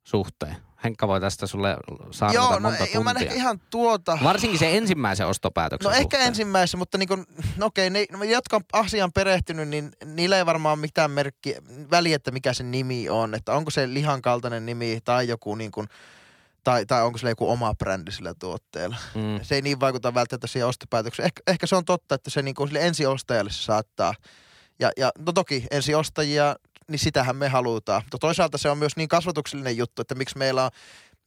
suhteen. 0.04 0.56
Henkka 0.84 1.08
voi 1.08 1.20
tästä 1.20 1.46
sulle 1.46 1.76
saada 2.10 2.34
Joo, 2.34 2.50
no 2.52 2.60
monta 2.60 2.84
ei, 2.84 2.94
mä 2.94 3.10
en 3.10 3.16
tuntia. 3.16 3.22
ehkä 3.22 3.34
ihan 3.34 3.60
tuota. 3.70 4.18
Varsinkin 4.24 4.58
se 4.58 4.76
ensimmäisen 4.76 5.26
ostopäätöksen 5.26 5.88
No 5.88 5.96
ehkä 5.96 6.02
suhteen. 6.02 6.22
ensimmäisessä, 6.28 6.76
mutta 6.78 6.98
niinku, 6.98 7.16
no 7.56 7.66
okei, 7.66 7.90
ne, 7.90 8.04
ne, 8.18 8.26
jotka 8.26 8.56
on 8.56 8.62
asiaan 8.72 9.12
perehtynyt, 9.12 9.68
niin 9.68 9.90
niillä 10.04 10.36
ei 10.38 10.46
varmaan 10.46 10.78
mitään 10.78 11.10
merkki, 11.10 11.54
väliä, 11.90 12.16
että 12.16 12.30
mikä 12.30 12.52
se 12.52 12.62
nimi 12.62 13.08
on. 13.08 13.34
Että 13.34 13.52
onko 13.52 13.70
se 13.70 13.94
lihan 13.94 14.22
kaltainen 14.22 14.66
nimi 14.66 14.98
tai 15.04 15.28
joku 15.28 15.54
niin 15.54 15.70
kuin, 15.70 15.86
tai, 16.64 16.86
tai 16.86 17.02
onko 17.02 17.18
sillä 17.18 17.30
joku 17.30 17.50
oma 17.50 17.74
brändi 17.74 18.12
sillä 18.12 18.34
tuotteella. 18.34 18.96
Mm. 19.14 19.40
Se 19.42 19.54
ei 19.54 19.62
niin 19.62 19.80
vaikuta 19.80 20.14
välttämättä 20.14 20.46
siihen 20.46 20.66
ostopäätökseen. 20.66 21.26
Ehkä, 21.26 21.42
ehkä 21.46 21.66
se 21.66 21.76
on 21.76 21.84
totta, 21.84 22.14
että 22.14 22.30
se 22.30 22.42
niin 22.42 22.54
kuin 22.54 22.68
sille 22.68 22.86
ensiostajalle 22.86 23.50
se 23.50 23.62
saattaa. 23.62 24.14
Ja, 24.78 24.90
ja 24.96 25.12
no 25.18 25.32
toki 25.32 25.66
ensiostajia, 25.70 26.56
niin 26.88 26.98
sitähän 26.98 27.36
me 27.36 27.48
halutaan. 27.48 28.02
Mutta 28.02 28.18
toisaalta 28.18 28.58
se 28.58 28.70
on 28.70 28.78
myös 28.78 28.96
niin 28.96 29.08
kasvatuksellinen 29.08 29.76
juttu, 29.76 30.02
että 30.02 30.14
miksi 30.14 30.38
meillä 30.38 30.64
on, 30.64 30.70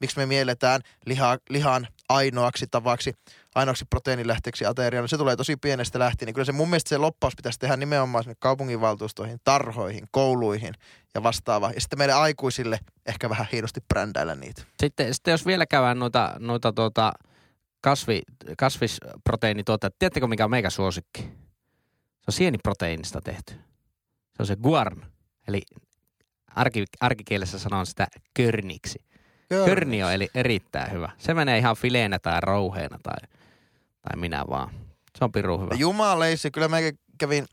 miksi 0.03 0.17
me 0.17 0.25
mielletään 0.25 0.81
liha, 1.05 1.37
lihan 1.49 1.87
ainoaksi 2.09 2.67
tavaksi, 2.71 3.13
ainoaksi 3.55 3.85
proteiinilähteeksi 3.85 4.65
ateriaan. 4.65 5.09
Se 5.09 5.17
tulee 5.17 5.35
tosi 5.35 5.57
pienestä 5.57 5.99
lähtien. 5.99 6.25
Niin 6.25 6.33
kyllä 6.33 6.45
se 6.45 6.51
mun 6.51 6.69
mielestä 6.69 6.89
se 6.89 6.97
loppaus 6.97 7.35
pitäisi 7.35 7.59
tehdä 7.59 7.77
nimenomaan 7.77 8.23
sinne 8.23 8.35
kaupunginvaltuustoihin, 8.39 9.39
tarhoihin, 9.43 10.07
kouluihin 10.11 10.73
ja 11.15 11.23
vastaavaa. 11.23 11.71
Ja 11.71 11.81
sitten 11.81 11.99
meille 11.99 12.13
aikuisille 12.13 12.79
ehkä 13.05 13.29
vähän 13.29 13.47
hienosti 13.51 13.81
brändäillä 13.87 14.35
niitä. 14.35 14.61
Sitten, 14.79 15.13
sitten 15.13 15.31
jos 15.31 15.45
vielä 15.45 15.65
käydään 15.65 15.99
noita, 15.99 16.35
noita 16.39 16.73
tuota 16.73 17.13
kasvi, 17.81 18.21
kasvisproteiinituotteita, 18.57 19.95
tiedättekö 19.99 20.27
mikä 20.27 20.43
on 20.45 20.51
meikä 20.51 20.69
suosikki? 20.69 21.21
Se 21.21 22.27
on 22.27 22.33
sieniproteiinista 22.33 23.21
tehty. 23.21 23.53
Se 24.33 24.39
on 24.39 24.45
se 24.45 24.55
guarn, 24.55 25.05
eli 25.47 25.61
arki, 26.55 26.85
arkikielessä 26.99 27.59
sanon 27.59 27.85
sitä 27.85 28.07
körniksi. 28.33 29.12
Körni 29.65 30.03
on 30.03 30.13
eli 30.13 30.29
erittäin 30.35 30.91
hyvä. 30.91 31.09
Se 31.17 31.33
menee 31.33 31.57
ihan 31.57 31.75
fileenä 31.75 32.19
tai 32.19 32.41
rouheena 32.41 32.99
tai, 33.03 33.29
tai 34.01 34.19
minä 34.19 34.43
vaan. 34.49 34.69
Se 35.17 35.25
on 35.25 35.31
pirun 35.31 35.61
hyvä. 35.61 35.75
Jumaleisi, 35.75 36.51
kyllä 36.51 36.67
mä 36.67 36.77
kävin 37.17 37.45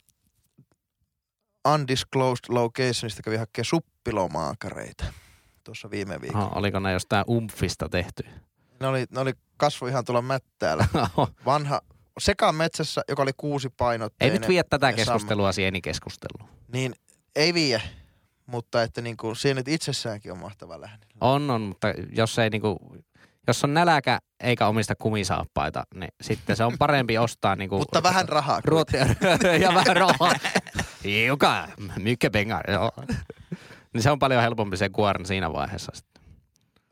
undisclosed 1.69 2.45
locationista 2.49 3.23
kävin 3.23 3.39
hakemaan 3.39 3.65
suppilomaakareita 3.65 5.05
tuossa 5.65 5.91
viime 5.91 6.21
viikolla. 6.21 6.47
Oho, 6.47 6.59
oliko 6.59 6.79
ne 6.79 6.93
jostain 6.93 7.25
umfista 7.29 7.89
tehty? 7.89 8.23
Ne 8.81 8.87
oli, 8.87 9.05
ne 9.11 9.21
oli 9.21 9.33
kasvu 9.57 9.87
ihan 9.87 10.05
tuolla 10.05 10.23
mättäällä. 10.23 10.87
Vanha 11.47 11.81
sekametsässä, 12.19 13.03
joka 13.09 13.23
oli 13.23 13.33
kuusi 13.37 13.69
Ei 13.69 13.75
painotteinen. 13.77 14.41
nyt 14.41 14.49
vie 14.49 14.63
tätä 14.63 14.93
keskustelua 14.93 15.53
sienikeskustelua. 15.53 16.49
Niin 16.73 16.95
ei 17.37 17.55
vie, 17.55 17.83
mutta 18.51 18.83
että 18.83 19.01
niin 19.01 19.17
kuin, 19.17 19.37
se 19.37 19.55
nyt 19.55 19.69
itsessäänkin 19.69 20.33
on 20.33 20.39
mahtava 20.39 20.81
lähde. 20.81 21.07
On, 21.21 21.51
on, 21.51 21.61
mutta 21.63 21.89
jos 22.13 22.39
ei 22.39 22.51
niinku, 22.51 22.97
Jos 23.47 23.65
on 23.65 23.75
näläkä 23.75 24.19
eikä 24.41 24.67
omista 24.67 24.95
kumisaappaita, 24.95 25.85
niin 25.95 26.09
sitten 26.21 26.57
se 26.57 26.65
on 26.65 26.79
parempi 26.79 27.19
ostaa 27.29 27.57
niinku 27.57 27.79
Mutta 27.79 28.03
vähän 28.03 28.29
rahaa. 28.29 28.61
ruotia 28.65 29.07
ja 29.63 29.75
vähän 29.75 29.97
rahaa. 29.97 30.35
Joka, 31.27 31.69
mycket 31.99 32.33
pengar, 32.33 32.71
joo. 32.71 32.91
Niin 33.95 34.03
se 34.03 34.11
on 34.11 34.19
paljon 34.19 34.43
helpompi 34.43 34.77
se 34.77 34.89
kuoren 34.89 35.27
siinä 35.27 35.53
vaiheessa 35.53 35.93
sitten. 35.95 36.23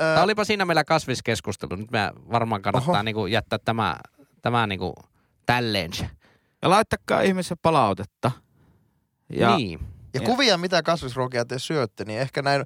Öö, 0.02 0.14
Tämä 0.14 0.22
olipa 0.24 0.44
siinä 0.44 0.64
meillä 0.64 0.84
kasviskeskustelu. 0.84 1.76
Nyt 1.76 1.90
me 1.90 2.12
varmaan 2.32 2.62
kannattaa 2.62 2.94
Oho. 2.94 3.02
niinku 3.02 3.26
jättää 3.26 3.58
tämä, 3.64 3.96
tämä 4.42 4.66
niinku 4.66 4.94
tälleen. 5.46 5.92
se. 5.92 6.10
Ja 6.62 6.70
laittakaa 6.70 7.20
ihmisen 7.20 7.56
palautetta. 7.62 8.30
Ja 9.32 9.56
Niin. 9.56 9.80
Ja 10.14 10.20
ja- 10.20 10.26
kuvia, 10.26 10.58
mitä 10.58 10.82
kasvisruokia 10.82 11.44
te 11.44 11.58
syötte, 11.58 12.04
niin 12.04 12.20
ehkä 12.20 12.42
näin 12.42 12.64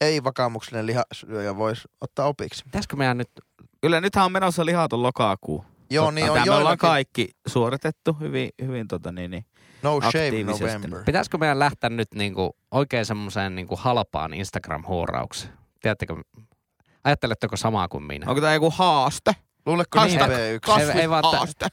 ei-vakaumuksellinen 0.00 0.86
lihasyöjä 0.86 1.56
voisi 1.56 1.82
ottaa 2.00 2.26
opiksi. 2.26 2.64
Pitäisikö 2.64 2.96
meidän 2.96 3.18
nyt, 3.18 3.30
kyllä 3.80 4.00
nythän 4.00 4.24
on 4.24 4.32
menossa 4.32 4.64
lihaton 4.64 5.02
lokakuu. 5.02 5.64
Joo, 5.90 6.04
Totta. 6.04 6.14
niin 6.14 6.30
on 6.30 6.34
Tämä 6.34 6.46
joillakin. 6.46 6.78
kaikki 6.78 7.28
suoritettu 7.46 8.12
hyvin, 8.20 8.50
hyvin 8.62 8.88
tota 8.88 9.12
niin, 9.12 9.30
niin. 9.30 9.44
No 9.82 10.00
shave 10.00 10.26
aktiivisesti. 10.26 10.64
November. 10.64 11.02
pitäisikö 11.04 11.38
meidän 11.38 11.58
lähteä 11.58 11.90
nyt 11.90 12.08
niinku 12.14 12.56
oikein 12.70 13.06
semmoiseen 13.06 13.54
niinku 13.54 13.76
halpaan 13.76 14.34
Instagram-huoraukseen? 14.34 15.52
Tiedättekö, 15.82 16.14
ajatteletteko 17.04 17.56
samaa 17.56 17.88
kuin 17.88 18.04
minä? 18.04 18.26
Onko 18.28 18.40
tämä 18.40 18.54
joku 18.54 18.70
haaste? 18.70 19.36
Luuletko 19.66 20.04
niin 20.04 20.20
V1? 20.20 20.80
Ei, 20.80 21.00
ei 21.00 21.10
vaan, 21.10 21.24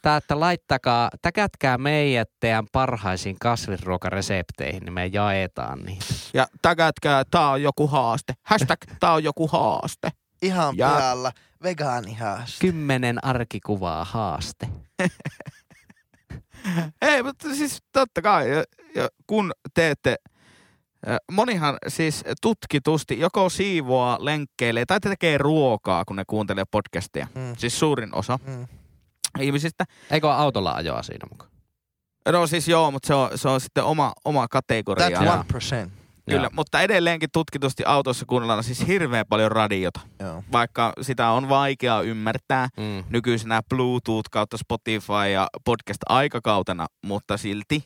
tää, 0.02 0.18
että 0.18 0.40
laittakaa, 0.40 1.10
täkätkää 1.22 1.78
meidät 1.78 2.30
teidän 2.40 2.66
parhaisiin 2.72 3.36
kasvisruokaresepteihin, 3.40 4.84
niin 4.84 4.94
me 4.94 5.06
jaetaan 5.06 5.80
niitä. 5.80 6.06
Ja 6.34 6.48
täkätkää, 6.62 7.24
tää 7.32 7.50
on 7.50 7.62
joku 7.64 7.88
haaste. 7.88 8.34
Hashtag, 8.44 8.80
tää 9.00 9.14
on 9.14 9.24
joku 9.24 9.48
haaste. 9.48 10.10
Ihan 10.42 10.78
Ja- 10.78 10.88
pihalla. 10.90 11.32
Vegaanihaaste. 11.64 12.58
Kymmenen 12.62 13.26
arkikuvaa 13.26 14.06
haaste. 14.06 14.68
Ei, 17.02 17.24
mutta 17.24 17.56
siis 17.56 17.78
totta 17.92 18.22
kai, 18.22 18.46
kun 19.28 19.52
teette, 19.74 20.16
monihan 21.32 21.78
siis 21.88 22.24
tutkitusti 22.42 23.20
joko 23.20 23.50
siivoaa, 23.50 24.18
lenkkeilee 24.26 24.86
tai 24.86 25.00
tekee 25.00 25.38
ruokaa, 25.38 26.06
kun 26.06 26.16
ne 26.16 26.24
kuuntelee 26.28 26.64
podcastia. 26.72 27.28
Mm. 27.36 27.56
Siis 27.58 27.80
suurin 27.80 28.16
osa 28.16 28.40
Mm. 28.48 28.68
ihmisistä. 29.40 29.86
Eikö 30.12 30.34
autolla 30.34 30.72
ajoa 30.72 31.04
siinä 31.04 31.28
mukaan? 31.32 31.52
No 32.32 32.48
siis 32.48 32.68
joo, 32.68 32.92
mutta 32.92 33.08
se 33.08 33.14
on, 33.14 33.30
se 33.36 33.50
on 33.50 33.62
sitten 33.62 33.84
oma, 33.84 34.14
oma 34.26 34.48
kategoria. 34.48 35.10
That 35.12 35.24
Joo. 35.26 35.34
one 35.34 35.44
percent. 35.54 35.94
Kyllä, 36.30 36.42
Joo. 36.44 36.50
mutta 36.54 36.82
edelleenkin 36.82 37.30
tutkitusti 37.34 37.84
autossa 37.86 38.26
kuunnellaan 38.26 38.64
siis 38.64 38.88
hirveän 38.88 39.26
paljon 39.30 39.52
radiota. 39.52 40.00
Joo. 40.20 40.44
Vaikka 40.52 40.94
sitä 41.02 41.30
on 41.30 41.50
vaikea 41.50 42.02
ymmärtää 42.02 42.70
Mm. 42.78 43.04
nykyisenä 43.10 43.62
Bluetooth 43.70 44.30
kautta 44.32 44.58
Spotify 44.58 45.30
ja 45.34 45.48
podcast-aikakautena, 45.66 46.86
mutta 47.06 47.38
silti 47.38 47.84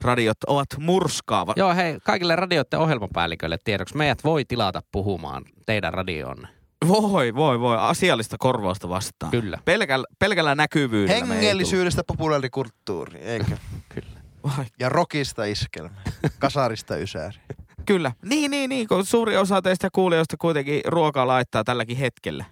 radiot 0.00 0.36
ovat 0.46 0.66
murskaavat. 0.78 1.56
Joo, 1.56 1.74
hei, 1.74 1.98
kaikille 2.04 2.36
radioiden 2.36 2.80
ohjelmapäälliköille 2.80 3.58
tiedoksi. 3.64 3.96
Meidät 3.96 4.24
voi 4.24 4.44
tilata 4.44 4.80
puhumaan 4.92 5.44
teidän 5.66 5.94
radioon. 5.94 6.48
Voi, 6.88 7.34
voi, 7.34 7.60
voi. 7.60 7.76
Asiallista 7.80 8.36
korvausta 8.38 8.88
vastaan. 8.88 9.30
Kyllä, 9.30 9.58
Pelkällä, 9.64 10.06
pelkällä 10.18 10.54
näkyvyydellä 10.54 11.26
Hengellisyydestä 11.26 12.02
populaarikulttuuri, 12.06 13.20
eikö? 13.20 13.56
kyllä. 13.94 14.20
Vai, 14.44 14.64
Ja 14.78 14.88
rockista 14.88 15.44
iskelmä. 15.44 15.94
Kasarista 16.38 16.96
ysääri. 16.96 17.38
Kyllä. 17.86 18.12
Niin, 18.24 18.50
niin, 18.50 18.68
niin, 18.68 18.88
kun 18.88 19.06
suuri 19.06 19.36
osa 19.36 19.62
teistä 19.62 19.88
kuulijoista 19.92 20.36
kuitenkin 20.40 20.80
ruokaa 20.86 21.26
laittaa 21.26 21.64
tälläkin 21.64 21.96
hetkellä. 21.96 22.44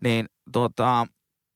Niin 0.00 0.26
tuota, 0.52 1.06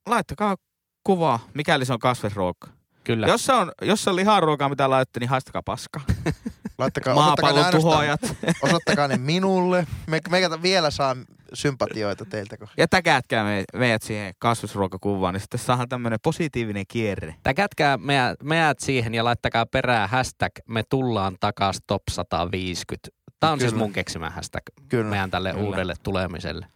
laittakaa 0.08 0.56
kuvaa, 1.04 1.38
mikäli 1.54 1.84
se 1.84 1.92
on 1.92 1.98
kasvisruoka. 1.98 2.68
Kyllä. 3.04 3.26
Jos 3.26 3.44
se 3.46 3.52
on, 3.52 3.72
jos 3.82 4.04
se 4.04 4.10
on 4.10 4.16
liharuokaa, 4.16 4.68
mitä 4.68 4.90
laittatte, 4.90 5.20
niin 5.20 5.30
haistakaa 5.30 5.62
paskaa. 5.62 6.02
Laittakaa, 6.78 7.14
Maapallon 7.14 7.70
tuhoajat. 7.70 8.20
osoittakaa 8.62 9.08
ne 9.08 9.16
minulle. 9.16 9.86
Me, 10.06 10.20
meikä 10.30 10.62
vielä 10.62 10.90
saa 10.90 11.16
sympatioita 11.54 12.24
teiltä. 12.24 12.56
kun- 12.56 12.68
Ja 12.76 12.88
täkätkää 12.88 13.44
me, 13.44 13.64
meidät 13.74 14.02
siihen 14.02 14.34
kasvisruokakuvaan, 14.38 15.34
niin 15.34 15.40
sitten 15.40 15.60
saadaan 15.60 15.88
tämmöinen 15.88 16.18
positiivinen 16.22 16.84
kierre. 16.88 17.34
Täkätkää 17.42 17.96
meidät, 17.96 18.42
meidät 18.42 18.78
siihen 18.80 19.14
ja 19.14 19.24
laittakaa 19.24 19.66
perään 19.66 20.08
hashtag 20.08 20.52
me 20.68 20.82
tullaan 20.88 21.36
takas 21.40 21.78
top 21.86 22.02
150. 22.10 23.08
Tämä 23.40 23.52
on 23.52 23.60
siis 23.60 23.72
Kyllä. 23.72 23.84
mun 23.84 23.92
keksimä 23.92 24.30
hashtag 24.30 24.62
Kyllä. 24.88 25.10
meidän 25.10 25.30
tälle 25.30 25.52
Kyllä. 25.52 25.64
uudelle 25.64 25.94
tulemiselle. 26.02 26.66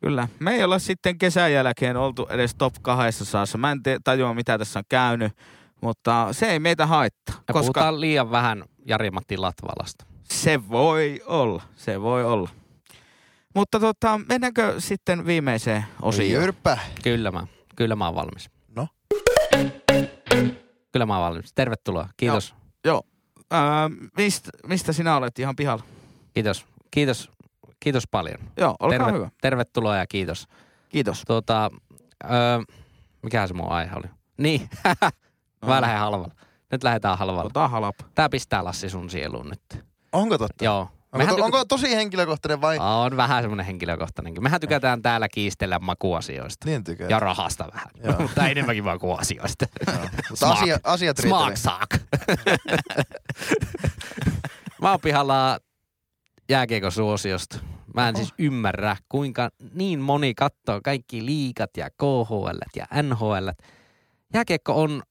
Kyllä. 0.00 0.28
Me 0.38 0.54
ei 0.54 0.64
olla 0.64 0.78
sitten 0.78 1.18
kesän 1.18 1.52
jälkeen 1.52 1.96
oltu 1.96 2.26
edes 2.30 2.54
top 2.54 2.74
200. 2.82 3.44
Mä 3.58 3.70
en 3.72 3.82
te- 3.82 3.98
tajua, 4.04 4.34
mitä 4.34 4.58
tässä 4.58 4.78
on 4.78 4.84
käynyt, 4.88 5.32
mutta 5.80 6.28
se 6.32 6.46
ei 6.50 6.58
meitä 6.58 6.86
haittaa, 6.86 7.34
Ja 7.48 7.52
koska 7.52 7.60
puhutaan 7.60 8.00
liian 8.00 8.30
vähän 8.30 8.64
Jari-Matti 8.86 9.36
Latvalasta. 9.36 10.04
se 10.24 10.68
voi 10.68 11.20
olla. 11.26 11.62
Se 11.76 12.00
voi 12.00 12.24
olla. 12.24 12.48
Mutta 13.54 13.80
tota, 13.80 14.20
mennäänkö 14.28 14.74
sitten 14.78 15.26
viimeiseen 15.26 15.84
osioon? 16.02 16.32
Jyrppä. 16.42 16.78
Kyllä 17.02 17.30
mä, 17.30 17.46
kyllä 17.76 17.96
mä 17.96 18.06
oon 18.06 18.14
valmis. 18.14 18.50
No. 18.76 18.88
Kyllä 20.92 21.06
mä 21.06 21.18
oon 21.18 21.24
valmis. 21.24 21.52
Tervetuloa. 21.54 22.08
Kiitos. 22.16 22.54
Ää, 23.50 23.90
mistä, 24.16 24.50
mistä 24.66 24.92
sinä 24.92 25.16
olet 25.16 25.38
ihan 25.38 25.56
pihalla? 25.56 25.84
Kiitos. 26.34 26.66
Kiitos. 26.90 27.30
Kiitos 27.80 28.04
paljon. 28.10 28.38
Joo, 28.56 28.76
olkaa 28.80 28.98
Terve- 29.08 29.12
hyvä. 29.12 29.30
Tervetuloa 29.40 29.96
ja 29.96 30.06
kiitos. 30.06 30.46
Kiitos. 30.88 31.22
Tuota, 31.26 31.70
öö, 32.24 32.30
mikä 33.22 33.46
se 33.46 33.54
mun 33.54 33.72
aihe 33.72 33.90
oli? 33.96 34.06
Niin, 34.38 34.68
mä 35.66 35.74
No. 35.74 35.80
lähden 35.80 35.98
halvalla. 36.00 36.34
Nyt 36.72 36.84
lähdetään 36.84 37.18
halvalla. 37.18 37.42
Ota 37.44 37.68
halapa. 37.68 38.04
Tää 38.14 38.28
pistää 38.28 38.64
Lassi 38.64 38.90
sun 38.90 39.10
sieluun 39.10 39.48
nyt. 39.48 39.84
Onko 40.12 40.38
totta? 40.38 40.64
Joo. 40.64 40.88
Onko, 41.12 41.26
to, 41.26 41.36
tyk- 41.36 41.44
onko 41.44 41.64
tosi 41.64 41.96
henkilökohtainen 41.96 42.60
vai? 42.60 42.78
On 42.80 43.16
vähän 43.16 43.42
semmonen 43.42 43.66
henkilökohtainenkin. 43.66 44.42
Mehän 44.42 44.60
tykätään 44.60 45.02
täällä 45.02 45.28
kiistellä 45.28 45.78
makuasioista. 45.78 46.68
Niin 46.68 46.84
tykkää. 46.84 47.08
Ja 47.08 47.20
rahasta 47.20 47.64
vähän. 47.74 47.88
Joo. 48.04 48.14
Mutta 48.22 48.48
enemmänkin 48.48 48.84
makuasioista. 48.84 49.66
Mutta 50.30 50.50
asia, 50.52 50.78
asiat 50.84 51.16
Smaak 51.16 51.48
riitelee. 51.48 51.56
saak. 51.56 51.88
Mä 54.82 54.90
oon 54.90 55.00
pihalla 55.00 55.58
jääkiekon 56.48 56.92
suosiosta. 56.92 57.58
Mä 57.94 58.08
en 58.08 58.16
siis 58.16 58.34
ymmärrä, 58.38 58.96
kuinka 59.08 59.50
niin 59.74 60.00
moni 60.00 60.34
katsoo 60.34 60.80
kaikki 60.84 61.26
liikat 61.26 61.70
ja 61.76 61.90
KHL 61.90 62.58
ja 62.76 62.86
NHL. 63.02 63.48
Jääkiekko 64.34 64.82
on 64.82 65.02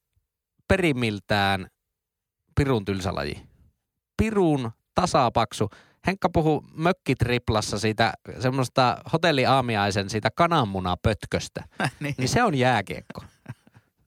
perimiltään 0.68 1.68
pirun 2.56 2.86
tylsä 2.86 3.16
laji. 3.16 3.44
Pirun 4.18 4.72
tasapaksu. 4.96 5.70
Henkka 6.08 6.30
puhuu 6.34 6.66
mökkitriplassa 6.74 7.80
siitä 7.80 8.14
semmoista 8.40 8.98
hotelliaamiaisen 9.14 10.10
siitä 10.10 10.30
kananmunapötköstä. 10.36 11.64
niin. 12.00 12.16
Niin 12.18 12.30
se 12.30 12.44
on 12.44 12.56
jääkiekko. 12.56 13.22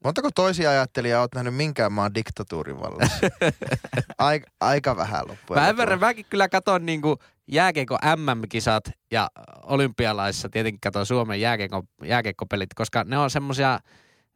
Montako 0.05 0.31
toisia 0.35 0.71
ajattelijaa 0.71 1.21
oot 1.21 1.35
nähnyt 1.35 1.55
minkään 1.55 1.93
maan 1.93 2.15
diktatuurin 2.15 2.81
vallassa? 2.81 3.17
aika, 4.19 4.47
aika 4.61 4.97
vähän 4.97 5.21
loppujen 5.21 5.39
Mä 5.49 5.55
lopuksi. 5.55 5.71
ymmärrän, 5.71 6.01
mäkin 6.01 6.27
kyllä 6.31 6.49
katon 6.49 6.87
niinku 6.87 7.19
jääkiekko 7.49 7.99
MM-kisat 8.17 8.85
ja 9.11 9.29
olympialaisissa 9.63 10.49
tietenkin 10.49 10.81
katon 10.81 11.07
Suomen 11.07 11.41
jääkiekko, 11.41 11.85
jääkiekkopelit, 12.05 12.75
koska 12.75 13.05
ne 13.05 13.19
on 13.19 13.31
semmosia, 13.31 13.79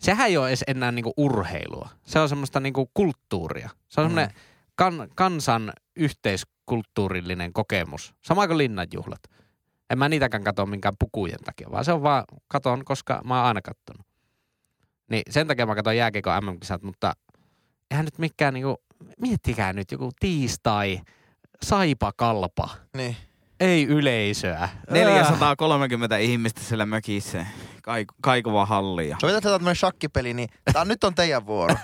sehän 0.01 0.29
ei 0.29 0.37
ole 0.37 0.49
edes 0.49 0.65
enää 0.67 0.93
niinku 0.93 1.13
urheilua. 1.17 1.89
Se 2.07 2.19
on 2.19 2.29
semmoista 2.29 2.61
niinku 2.61 2.91
kulttuuria. 2.95 3.71
Se 3.89 4.01
on 4.01 4.05
semmoinen 4.11 4.35
kan, 4.77 5.09
kansan 5.15 5.73
yhteiskulttuurillinen 5.97 7.53
kokemus. 7.53 8.15
Sama 8.23 8.47
kuin 8.47 8.59
linnanjuhlat. 8.59 9.21
En 9.91 9.99
mä 9.99 10.09
niitäkään 10.09 10.45
katso 10.45 10.67
minkään 10.67 10.95
pukujen 10.99 11.39
takia, 11.45 11.69
vaan 11.71 11.85
se 11.85 11.93
on 11.93 12.03
vaan, 12.03 12.25
katon, 12.49 12.85
koska 12.85 13.21
mä 13.25 13.37
oon 13.37 13.47
aina 13.47 13.63
kattonut. 13.63 14.07
Niin 15.11 15.23
sen 15.31 15.47
takia 15.47 15.67
mä 15.67 15.75
katon 15.75 15.97
jääkiekon 15.97 16.45
MM-kisat, 16.45 16.83
mutta 16.83 17.13
eihän 17.91 18.05
nyt 18.05 18.19
mikään 18.19 18.55
niinku, 18.55 18.83
miettikää 19.21 19.73
nyt 19.73 19.93
joku 19.93 20.11
tiistai, 20.21 21.01
saipa 21.63 22.13
kalpa, 22.17 22.69
Niin. 22.97 23.17
Ei 23.61 23.85
yleisöä. 23.85 24.69
430 24.91 26.17
ihmistä 26.17 26.61
siellä 26.61 26.87
mökissä. 26.87 27.47
Kaik- 27.83 28.15
kaikuva 28.23 28.67
halli. 28.67 29.09
Ja... 29.09 29.17
Sovitaan, 29.21 29.43
tämmöinen 29.43 29.77
shakkipeli, 29.77 30.35
niin 30.35 30.49
tää 30.73 30.85
nyt 30.85 31.05
on 31.05 31.15
teidän 31.15 31.47
vuoro. 31.47 31.75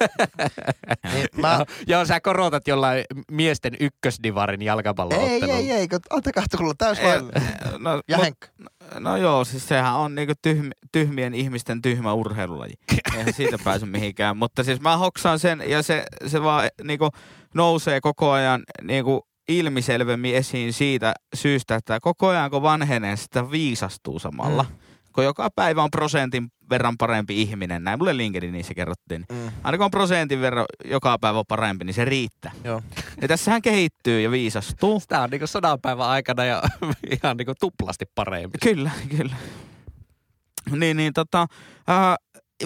niin 1.12 1.26
mä, 1.36 1.52
Joo, 1.54 1.64
joo, 1.86 2.04
sä 2.04 2.20
korotat 2.20 2.68
jollain 2.68 3.04
miesten 3.30 3.72
ykkösdivarin 3.80 4.62
ei, 4.62 4.66
jalkapalloottelun. 4.66 5.54
ei, 5.56 5.70
ei, 5.72 5.88
kun 5.88 5.98
antakaa 6.10 6.44
tulla 6.56 6.70
Ei, 6.70 6.74
täyslailla. 6.78 7.32
no, 7.78 8.00
Ja 8.08 8.18
mut- 8.18 8.68
no 8.98 9.16
joo, 9.16 9.44
siis 9.44 9.68
sehän 9.68 9.94
on 9.94 10.14
niinku 10.14 10.32
tyhm, 10.42 10.68
tyhmien 10.92 11.34
ihmisten 11.34 11.82
tyhmä 11.82 12.12
urheilulaji. 12.12 12.74
Eihän 13.16 13.32
siitä 13.34 13.56
pääse 13.64 13.86
mihinkään. 13.86 14.36
Mutta 14.36 14.64
siis 14.64 14.80
mä 14.80 14.96
hoksaan 14.96 15.38
sen 15.38 15.62
ja 15.66 15.82
se, 15.82 16.04
se 16.26 16.42
vaan 16.42 16.68
niinku 16.84 17.10
nousee 17.54 18.00
koko 18.00 18.30
ajan 18.30 18.62
niinku 18.82 19.26
ilmiselvemmin 19.48 20.34
esiin 20.34 20.72
siitä 20.72 21.14
syystä, 21.34 21.74
että 21.74 22.00
koko 22.00 22.28
ajan 22.28 22.50
kun 22.50 22.62
vanhenee, 22.62 23.16
sitä 23.16 23.50
viisastuu 23.50 24.18
samalla. 24.18 24.62
Mm. 24.62 24.76
kun 25.12 25.24
joka 25.24 25.48
päivä 25.56 25.82
on 25.82 25.90
prosentin 25.90 26.48
verran 26.70 26.94
parempi 26.98 27.42
ihminen, 27.42 27.84
näin 27.84 27.98
mulle 27.98 28.16
LinkedInissä 28.16 28.74
kerrottiin. 28.74 29.24
Mm. 29.32 29.50
Aina 29.62 29.78
kun 29.78 29.84
on 29.84 29.90
prosentin 29.90 30.40
verran 30.40 30.66
joka 30.84 31.18
päivä 31.18 31.38
on 31.38 31.44
parempi, 31.48 31.84
niin 31.84 31.94
se 31.94 32.04
riittää. 32.04 32.52
Joo. 32.64 32.82
Ja 33.22 33.28
tässähän 33.28 33.62
kehittyy 33.62 34.20
ja 34.20 34.30
viisastuu. 34.30 35.02
Tämä 35.08 35.22
on 35.22 35.30
niinku 35.30 35.46
sodan 35.46 35.80
päivän 35.80 36.06
aikana 36.06 36.44
ja 36.44 36.62
ihan 37.22 37.36
niinku 37.36 37.52
tuplasti 37.60 38.04
parempi. 38.14 38.58
Kyllä, 38.62 38.90
kyllä. 39.16 39.36
Niin, 40.76 40.96
niin 40.96 41.12
tota, 41.12 41.46
ää, 41.86 42.16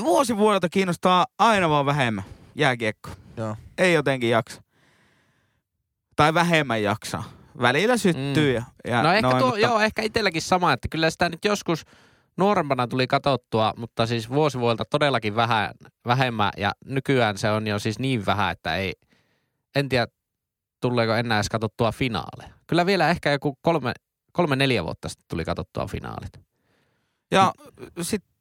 vuosi 0.01 0.37
vuodelta 0.37 0.69
kiinnostaa 0.69 1.27
aina 1.39 1.69
vaan 1.69 1.87
vähemmän 1.87 2.25
jääkiekko. 2.55 3.11
Joo. 3.37 3.57
Ei 3.79 3.93
jotenkin 3.93 4.31
jaksa. 4.31 4.64
Tai 6.17 6.35
vähemmän 6.35 6.83
jaksaa. 6.83 7.25
Välillä 7.61 7.97
syttyy 7.97 8.51
Mm. 8.51 8.55
ja, 8.55 8.63
ja 8.89 9.03
No 9.03 9.13
ehkä, 9.13 9.29
noin, 9.29 9.39
tuo, 9.39 9.47
mutta 9.47 9.61
joo, 9.61 9.81
ehkä 9.81 10.03
itselläkin 10.03 10.43
sama, 10.43 10.73
että 10.73 10.89
kyllä 10.89 11.11
sitä 11.11 11.29
nyt 11.29 11.45
joskus 11.45 11.85
nuorempana 12.37 12.87
tuli 12.87 13.07
katsottua, 13.07 13.73
mutta 13.77 14.07
siis 14.07 14.31
vuosi 14.31 14.59
vuodelta 14.59 14.85
todellakin 14.85 15.37
vähän, 15.37 15.71
vähemmän 16.07 16.51
ja 16.57 16.73
nykyään 16.85 17.39
se 17.39 17.51
on 17.51 17.67
jo 17.67 17.79
siis 17.79 17.99
niin 17.99 18.27
vähän, 18.27 18.53
että 18.53 18.77
ei, 18.77 18.93
en 19.77 19.89
tiedä 19.89 20.07
tuleeko 20.81 21.15
enää 21.15 21.39
edes 21.39 21.49
katsottua 21.49 21.93
finaaleja. 21.93 22.55
Kyllä 22.67 22.87
vielä 22.87 23.11
ehkä 23.11 23.31
joku 23.31 23.59
kolme, 23.63 23.93
kolme 24.33 24.57
neljä 24.57 24.85
vuotta 24.85 25.09
sitten 25.09 25.25
tuli 25.31 25.45
katsottua 25.45 25.87
finaalit. 25.87 26.41
Ja 27.31 27.53
sitten 28.03 28.35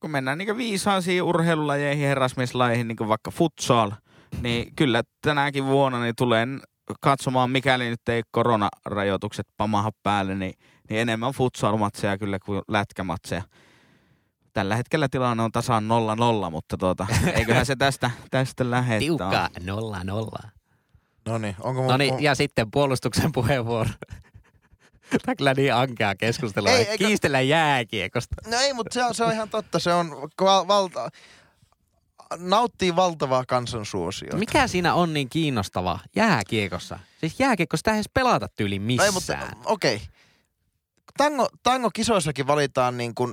kun 0.00 0.10
mennään 0.10 0.38
niin 0.38 0.56
viisaisiin 0.56 1.22
urheilulajeihin, 1.22 2.06
herrasmieslajeihin, 2.08 2.88
niin 2.88 3.08
vaikka 3.08 3.30
futsal, 3.30 3.90
niin 4.40 4.74
kyllä 4.76 5.02
tänäkin 5.22 5.66
vuonna 5.66 6.00
niin 6.00 6.14
tulen 6.16 6.60
katsomaan, 7.00 7.50
mikäli 7.50 7.88
nyt 7.90 8.08
ei 8.08 8.22
koronarajoitukset 8.30 9.46
pamaha 9.56 9.90
päälle, 10.02 10.34
niin, 10.34 10.54
niin 10.90 11.00
enemmän 11.00 11.32
futsal-matseja 11.32 12.18
kyllä 12.18 12.38
kuin 12.38 12.62
lätkämatseja. 12.68 13.42
Tällä 14.52 14.76
hetkellä 14.76 15.08
tilanne 15.10 15.42
on 15.42 15.52
tasan 15.52 15.84
0-0, 16.46 16.50
mutta 16.50 16.76
tuota, 16.76 17.06
eiköhän 17.34 17.66
se 17.66 17.76
tästä, 17.76 18.10
tästä 18.30 18.70
lähde. 18.70 18.98
Nolla 19.64 20.04
nolla. 20.04 20.48
No 21.28 21.38
niin, 21.38 21.56
onko 21.60 21.80
mun... 21.80 21.90
No 21.90 21.96
niin, 21.96 22.14
mun- 22.14 22.22
ja 22.22 22.34
sitten 22.34 22.70
puolustuksen 22.70 23.32
puheenvuoro. 23.32 23.90
Tämä 25.24 25.36
kyllä 25.36 25.54
niin 25.54 25.74
ankea 25.74 26.14
keskustelua. 26.14 26.70
Ei, 26.70 26.76
Ei, 26.76 26.88
eikö- 26.88 27.06
Kiistellä 27.06 27.40
jääkiekosta. 27.40 28.36
No 28.50 28.56
ei, 28.60 28.72
mutta 28.72 28.94
se 28.94 29.04
on, 29.04 29.14
se 29.14 29.24
on 29.24 29.32
ihan 29.32 29.48
totta. 29.48 29.78
Se 29.78 29.92
on 29.94 30.10
val- 30.40 30.68
valta... 30.68 31.08
Nauttii 32.38 32.96
valtavaa 32.96 33.44
kansansuosiota. 33.48 34.36
Mikä 34.36 34.66
siinä 34.66 34.94
on 34.94 35.12
niin 35.14 35.28
kiinnostavaa 35.28 35.98
jääkiekossa? 36.16 36.98
Siis 37.20 37.40
jääkiekko 37.40 37.76
sitä 37.76 37.90
ei 37.90 37.96
edes 37.96 38.08
pelata 38.14 38.48
tyyliin 38.56 38.82
No 38.82 38.86
missään. 38.86 39.08
ei, 39.08 39.12
mutta 39.12 39.38
okei. 39.64 39.96
Okay. 39.96 40.06
Tango, 41.16 41.48
tango-kisoissakin 41.62 42.46
valitaan 42.46 42.96
niin 42.98 43.14
kuin 43.14 43.32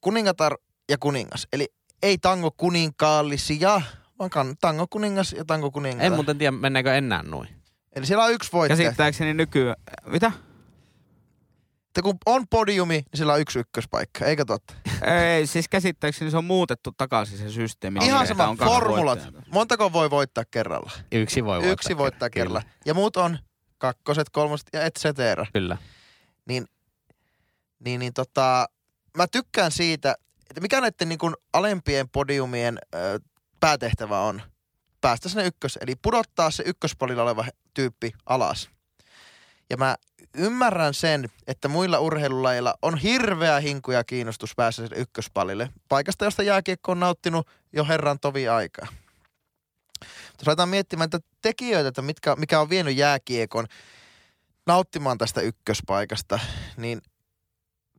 kuningatar 0.00 0.56
ja 0.90 0.98
kuningas. 0.98 1.46
Eli 1.52 1.68
ei 2.02 2.18
tango 2.18 2.50
kuninkaallisia, 2.56 3.80
vaan 4.18 4.30
kan- 4.30 4.56
tango 4.60 4.86
kuningas 4.90 5.32
ja 5.32 5.44
tango 5.44 5.70
kuningatar. 5.70 6.06
en 6.06 6.12
muuten 6.12 6.38
tiedä, 6.38 6.50
mennäänkö 6.50 6.94
enää 6.94 7.22
noin. 7.22 7.48
Eli 7.96 8.06
siellä 8.06 8.24
on 8.24 8.32
yksi 8.32 8.52
voittaja. 8.52 8.84
Käsittääkseni 8.84 9.34
nykyään, 9.34 9.76
mitä? 10.06 10.32
Että 11.92 12.02
kun 12.02 12.18
on 12.26 12.48
podiumi, 12.50 12.94
niin 12.94 13.04
sillä 13.14 13.32
on 13.32 13.40
yksi 13.40 13.58
ykköspaikka, 13.58 14.24
eikö 14.24 14.44
totta? 14.44 14.74
Ei, 15.34 15.46
siis 15.46 15.68
käsittääkseni 15.68 16.30
se 16.30 16.36
on 16.36 16.44
muutettu 16.44 16.92
takaisin 16.96 17.38
se 17.38 17.50
systeemi. 17.50 17.98
Ihan 18.02 18.22
Että 18.22 18.34
sama, 18.34 18.48
on 18.50 18.56
formulat. 18.56 19.18
Montako 19.50 19.92
voi 19.92 20.10
voittaa 20.10 20.44
kerralla? 20.50 20.90
Yksi 21.12 21.44
voi 21.44 21.56
voittaa. 21.56 21.72
Yksi 21.72 21.98
voittaa 21.98 22.30
kyllä. 22.30 22.44
kerralla. 22.44 22.62
Ja 22.84 22.94
muut 22.94 23.16
on 23.16 23.38
kakkoset, 23.78 24.30
kolmoset 24.30 24.66
ja 24.72 24.84
et 24.84 24.94
cetera. 24.98 25.46
Kyllä. 25.52 25.76
Niin, 26.48 28.00
niin 28.00 28.14
tota, 28.14 28.66
mä 29.16 29.26
tykkään 29.26 29.72
siitä, 29.72 30.14
että 30.50 30.60
mikä 30.60 30.80
näiden 30.80 31.08
niin 31.08 31.18
kuin 31.18 31.34
alempien 31.52 32.08
podiumien 32.08 32.78
ö, 32.94 33.20
päätehtävä 33.60 34.20
on 34.20 34.42
päästä 35.00 35.28
sinne 35.28 35.46
ykkös, 35.46 35.78
eli 35.80 35.94
pudottaa 36.02 36.50
se 36.50 36.62
ykköspalilla 36.66 37.22
oleva 37.22 37.44
tyyppi 37.74 38.12
alas. 38.26 38.70
Ja 39.72 39.76
mä 39.76 39.96
ymmärrän 40.34 40.94
sen, 40.94 41.28
että 41.46 41.68
muilla 41.68 41.98
urheilulajilla 41.98 42.74
on 42.82 42.98
hirveä 42.98 43.60
hinku 43.60 43.90
ja 43.90 44.04
kiinnostus 44.04 44.52
päästä 44.56 44.82
sinne 44.82 45.00
ykköspalille. 45.00 45.70
Paikasta, 45.88 46.24
josta 46.24 46.42
jääkiekko 46.42 46.92
on 46.92 47.00
nauttinut 47.00 47.48
jo 47.72 47.84
herran 47.84 48.20
tovi 48.20 48.48
aikaa. 48.48 48.86
Jos 50.38 50.48
aletaan 50.48 50.68
miettimään 50.68 51.04
että 51.04 51.18
tekijöitä, 51.42 51.88
että 51.88 52.02
mitkä, 52.02 52.36
mikä 52.36 52.60
on 52.60 52.70
vienyt 52.70 52.96
jääkiekon 52.96 53.66
nauttimaan 54.66 55.18
tästä 55.18 55.40
ykköspaikasta, 55.40 56.38
niin 56.76 57.02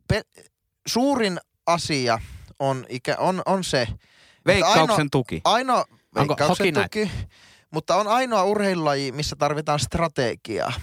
pe- 0.08 0.26
suurin 0.88 1.40
asia 1.66 2.20
on, 2.60 2.86
ikä, 2.90 3.16
on, 3.18 3.42
on 3.46 3.64
se, 3.64 3.88
Veikkauksen 4.46 4.82
ainoa- 4.82 5.08
tuki. 5.12 5.42
ainoa 5.44 5.78
Onko 5.80 5.96
veikkauksen 6.16 6.76
Hockey 6.76 7.06
tuki, 7.06 7.12
mutta 7.72 7.96
on 7.96 8.08
ainoa 8.08 8.44
urheilulaji, 8.44 9.12
missä 9.12 9.36
tarvitaan 9.36 9.80
strategiaa. 9.80 10.74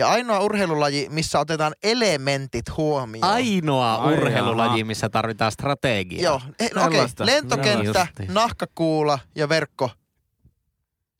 Ja 0.00 0.08
ainoa 0.10 0.40
urheilulaji, 0.40 1.06
missä 1.10 1.38
otetaan 1.40 1.72
elementit 1.82 2.76
huomioon. 2.76 3.32
Ainoa 3.32 3.94
Ai 3.94 4.12
urheilulaji, 4.12 4.84
missä 4.84 5.08
tarvitaan 5.08 5.52
strategiaa. 5.52 6.22
Joo, 6.22 6.40
eh, 6.60 6.70
no 6.74 6.80
okei, 6.82 6.92
Sellaista. 6.92 7.26
lentokenttä, 7.26 8.06
No 8.28 8.34
nahkakuula 8.34 9.18
ja 9.34 9.48
verkko. 9.48 9.90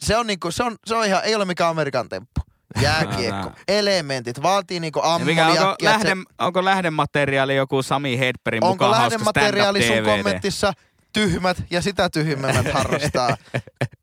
Se 0.01 0.16
on 0.16 0.26
niinku, 0.26 0.51
se 0.51 0.62
on, 0.62 0.76
se 0.87 0.95
on 0.95 1.07
ihan, 1.07 1.20
ei 1.24 1.35
ole 1.35 1.45
mikään 1.45 1.70
Amerikan 1.70 2.09
temppu. 2.09 2.41
Jääkiekko, 2.81 3.53
elementit, 3.68 4.43
vaatii 4.43 4.81
niinku 4.81 5.01
Ja 5.05 5.18
mikä, 5.18 5.47
onko, 5.47 5.59
ammoniakkia. 5.59 5.91
että 5.91 6.03
se- 6.03 6.09
lähde, 6.09 6.22
onko 6.39 6.64
lähdemateriaali 6.64 7.57
joku 7.57 7.83
Sami 7.83 8.18
Hedbergin 8.18 8.64
onko 8.64 8.74
mukaan 8.85 9.01
hauska 9.01 9.18
lähdemateriaali 9.18 9.87
sun 9.87 10.05
kommentissa 10.05 10.72
tyhmät 11.12 11.57
ja 11.70 11.83
sitä 11.83 12.11
tyhmemmät 12.11 12.72
harrastaa 12.72 13.37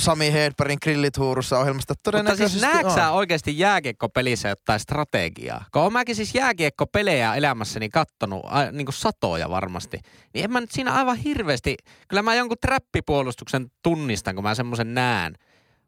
Sami 0.00 0.32
Hedbergin 0.32 0.78
grillituurussa 0.82 1.58
ohjelmasta. 1.58 1.92
Mutta 1.92 2.10
Todennäköisesti 2.10 2.60
siis 2.60 2.72
näetkö 2.72 2.90
sä 2.94 3.10
oikeasti 3.10 3.58
jääkiekkopelissä 3.58 4.48
jotain 4.48 4.80
strategiaa? 4.80 5.64
Kun 5.72 5.82
oon 5.82 5.92
mäkin 5.92 6.16
siis 6.16 6.34
jääkiekkopelejä 6.34 7.34
elämässäni 7.34 7.88
kattonut 7.88 8.42
a, 8.44 8.70
niin 8.72 8.86
kuin 8.86 8.94
satoja 8.94 9.50
varmasti, 9.50 10.00
niin 10.34 10.44
en 10.44 10.52
mä 10.52 10.60
nyt 10.60 10.70
siinä 10.70 10.92
aivan 10.92 11.16
hirveästi, 11.16 11.76
kyllä 12.08 12.22
mä 12.22 12.34
jonkun 12.34 12.56
trappipuolustuksen 12.60 13.66
tunnistan, 13.82 14.34
kun 14.34 14.44
mä 14.44 14.54
semmoisen 14.54 14.94
näen. 14.94 15.34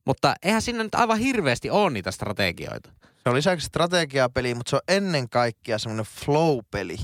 Mutta 0.04 0.34
eihän 0.42 0.62
siinä 0.62 0.82
nyt 0.82 0.94
aivan 0.94 1.18
hirveästi 1.18 1.70
ole 1.70 1.90
niitä 1.90 2.10
strategioita. 2.10 2.90
Se 3.22 3.28
on 3.28 3.34
lisäksi 3.34 3.66
strategiapeli, 3.66 4.54
mutta 4.54 4.70
se 4.70 4.76
on 4.76 4.82
ennen 4.88 5.28
kaikkea 5.28 5.78
semmoinen 5.78 6.06
flow-peli. 6.24 6.96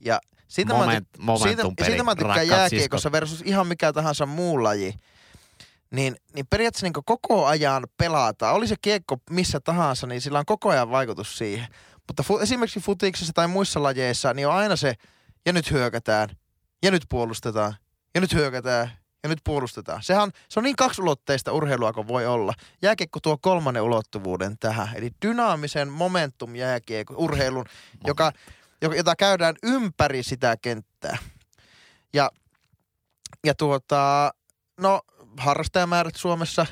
Ja 0.00 0.18
siitä 0.48 0.72
mä, 0.72 0.78
Moment, 0.78 1.08
ty- 1.18 1.42
siitä, 1.42 1.62
siitä 1.84 2.02
mä 2.02 2.14
tykkään 2.14 2.48
jääkiekossa 2.48 3.12
versus 3.12 3.42
ihan 3.44 3.66
mikä 3.66 3.92
tahansa 3.92 4.26
muu 4.26 4.62
laji. 4.62 4.94
Niin, 5.90 6.16
niin 6.34 6.46
periaatteessa 6.50 6.86
niin 6.86 7.04
koko 7.04 7.46
ajan 7.46 7.86
pelataan. 7.96 8.54
Oli 8.54 8.68
se 8.68 8.74
kiekko 8.82 9.16
missä 9.30 9.60
tahansa, 9.60 10.06
niin 10.06 10.20
sillä 10.20 10.38
on 10.38 10.46
koko 10.46 10.70
ajan 10.70 10.90
vaikutus 10.90 11.38
siihen. 11.38 11.68
Mutta 12.06 12.22
fu- 12.22 12.42
esimerkiksi 12.42 12.80
futiksessa 12.80 13.32
tai 13.32 13.48
muissa 13.48 13.82
lajeissa, 13.82 14.34
niin 14.34 14.48
on 14.48 14.54
aina 14.54 14.76
se, 14.76 14.94
ja 15.46 15.52
nyt 15.52 15.70
hyökätään, 15.70 16.28
ja 16.82 16.90
nyt 16.90 17.02
puolustetaan, 17.08 17.74
ja 18.14 18.20
nyt 18.20 18.34
hyökätään, 18.34 18.90
ja 19.22 19.28
nyt 19.28 19.38
puolustetaan. 19.44 20.02
Sehän 20.02 20.30
se 20.48 20.60
on 20.60 20.64
niin 20.64 20.76
kaksulotteista 20.76 21.52
urheilua 21.52 21.92
kuin 21.92 22.08
voi 22.08 22.26
olla. 22.26 22.54
Jääkiekko 22.82 23.20
tuo 23.22 23.38
kolmannen 23.38 23.82
ulottuvuuden 23.82 24.58
tähän, 24.58 24.88
eli 24.94 25.10
dynaamisen 25.22 25.88
momentum 25.88 26.54
jääkiekko, 26.54 27.14
urheilun, 27.16 27.64
joka- 28.06 28.32
jota 28.96 29.16
käydään 29.16 29.54
ympäri 29.62 30.22
sitä 30.22 30.56
kenttää. 30.62 31.18
Ja, 32.14 32.30
ja 33.44 33.54
tuota, 33.54 34.32
no 34.80 35.00
harrastajamäärät 35.38 36.14
Suomessa 36.16 36.66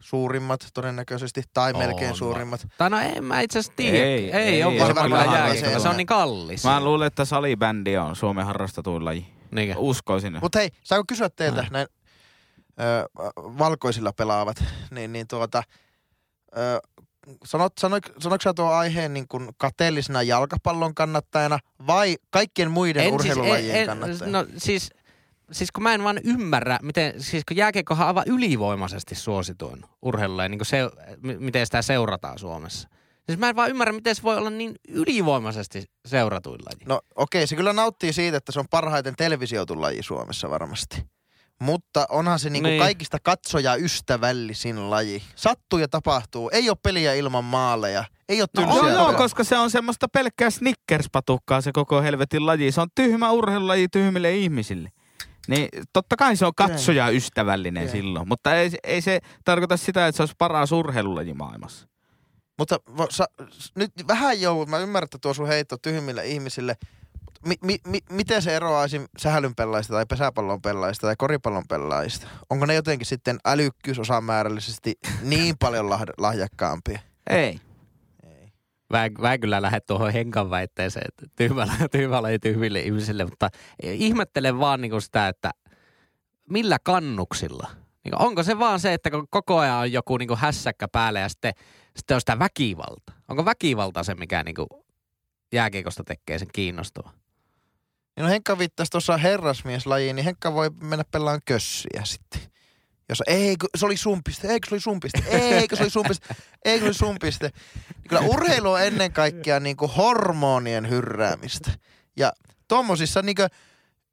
suurimmat 0.00 0.66
todennäköisesti, 0.74 1.42
tai 1.54 1.72
On 1.72 1.78
melkein 1.78 2.14
suurimmat. 2.16 2.66
Tai 2.78 2.90
no 2.90 2.98
en 2.98 3.24
mä 3.24 3.40
itse 3.40 3.58
asiassa 3.58 3.76
tiedä. 3.76 3.96
Ei, 3.96 4.04
Ei, 4.04 4.30
ei, 4.32 4.48
ei 4.54 4.64
ole 4.64 4.74
ei, 4.74 4.94
varmaan 4.94 5.28
se 5.28 5.34
jääkiekko. 5.36 5.88
on 5.88 5.96
niin 5.96 6.06
kallis. 6.06 6.64
Mä 6.64 6.80
luulen, 6.84 7.06
että 7.06 7.24
salibändi 7.24 7.96
on 7.96 8.16
Suomen 8.16 8.46
harrastetuin 8.46 9.04
laji. 9.04 9.26
Niinkö? 9.50 9.74
Uskoisin. 9.78 10.38
Mutta 10.42 10.58
hei, 10.58 10.70
saako 10.82 11.04
kysyä 11.08 11.28
teiltä 11.30 11.66
näin 11.70 11.86
ö, 12.80 13.08
valkoisilla 13.36 14.12
pelaavat, 14.12 14.64
niin, 14.90 15.12
niin 15.12 15.28
tuota, 15.28 15.62
ö, 16.58 16.80
sanot, 17.44 17.72
sanoit, 17.80 18.04
sanoitko 18.18 18.42
sä 18.42 18.54
tuo 18.54 18.66
aiheen 18.66 19.14
niin 19.14 19.28
kuin 19.28 19.48
kateellisena 19.56 20.22
jalkapallon 20.22 20.94
kannattajana 20.94 21.58
vai 21.86 22.16
kaikkien 22.30 22.70
muiden 22.70 23.02
En 23.04 23.08
siis- 23.10 23.14
urheilulajien 23.20 23.74
en- 23.74 23.80
en- 23.80 23.86
kannattajana? 23.86 24.38
No 24.42 24.46
siis, 24.56 24.90
siis 25.52 25.72
kun 25.72 25.82
mä 25.82 25.94
en 25.94 26.04
vaan 26.04 26.20
ymmärrä, 26.24 26.78
miten, 26.82 27.22
siis 27.22 27.44
kun 27.48 27.56
jääkiekkohan 27.56 28.06
aivan 28.06 28.24
ylivoimaisesti 28.26 29.14
suosituin 29.14 29.82
urheilulaji, 30.02 30.48
niin 30.48 30.58
kuin 30.58 30.66
se, 30.66 30.82
m- 31.22 31.44
miten 31.44 31.66
sitä 31.66 31.82
seurataan 31.82 32.38
Suomessa. 32.38 32.88
Siis 33.26 33.38
mä 33.38 33.48
en 33.48 33.56
vaan 33.56 33.70
ymmärrä, 33.70 33.92
miten 33.92 34.14
se 34.14 34.22
voi 34.22 34.36
olla 34.36 34.50
niin 34.50 34.74
ylivoimaisesti 34.88 35.84
seuratuin 36.06 36.60
laji. 36.64 36.84
No 36.86 37.00
okei, 37.14 37.46
se 37.46 37.56
kyllä 37.56 37.72
nauttii 37.72 38.12
siitä, 38.12 38.36
että 38.36 38.52
se 38.52 38.60
on 38.60 38.66
parhaiten 38.70 39.14
televisioitu 39.16 39.80
laji 39.80 40.02
Suomessa 40.02 40.50
varmasti. 40.50 41.04
Mutta 41.60 42.06
onhan 42.08 42.38
se 42.38 42.50
niinku 42.50 42.68
Niin. 42.68 42.80
kaikista 42.80 43.18
katsoja 43.22 43.74
ystävällisin 43.76 44.90
laji. 44.90 45.22
Sattuu 45.34 45.78
ja 45.78 45.88
tapahtuu. 45.88 46.50
Ei 46.52 46.68
ole 46.68 46.76
peliä 46.82 47.14
ilman 47.14 47.44
maaleja. 47.44 48.04
Ei 48.28 48.42
ole 48.42 48.48
No 48.56 48.62
tylsiä. 48.62 48.82
on 48.82 48.92
joo, 48.92 49.12
koska 49.12 49.44
se 49.44 49.58
on 49.58 49.70
semmoista 49.70 50.08
pelkkää 50.08 50.48
Snickers-patukkaa 50.50 51.60
se 51.60 51.70
koko 51.72 52.02
helvetin 52.02 52.46
laji. 52.46 52.72
Se 52.72 52.80
on 52.80 52.88
tyhmä 52.94 53.30
urheilulaji 53.30 53.88
tyhmille 53.88 54.36
ihmisille. 54.36 54.90
Niin 55.48 55.68
totta 55.92 56.16
kai 56.16 56.36
se 56.36 56.46
on 56.46 56.52
katsoja 56.56 57.08
ystävällinen 57.08 57.82
Okei. 57.82 57.92
silloin, 57.92 58.28
mutta 58.28 58.54
ei, 58.56 58.70
ei 58.84 59.00
se 59.00 59.20
tarkoita 59.44 59.76
sitä, 59.76 60.06
että 60.06 60.16
se 60.16 60.22
olisi 60.22 60.34
paras 60.38 60.72
urheilulaji 60.72 61.34
maailmassa. 61.34 61.88
Mutta 62.58 62.78
vo, 62.96 63.06
sa, 63.10 63.26
nyt 63.74 63.90
vähän 64.08 64.40
joudut, 64.40 64.68
mä 64.68 64.78
ymmärrän, 64.78 65.04
että 65.04 65.18
tuo 65.18 65.34
sun 65.34 65.46
heitto 65.48 65.76
tyhmille 65.76 66.26
ihmisille. 66.26 66.76
Mi, 67.46 67.54
mi, 67.62 67.78
mi, 67.86 67.98
miten 68.10 68.42
se 68.42 68.56
eroaa 68.56 68.84
esim. 68.84 69.04
sähälyn 69.18 69.54
pelaajista 69.54 69.92
tai 69.92 70.06
pesäpallon 70.06 70.62
pelaajista 70.62 71.06
tai 71.06 71.14
koripallon 71.18 71.64
pelaajista? 71.68 72.26
Onko 72.50 72.66
ne 72.66 72.74
jotenkin 72.74 73.06
sitten 73.06 73.38
älykkyysosamäärällisesti 73.44 74.98
niin 75.22 75.54
paljon 75.58 75.86
lah- 75.86 76.14
lahjakkaampia? 76.18 77.00
Ei. 77.30 77.60
Mä, 78.92 79.08
mä 79.18 79.38
kyllä 79.38 79.62
lähde 79.62 79.80
tuohon 79.80 80.12
Henkan 80.12 80.50
väitteeseen, 80.50 81.06
että 81.08 81.26
tyhmällä, 81.36 81.74
tyhmällä 81.92 82.28
ei 82.28 82.38
tyhmille 82.38 82.80
ihmisille, 82.80 83.24
mutta 83.24 83.48
ihmettelen 83.82 84.58
vaan 84.58 84.80
niin 84.80 84.90
kuin 84.90 85.02
sitä, 85.02 85.28
että 85.28 85.50
millä 86.50 86.78
kannuksilla? 86.84 87.70
Niin 88.04 88.18
onko 88.18 88.42
se 88.42 88.58
vaan 88.58 88.80
se, 88.80 88.92
että 88.92 89.10
kun 89.10 89.26
koko 89.30 89.58
ajan 89.58 89.76
on 89.76 89.92
joku 89.92 90.16
niin 90.16 90.28
kuin 90.28 90.40
hässäkkä 90.40 90.88
päällä 90.88 91.20
ja 91.20 91.28
sitten, 91.28 91.52
sitten 91.96 92.14
on 92.14 92.20
sitä 92.20 92.38
väkivalta? 92.38 93.12
Onko 93.28 93.44
väkivalta 93.44 94.02
se, 94.02 94.14
mikä 94.14 94.42
niin 94.42 94.54
kuin 94.54 94.68
jääkiekosta 95.52 96.04
tekee 96.04 96.38
sen 96.38 96.48
kiinnostavan? 96.52 97.12
No 98.16 98.28
Henkka 98.28 98.58
viittasi 98.58 98.90
tuossa 98.90 99.16
herrasmieslajiin, 99.16 100.16
niin 100.16 100.24
Henkka 100.24 100.54
voi 100.54 100.70
mennä 100.70 101.04
pelaan 101.10 101.40
kössiä 101.44 102.02
sitten. 102.04 102.51
Jos 103.08 103.22
ei, 103.26 103.56
kun 103.56 103.68
se 103.78 103.86
oli 103.86 103.96
sumpiste, 103.96 104.48
eikö 104.48 104.68
se 104.68 104.74
oli 104.74 104.80
sumpiste, 104.80 105.22
eikö 105.28 105.76
se 105.76 105.82
oli 105.82 105.90
sumpiste, 105.90 106.34
eikö 106.64 106.80
se 106.80 106.86
oli 106.86 106.94
sumpiste. 106.94 107.50
Kyllä 108.08 108.22
urheilu 108.22 108.72
on 108.72 108.82
ennen 108.82 109.12
kaikkea 109.12 109.60
niin 109.60 109.76
kuin 109.76 109.90
hormonien 109.90 110.88
hyrräämistä. 110.90 111.70
Ja 112.16 112.32
tommosissa 112.68 113.22
niin 113.22 113.36
kuin, 113.36 113.48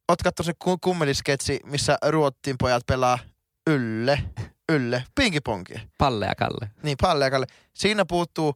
oot 0.09 0.23
katso 0.23 0.43
se 0.43 0.53
ku- 0.59 0.77
kummelisketsi, 0.77 1.59
missä 1.65 1.97
Ruottin 2.07 2.55
pojat 2.59 2.83
pelaa 2.87 3.19
ylle, 3.67 4.23
ylle, 4.71 5.03
pinkiponkia. 5.15 5.79
Palle 5.97 6.25
ja 6.25 6.35
Kalle. 6.35 6.69
Niin, 6.83 6.97
Palle 7.01 7.25
ja 7.25 7.31
Kalle. 7.31 7.47
Siinä 7.73 8.05
puuttuu 8.05 8.55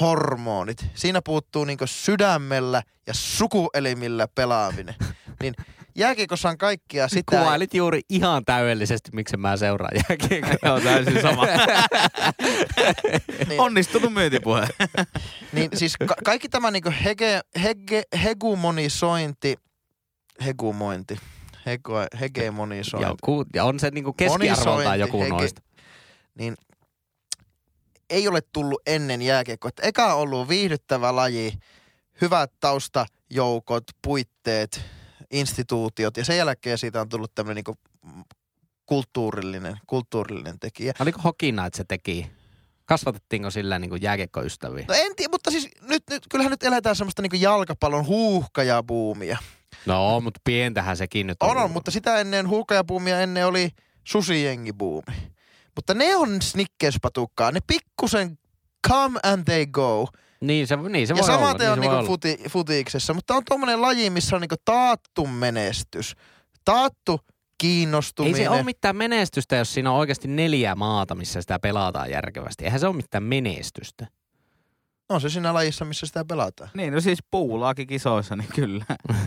hormonit. 0.00 0.86
Siinä 0.94 1.22
puuttuu 1.22 1.64
niinku 1.64 1.86
sydämellä 1.86 2.82
ja 3.06 3.14
sukuelimillä 3.14 4.28
pelaaminen. 4.34 4.94
niin 5.42 5.54
jääkiekossa 5.94 6.48
on 6.48 6.58
kaikkia 6.58 7.08
sitä. 7.08 7.38
Kuvailit 7.38 7.74
juuri 7.74 8.00
ihan 8.08 8.44
täydellisesti, 8.44 9.10
miksi 9.12 9.36
mä 9.36 9.56
seuraan 9.56 9.96
jääkiekkoa. 10.08 10.70
Joo, 10.70 10.80
täysin 10.80 11.22
sama. 11.22 11.46
Niin, 13.48 13.60
Onnistunut 13.60 14.12
myyntipuhe. 14.12 14.66
niin 15.52 15.70
siis 15.74 15.96
ka- 16.06 16.16
kaikki 16.24 16.48
tämä 16.48 16.70
niinku 16.70 16.92
hege, 17.04 17.40
hege, 17.62 18.02
hegemonisointi, 18.22 19.56
hegumointi, 20.44 21.16
hego, 21.66 21.94
hegemonisointi. 22.20 23.08
Joku, 23.08 23.44
ja 23.54 23.64
on 23.64 23.80
se 23.80 23.90
niinku 23.90 24.12
keskiarvoltaan 24.12 25.00
joku 25.00 25.22
hege- 25.22 25.28
noista. 25.28 25.62
niin 26.34 26.54
ei 28.10 28.28
ole 28.28 28.40
tullut 28.52 28.82
ennen 28.86 29.22
jääkiekkoa. 29.22 29.68
Et 29.68 29.84
Eka 29.88 30.14
on 30.14 30.20
ollut 30.20 30.48
viihdyttävä 30.48 31.16
laji, 31.16 31.52
hyvät 32.20 32.52
taustajoukot, 32.60 33.84
puitteet, 34.02 34.80
instituutiot 35.34 36.16
ja 36.16 36.24
sen 36.24 36.36
jälkeen 36.36 36.78
siitä 36.78 37.00
on 37.00 37.08
tullut 37.08 37.34
tämmöinen 37.34 37.56
niinku 37.56 37.78
kulttuurillinen, 38.86 39.78
kulttuurillinen 39.86 40.58
tekijä. 40.58 40.92
Oliko 41.00 41.20
hokina, 41.24 41.66
että 41.66 41.76
se 41.76 41.84
teki? 41.84 42.30
Kasvatettiinko 42.86 43.50
sillä 43.50 43.78
niinku 43.78 43.96
jääkiekkoystäviä? 43.96 44.84
No 44.88 44.94
en 44.94 45.16
tiedä, 45.16 45.30
mutta 45.30 45.50
siis 45.50 45.68
nyt, 45.80 46.02
nyt 46.10 46.22
kyllähän 46.30 46.50
nyt 46.50 46.62
eletään 46.62 46.96
semmoista 46.96 47.22
niinku 47.22 47.36
jalkapallon 47.36 48.06
huuhkajabuumia. 48.06 49.38
No, 49.86 50.20
mutta 50.20 50.40
pientähän 50.44 50.96
sekin 50.96 51.26
nyt 51.26 51.42
On, 51.42 51.56
on, 51.56 51.70
mutta 51.70 51.90
sitä 51.90 52.18
ennen 52.18 52.48
huuhkajabuumia 52.48 53.20
ennen 53.20 53.46
oli 53.46 53.70
susijengibuumi. 54.04 55.16
Mutta 55.76 55.94
ne 55.94 56.16
on 56.16 56.42
snickerspatukkaa, 56.42 57.52
ne 57.52 57.60
pikkusen 57.66 58.38
come 58.88 59.20
and 59.22 59.44
they 59.44 59.66
go. 59.66 60.08
Niin 60.46 60.66
se, 60.66 60.76
niin 60.76 61.06
se 61.06 61.14
ja 61.14 61.16
voi 61.16 61.34
olla. 61.34 61.38
samaten 61.38 61.66
niin 61.66 61.72
on 61.72 61.78
voi 61.78 61.88
niinku 61.88 62.06
futi, 62.06 62.38
futiiksessa, 62.48 63.14
mutta 63.14 63.34
on 63.34 63.42
tuommoinen 63.48 63.82
laji, 63.82 64.10
missä 64.10 64.36
on 64.36 64.40
niinku 64.40 64.56
taattu 64.64 65.26
menestys, 65.26 66.14
taattu 66.64 67.20
Ei 67.22 67.58
kiinnostuminen. 67.58 68.36
se 68.36 68.48
ole 68.48 68.62
mitään 68.62 68.96
menestystä, 68.96 69.56
jos 69.56 69.74
siinä 69.74 69.90
on 69.90 69.98
oikeasti 69.98 70.28
neljä 70.28 70.74
maata, 70.74 71.14
missä 71.14 71.40
sitä 71.40 71.58
pelataan 71.58 72.10
järkevästi. 72.10 72.64
Eihän 72.64 72.80
se 72.80 72.86
ole 72.86 72.96
mitään 72.96 73.22
menestystä. 73.22 74.06
On 75.08 75.20
se 75.20 75.28
siinä 75.28 75.54
lajissa, 75.54 75.84
missä 75.84 76.06
sitä 76.06 76.24
pelataan. 76.24 76.70
Niin, 76.74 76.92
no 76.92 77.00
siis 77.00 77.18
puulaakin 77.30 77.86
kisoissa, 77.86 78.36
niin 78.36 78.48
kyllä. 78.54 78.84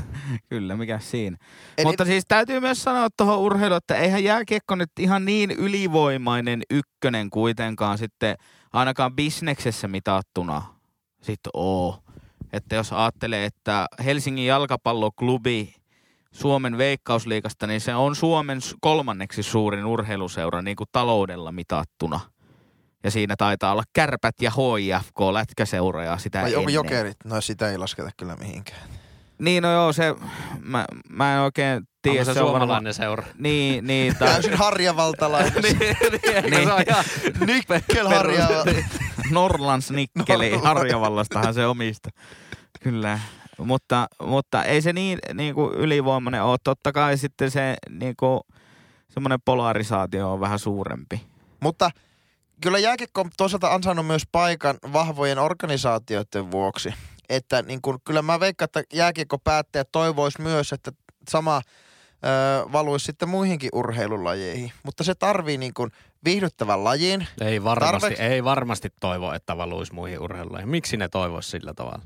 kyllä, 0.50 0.78
mikä 0.78 1.00
siinä. 1.00 1.38
Eli, 1.78 1.86
Mutta 1.86 2.06
siis 2.06 2.24
täytyy 2.28 2.60
myös 2.60 2.84
sanoa 2.84 3.08
tuohon 3.18 3.40
urheiluun, 3.40 3.78
että 3.78 3.96
eihän 3.96 4.24
jääkiekko 4.24 4.76
nyt 4.76 4.92
ihan 5.00 5.26
niin 5.26 5.52
ylivoimainen 5.52 6.62
ykkönen 6.70 7.30
kuitenkaan 7.30 7.98
sitten 7.98 8.38
ainakaan 8.74 9.16
bisneksessä 9.16 9.88
mitattuna 9.88 10.77
sitten 11.22 11.52
oo. 11.54 12.04
Että 12.54 12.76
jos 12.76 12.94
ajattelee, 12.94 13.46
että 13.46 13.86
Helsingin 14.06 14.46
jalkapalloklubi 14.46 15.76
Suomen 16.32 16.78
veikkausliikasta, 16.78 17.68
niin 17.68 17.82
se 17.82 17.96
on 17.96 18.16
Suomen 18.16 18.60
kolmanneksi 18.82 19.44
suurin 19.44 19.86
urheiluseura 19.86 20.62
niin 20.62 20.76
kuin 20.76 20.88
taloudella 20.92 21.52
mitattuna. 21.52 22.20
Ja 23.04 23.12
siinä 23.12 23.36
taitaa 23.38 23.72
olla 23.72 23.84
kärpät 23.94 24.36
ja 24.42 24.52
HIFK 24.52 25.20
lätkäseuroja 25.32 26.18
sitä 26.18 26.42
vai 26.42 26.56
onko 26.56 26.70
jokerit? 26.70 27.18
No 27.26 27.42
sitä 27.42 27.72
ei 27.72 27.78
lasketa 27.78 28.10
kyllä 28.18 28.36
mihinkään. 28.36 28.82
Niin, 29.40 29.64
no 29.64 29.72
joo, 29.72 29.94
se, 29.94 30.16
mä, 30.60 30.86
mä 31.10 31.36
en 31.36 31.42
oikein 31.42 31.88
tiedä. 32.12 32.26
Se 32.26 32.32
on 32.32 32.36
varmaan- 32.36 32.62
suomalainen 32.62 32.94
seura? 32.94 33.24
Niin, 33.38 33.88
niin. 33.88 34.16
Tai, 34.16 34.28
Täysin 34.28 34.54
harjavaltalainen. 34.58 35.54
niin, 35.64 35.80
niin, 35.80 36.52
Niin. 36.52 36.68
se 36.68 36.74
on 36.74 36.84
ihan 36.90 37.04
Nikkel 37.48 38.08
harja. 38.08 38.48
Norlands 39.32 39.92
Nikkeli 39.92 40.50
Norlands. 40.50 40.66
Harjavallastahan 40.68 41.54
se 41.54 41.66
omista. 41.66 42.10
Kyllä. 42.84 43.20
Mutta, 43.58 44.08
mutta 44.26 44.64
ei 44.64 44.82
se 44.82 44.94
niin, 44.94 45.20
niin 45.34 45.56
kuin 45.56 45.74
ylivoimainen 45.74 46.44
ole. 46.44 46.58
Totta 46.64 46.92
kai 46.92 47.18
sitten 47.18 47.52
se 47.52 47.76
niin 47.90 48.16
kuin, 48.20 48.40
semmoinen 49.10 49.40
polarisaatio 49.46 50.34
on 50.34 50.40
vähän 50.40 50.60
suurempi. 50.60 51.22
Mutta 51.60 51.90
kyllä 52.62 52.80
jääkiekko 52.80 53.22
on 53.22 53.30
toisaalta 53.38 53.74
ansainnut 53.74 54.08
myös 54.08 54.24
paikan 54.32 54.76
vahvojen 54.94 55.40
organisaatioiden 55.40 56.52
vuoksi. 56.52 56.94
Että 57.30 57.62
niin 57.62 57.82
kun, 57.82 58.00
kyllä 58.06 58.22
mä 58.22 58.40
veikkaan, 58.40 58.66
että 58.66 58.84
jääkiekkopäättäjät 58.94 59.90
toivois 59.92 60.40
myös, 60.40 60.74
että 60.74 60.92
sama 61.30 61.62
ö, 62.26 62.72
valuisi 62.72 63.06
sitten 63.06 63.30
muihinkin 63.30 63.70
urheilulajeihin. 63.74 64.72
Mutta 64.84 65.04
se 65.04 65.16
tarvii 65.16 65.58
niin 65.58 65.74
kun 65.74 65.92
viihdyttävän 66.26 66.84
lajin. 66.84 67.28
Ei 67.42 67.64
varmasti, 67.64 68.14
ei 68.14 68.44
varmasti 68.44 68.90
toivo, 69.00 69.34
että 69.34 69.58
valuisi 69.58 69.94
muihin 69.94 70.20
urheilulajeihin. 70.20 70.70
Miksi 70.70 70.98
ne 70.98 71.10
toivoisi 71.10 71.50
sillä 71.50 71.74
tavalla? 71.74 72.02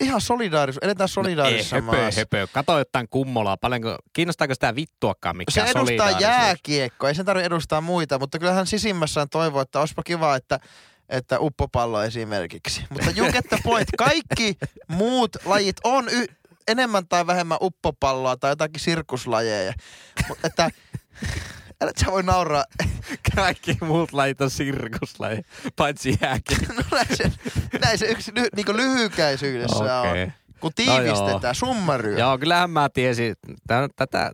Ihan 0.00 0.20
solidaarisuus, 0.20 0.82
eletään 0.84 1.08
solidaarisessa 1.08 1.76
No 1.76 1.82
ei, 1.82 1.86
höpö, 1.86 2.02
maassa. 2.02 2.20
höpö. 2.20 2.46
Kato 2.52 2.78
jotain 2.78 3.08
kummolaa. 3.10 3.56
Paljonko, 3.56 3.96
kiinnostaako 4.12 4.54
sitä 4.54 4.74
vittuakaan 4.74 5.36
Se 5.36 5.60
mikään 5.62 5.68
edustaa 5.76 6.20
jääkiekkoa, 6.20 7.08
ei 7.08 7.14
sen 7.14 7.24
tarvitse 7.26 7.46
edustaa 7.46 7.80
muita, 7.80 8.18
mutta 8.18 8.38
kyllähän 8.38 8.66
sisimmässään 8.66 9.28
toivoo, 9.28 9.60
että 9.60 9.80
olisipa 9.80 10.02
kiva, 10.02 10.36
että, 10.36 10.60
että 11.08 11.38
uppopallo 11.40 12.02
esimerkiksi. 12.02 12.84
Mutta 12.90 13.10
you 13.16 13.32
get 13.32 13.44
the 13.48 13.58
point. 13.64 13.88
Kaikki 13.98 14.56
muut 14.88 15.36
lajit 15.44 15.76
on 15.84 16.08
y- 16.08 16.26
enemmän 16.68 17.08
tai 17.08 17.26
vähemmän 17.26 17.58
uppopalloa 17.60 18.36
tai 18.36 18.50
jotakin 18.50 18.80
sirkuslajeja. 18.80 19.72
Mutta 20.28 20.46
että, 20.46 20.70
älä 21.82 21.92
sä 22.04 22.06
voi 22.12 22.22
nauraa. 22.22 22.64
Kaikki 23.36 23.76
muut 23.80 24.12
lajit 24.12 24.40
on 24.40 24.50
sirkuslaji, 24.50 25.42
paitsi 25.76 26.18
jääkiekko. 26.20 26.72
No 26.78 26.82
näin 26.92 27.16
se, 27.16 27.32
näin 27.82 27.98
se 27.98 28.06
yksi 28.06 28.32
ly, 28.34 28.46
niin 28.56 28.76
lyhykäisyydessä 28.76 30.00
Okei. 30.00 30.22
on. 30.22 30.32
Kun 30.60 30.68
No 30.68 30.72
tiivistetään, 30.84 31.54
summaryö. 31.54 32.18
Joo, 32.18 32.38
kyllähän 32.38 32.70
mä 32.70 32.88
tiesin. 32.88 33.34
Tä- 33.66 33.88
Tätä, 33.96 34.32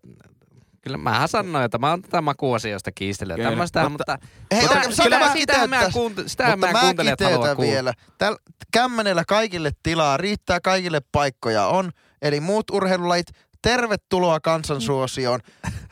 kyllä 0.81 0.97
mähän 0.97 1.29
sanoin, 1.29 1.65
että 1.65 1.79
mä 1.79 1.91
oon 1.91 2.03
tätä 2.03 2.21
makuasioista 2.21 2.93
kiistellyt. 2.93 3.37
Kyllä, 3.37 3.51
Tämmöistä, 3.51 3.89
mutta- 3.89 4.13
mutta, 4.13 4.29
Hei, 4.53 4.61
mutta 4.63 4.77
oikein, 4.79 4.97
kyllä 5.03 5.19
mä 5.19 5.33
sitähän 5.33 5.71
meidän, 5.71 5.87
kiteyttää? 5.91 6.23
kuunt- 6.23 6.29
sitähän 6.29 6.59
Mutta 6.59 6.73
mä 6.73 6.81
kuuntelijat 6.81 7.21
haluaa 7.21 7.59
vielä. 7.59 7.93
Tällä 8.19 8.39
kämmenellä 8.73 9.25
kaikille 9.29 9.71
tilaa, 9.83 10.17
riittää 10.17 10.61
kaikille 10.61 11.01
paikkoja 11.13 11.67
on. 11.67 11.93
Eli 12.23 12.41
muut 12.41 12.71
urheilulajit, 12.71 13.27
tervetuloa 13.63 14.41
kansansuosioon. 14.41 15.41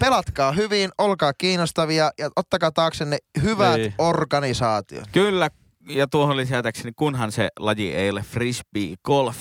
Pelatkaa 0.01 0.53
hyvin, 0.53 0.91
olkaa 0.99 1.33
kiinnostavia 1.39 2.11
ja 2.18 2.31
ottakaa 2.37 2.70
taaksenne 2.72 3.18
hyvät 3.43 3.77
Niin. 3.77 3.95
organisaatiot. 3.99 5.05
Kyllä, 5.12 5.51
ja 5.89 6.07
tuohon 6.07 6.37
lisätäkseni, 6.37 6.93
kunhan 6.97 7.33
se 7.33 7.49
laji 7.59 7.95
ei 7.95 8.11
ole 8.11 8.22
frisbee 8.22 8.95
golf. 9.05 9.39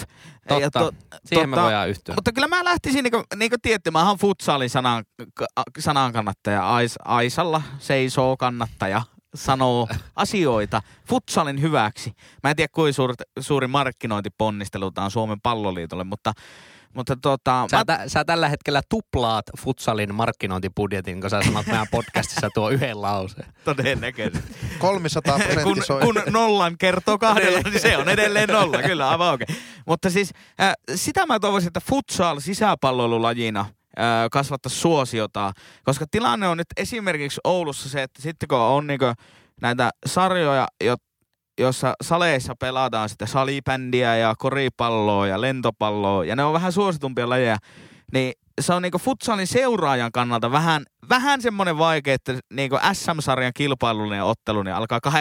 Totta. 0.48 0.62
Ja 0.64 0.72
to- 0.72 0.92
Siihen 1.26 1.50
me 1.50 1.56
tota, 1.56 1.64
voidaan 1.64 1.90
yhtyä. 1.90 2.16
Mutta 2.16 2.32
kyllä 2.32 2.48
mä 2.48 2.64
lähtisin, 2.64 3.04
niin 3.04 3.12
kuin, 3.12 3.24
niin 3.36 3.50
kuin 3.52 3.62
tiedätte, 3.62 3.92
mä 3.92 4.08
oon 4.10 4.18
futsalin 4.18 4.70
sanan, 4.70 5.04
sanan 5.80 6.14
kannattaja. 6.14 6.76
Ais, 6.76 6.96
Aisalla 7.06 7.62
seisoo 7.80 8.38
kannattaja 8.38 9.02
sanoo 9.36 9.88
asioita 10.16 10.82
futsalin 11.10 11.62
hyväksi. 11.62 12.14
Mä 12.44 12.50
en 12.50 12.56
tiedä, 12.56 12.70
kuinka 12.76 12.96
suuri, 12.96 13.14
suuri 13.40 13.68
markkinointiponnistelu 13.68 14.92
tämä 14.92 15.06
on 15.06 15.12
Suomen 15.12 15.42
palloliitolle, 15.42 16.04
mutta 16.04 16.34
mutta 16.96 17.16
tota, 17.22 17.68
Sä, 17.72 17.78
mä, 17.78 17.86
tä, 17.86 18.04
sä 18.08 18.26
tällä 18.26 18.50
hetkellä 18.50 18.82
tuplaat 18.90 19.46
futsalin 19.60 20.16
markkinointibudjetin, 20.16 21.22
kun 21.22 21.30
sä 21.30 21.42
sanot 21.44 21.66
meidän 21.66 21.88
podcastissa 21.92 22.50
tuo 22.54 22.70
yhden 22.70 23.02
lauseen. 23.02 23.54
todennäköisesti. 23.66 24.56
300 24.80 25.40
kun, 25.64 25.78
kun 26.02 26.22
nollan 26.30 26.78
kertoo 26.78 27.18
kahdella, 27.18 27.60
niin 27.66 27.80
se 27.80 27.98
on 27.98 28.10
edelleen 28.10 28.50
nolla, 28.50 28.82
kyllä 28.82 29.10
aivan 29.10 29.32
oikein. 29.32 29.58
Mutta 29.88 30.10
siis 30.10 30.32
äh, 30.62 30.74
sitä 30.96 31.26
mä 31.26 31.40
toivoisin, 31.40 31.68
että 31.68 31.82
futsal 31.90 32.40
sisäpalloilulajina 32.40 33.60
äh, 33.60 34.06
kasvattaisi 34.32 34.80
suosiota, 34.80 35.52
koska 35.84 36.06
tilanne 36.12 36.48
on 36.48 36.58
nyt 36.58 36.68
esimerkiksi 36.78 37.42
Oulussa 37.44 37.90
se, 37.90 38.04
että 38.04 38.22
sitten 38.22 38.48
kun 38.48 38.58
on 38.58 38.88
niinku 38.88 39.06
näitä 39.62 39.90
sarjoja, 40.06 40.68
jo, 40.84 40.96
jossa 41.60 41.94
saleissa 42.02 42.56
pelataan 42.56 43.10
sitä 43.10 43.26
salibändiä 43.26 44.18
ja 44.18 44.36
koripalloa 44.38 45.28
ja 45.28 45.42
lentopalloa, 45.42 46.26
ja 46.26 46.36
ne 46.36 46.44
on 46.44 46.54
vähän 46.54 46.72
suositumpia 46.72 47.30
lajeja, 47.30 47.58
niin 48.14 48.34
se 48.62 48.74
on 48.74 48.82
niinku 48.82 48.98
futsalin 48.98 49.48
seuraajan 49.48 50.12
kannalta 50.12 50.52
vähän, 50.52 50.84
vähän 51.10 51.42
semmoinen 51.42 51.78
vaikea, 51.78 52.14
että 52.14 52.40
niinku 52.54 52.78
SM-sarjan 52.94 53.52
kilpailullinen 53.56 54.24
ottelu 54.24 54.64
niin 54.64 54.76
alkaa 54.76 55.00
8.30 55.08 55.12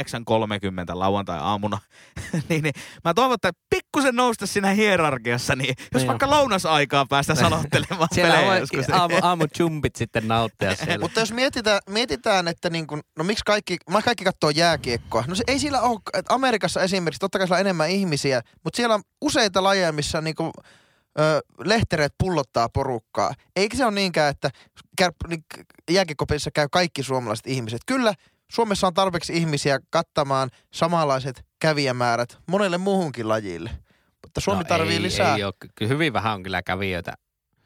lauantai-aamuna. 0.93 1.78
niin, 2.49 2.62
niin, 2.62 2.74
mä 3.05 3.14
toivon, 3.14 3.35
että 3.35 3.51
pikkusen 3.70 4.16
nousta 4.16 4.47
siinä 4.47 4.70
hierarkiassa, 4.70 5.57
niin 5.57 5.74
jos 5.93 6.03
Niin 6.03 6.09
vaikka 6.09 6.30
lounasaikaa 6.30 7.07
päästä 7.09 7.35
sanottelemaan 7.35 8.09
Siellä 8.12 8.35
pelejä 8.35 8.51
voi 8.51 8.61
joskus. 8.61 8.91
aamu, 8.91 9.14
aamu 9.22 9.45
jumpit 9.59 9.97
sitten 9.97 10.28
nauttia 10.28 10.74
siellä. 10.76 10.99
Mutta 10.99 11.20
jos 11.20 11.32
mietitään, 11.32 11.80
mietitään 11.89 12.49
että 12.49 12.70
niin 12.70 12.87
kun, 12.87 13.03
no 13.18 13.24
miksi 13.24 13.45
kaikki, 13.47 13.76
mä 13.91 14.03
kaikki 14.03 14.24
katsoo 14.24 14.51
jääkiekkoa. 14.51 15.24
No 15.26 15.35
se 15.35 15.45
ei 15.47 15.59
sillä 15.59 15.80
ole, 15.80 16.01
että 16.12 16.35
Amerikassa 16.35 16.82
esimerkiksi, 16.82 17.20
totta 17.20 17.39
kai 17.39 17.47
siellä 17.47 17.59
on 17.59 17.66
enemmän 17.66 17.91
ihmisiä, 17.91 18.43
mutta 18.64 18.76
siellä 18.76 18.95
on 18.95 19.03
useita 19.20 19.62
lajeja, 19.62 19.93
missä 19.93 20.20
niin 20.20 20.35
kun, 20.35 20.53
ö, 21.19 21.41
lehtereet 21.65 22.15
pullottaa 22.19 22.69
porukkaa. 22.69 23.35
Eikä 23.57 23.77
se 23.77 23.85
ole 23.85 23.95
niinkään, 23.95 24.31
että 24.31 24.51
kär, 24.99 25.12
niin, 25.29 25.45
jääkiekkopelissä 25.91 26.51
käy 26.51 26.69
kaikki 26.73 27.03
suomalaiset 27.03 27.47
ihmiset. 27.47 27.81
Kyllä 27.87 28.15
Suomessa 28.53 28.87
on 28.87 28.95
tarpeeksi 28.95 29.37
ihmisiä 29.37 29.79
kattamaan 29.91 30.51
samanlaiset 30.75 31.45
kävijämäärät 31.59 32.39
monelle 32.47 32.79
muuhunkin 32.79 33.29
lajille. 33.29 33.71
Mutta 34.23 34.41
Suomi 34.41 34.62
No 34.62 34.69
tarvii 34.69 34.97
ei, 34.97 35.03
lisää. 35.03 35.37
Ei 35.37 35.45
ole, 35.45 35.89
hyvin 35.89 36.12
vähän 36.12 36.35
on 36.35 36.43
kyllä 36.43 36.62
kävijöitä. 36.62 37.12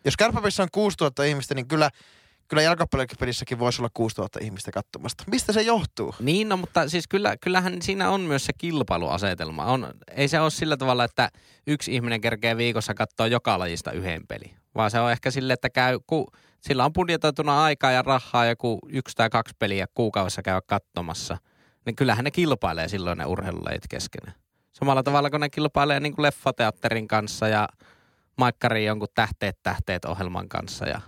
Jos 0.05 0.17
kärpäpelissä 0.17 0.63
on 0.63 0.69
6000 0.73 1.25
ihmistä, 1.25 1.55
niin 1.55 1.69
kyllä, 1.69 1.91
kyllä 2.49 2.63
jalkapallopelissäkin 2.63 3.59
voisi 3.59 3.83
olla 3.83 3.91
6000 3.95 4.39
ihmistä 4.43 4.71
katsomasta. 4.71 5.25
Mistä 5.27 5.53
se 5.53 5.63
johtuu? 5.63 6.15
Niin, 6.21 6.49
no, 6.49 6.57
mutta 6.57 6.89
siis 6.89 7.09
kyllä, 7.09 7.37
kyllähän 7.37 7.83
siinä 7.83 8.11
on 8.11 8.21
myös 8.21 8.45
se 8.45 8.53
kilpailuasetelma. 8.53 9.65
On, 9.65 9.91
ei 10.11 10.29
se 10.29 10.41
ole 10.41 10.51
sillä 10.51 10.77
tavalla, 10.77 11.05
että 11.05 11.31
yksi 11.67 11.95
ihminen 11.95 12.21
kerkee 12.21 12.57
viikossa 12.57 12.95
katsoa 12.95 13.27
joka 13.27 13.59
lajista 13.59 13.93
yhden 13.93 14.27
peli. 14.29 14.55
Vaan 14.75 14.91
se 14.91 15.01
on 15.01 15.13
ehkä 15.13 15.31
sille, 15.31 15.53
että 15.53 15.71
käy, 15.71 15.99
ku, 16.07 16.27
sillä 16.61 16.85
on 16.85 16.93
budjetoituna 16.93 17.65
aikaa 17.65 17.91
ja 17.91 18.03
rahaa 18.03 18.47
joku 18.47 18.79
yksi 18.89 19.17
tai 19.17 19.31
kaksi 19.31 19.55
peliä 19.59 19.87
kuukaudessa 19.95 20.43
käydä 20.43 20.61
katsomassa. 20.67 21.39
Niin 21.87 21.97
kyllähän 21.97 22.25
ne 22.25 22.31
kilpailee 22.31 22.89
silloin 22.89 23.19
ne 23.19 23.27
urheilulajit 23.27 23.89
keskenään. 23.91 24.37
Samalla 24.73 25.03
tavalla 25.03 25.31
kuin 25.31 25.41
ne 25.41 25.49
kilpailee 25.49 26.01
niin 26.01 26.15
kuin 26.15 26.23
leffateatterin 26.23 27.09
kanssa 27.09 27.49
ja 27.49 27.69
Maikkariin 28.37 28.87
jonkun 28.87 29.09
tähteet 29.15 29.59
tähteet 29.63 30.05
ohjelman 30.05 30.49
kanssa 30.49 30.89
ja 30.89 31.01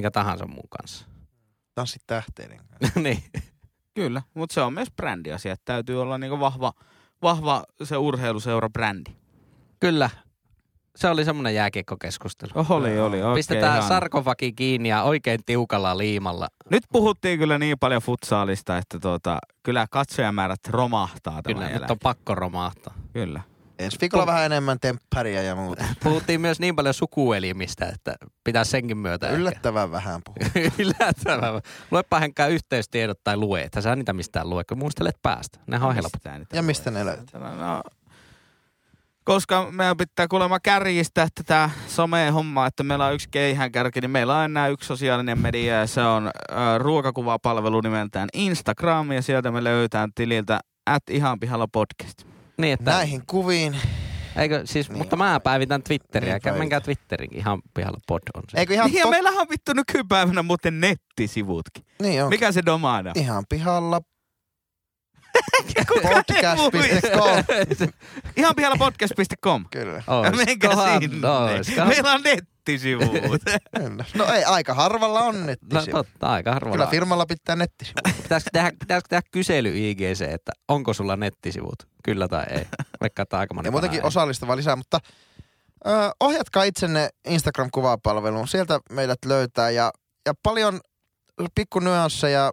mikä 0.00 0.10
tahansa 0.10 0.46
muun 0.46 0.68
kanssa. 0.78 1.06
Tanssit 1.74 2.02
tähteiden. 2.06 2.60
niin. 3.04 3.22
Kyllä, 3.94 4.22
mutta 4.34 4.54
se 4.54 4.60
on 4.60 4.72
myös 4.74 4.90
brändiasia, 4.96 5.52
että 5.52 5.64
täytyy 5.64 6.02
olla 6.02 6.18
niinku 6.18 6.40
vahva, 6.40 6.72
vahva 7.22 7.64
se 7.84 7.96
urheiluseura-brändi. 7.96 9.12
Kyllä. 9.80 10.10
Se 10.96 11.08
oli 11.08 11.24
semmoinen 11.24 11.54
jääkiekkokeskustelu. 11.54 12.50
Oli, 12.68 13.00
oli, 13.00 13.16
oikein 13.16 13.34
Pistetään 13.34 13.76
ihana. 13.76 13.88
sarkofagi 13.88 14.52
kiinni 14.52 14.88
ja 14.88 15.02
oikein 15.02 15.40
tiukalla 15.46 15.98
liimalla. 15.98 16.48
Nyt 16.70 16.82
puhuttiin 16.92 17.38
kyllä 17.38 17.58
niin 17.58 17.78
paljon 17.78 18.02
futsaalista, 18.02 18.78
että 18.78 18.98
tuota, 18.98 19.38
kyllä 19.62 19.86
katsojamäärät 19.90 20.60
romahtaa 20.68 21.42
tämän 21.42 21.42
Kyllä, 21.44 21.60
jälkeen. 21.60 21.80
nyt 21.82 21.90
on 21.90 21.98
pakko 22.02 22.34
romahtaa. 22.34 22.94
Kyllä. 23.12 23.40
Ensi 23.80 23.96
viikolla 24.00 24.26
vähän 24.26 24.46
enemmän 24.46 24.80
temppäriä 24.80 25.42
ja 25.42 25.54
muuta. 25.54 25.84
Puhuttiin 26.04 26.40
myös 26.40 26.60
niin 26.60 26.76
paljon 26.76 26.94
sukuelimistä, 26.94 27.86
että 27.86 28.14
pitää 28.44 28.64
senkin 28.64 28.98
myötä 28.98 29.26
ehkä. 29.26 29.38
Yllättävän 29.38 29.90
vähän 29.90 30.20
puhuu. 30.24 30.50
Yllättävää. 30.78 31.60
Luepa 31.90 32.20
Henkkaa 32.20 32.46
yhteystiedot 32.46 33.20
tai 33.24 33.36
lue. 33.36 33.62
Että 33.62 33.80
sä 33.80 33.96
niitä 33.96 34.12
mistään 34.12 34.50
lue, 34.50 34.64
kun 34.64 34.78
muistelet 34.78 35.16
päästä. 35.22 35.58
Nehän 35.66 35.88
on 35.88 35.94
helppo. 35.94 36.18
Ja 36.52 36.62
mistä 36.62 36.90
ne 36.90 37.04
löytyy? 37.04 37.40
No, 37.40 37.82
koska 39.24 39.70
meidän 39.70 39.96
pitää 39.96 40.28
kuulemma 40.28 40.60
kärjistää 40.60 41.28
tätä 41.34 41.70
somea-hommaa, 41.86 42.66
että 42.66 42.82
meillä 42.82 43.06
on 43.06 43.14
yksi 43.14 43.28
keihään 43.30 43.72
kärki, 43.72 44.00
niin 44.00 44.10
meillä 44.10 44.38
on 44.38 44.44
enää 44.44 44.68
yksi 44.68 44.86
sosiaalinen 44.86 45.38
media 45.38 45.80
ja 45.80 45.86
se 45.86 46.02
on 46.02 46.26
äh, 46.26 46.78
ruokakuvapalvelu 46.78 47.80
nimeltään 47.80 48.28
Instagram 48.32 49.12
ja 49.12 49.22
sieltä 49.22 49.50
me 49.50 49.64
löytään 49.64 50.10
tililtä 50.14 50.60
at 50.86 51.02
ihan 51.10 51.40
pihalla 51.40 51.68
podcast. 51.72 52.29
Niin, 52.60 52.72
että, 52.74 52.90
Näihin 52.90 53.22
kuviin. 53.26 53.76
eikö, 54.36 54.62
siis, 54.64 54.88
Niin 54.88 54.98
mutta 54.98 55.14
on. 55.14 55.18
mä 55.18 55.40
päivitän 55.40 55.82
Twitteriä. 55.82 56.38
Niin 56.44 56.58
menkää. 56.58 56.80
Twitteriin. 56.80 57.36
Ihan 57.36 57.62
pihalla 57.74 57.98
pod 58.06 58.22
on 58.34 58.42
se. 58.50 58.58
Eikö 58.58 58.74
ihan, 58.74 58.86
Niin, 58.90 58.98
ja 58.98 59.04
to- 59.04 59.10
meillähän 59.10 59.40
on 59.40 59.46
vittu 59.50 59.72
nykypäivänä 59.72 60.42
muuten 60.42 60.80
nettisivutkin. 60.80 61.84
niin 62.02 62.22
on. 62.24 62.28
Mikä 62.30 62.52
se 62.52 62.62
domaina? 62.66 63.12
Ihan 63.14 63.44
pihalla 63.48 64.00
podcast.com. 66.02 66.72
Ihan 68.36 68.54
pihalla 68.56 68.76
podcast.com. 68.76 69.64
Kyllä. 69.70 70.02
Menkää 70.46 70.70
Oiskohan, 70.70 71.02
sinne. 71.02 71.28
oiskohan. 71.28 71.88
Meillä 71.88 72.12
on 72.12 72.22
nettisivut. 72.22 73.12
No 74.14 74.32
ei, 74.32 74.44
aika 74.44 74.74
harvalla 74.74 75.20
on 75.20 75.40
No 75.40 75.46
nettisivu. 75.46 75.96
totta, 75.96 76.26
aika 76.26 76.52
harvoin. 76.52 76.72
Kyllä 76.72 76.86
firmalla 76.86 77.26
pitää 77.26 77.56
nettisivu. 77.56 77.94
Pitäisikö 78.22 78.50
tehdä, 78.52 78.72
pitäisikö 78.80 79.08
tehdä 79.08 79.22
kysely 79.32 79.72
IGC, 79.90 80.20
että 80.30 80.52
onko 80.68 80.92
sulla 80.94 81.16
nettisivut? 81.16 81.89
Kyllä 82.02 82.28
tai 82.28 82.44
ei. 82.50 82.66
Vaikka 83.00 83.22
että 83.22 83.38
aika 83.38 83.54
moni 83.54 83.66
Ja 83.66 83.72
muutenkin 83.72 84.00
ei. 84.00 84.06
osallistavaa 84.06 84.56
lisää, 84.56 84.76
mutta 84.76 84.98
ö, 85.86 85.90
ohjatkaa 86.20 86.64
itsenne 86.64 87.08
Instagram-kuvapalveluun. 87.28 88.48
Sieltä 88.48 88.80
meidät 88.90 89.18
löytää 89.24 89.70
ja, 89.70 89.92
ja 90.26 90.34
paljon 90.42 90.80
pikku 91.54 91.80
nyansseja. 91.80 92.52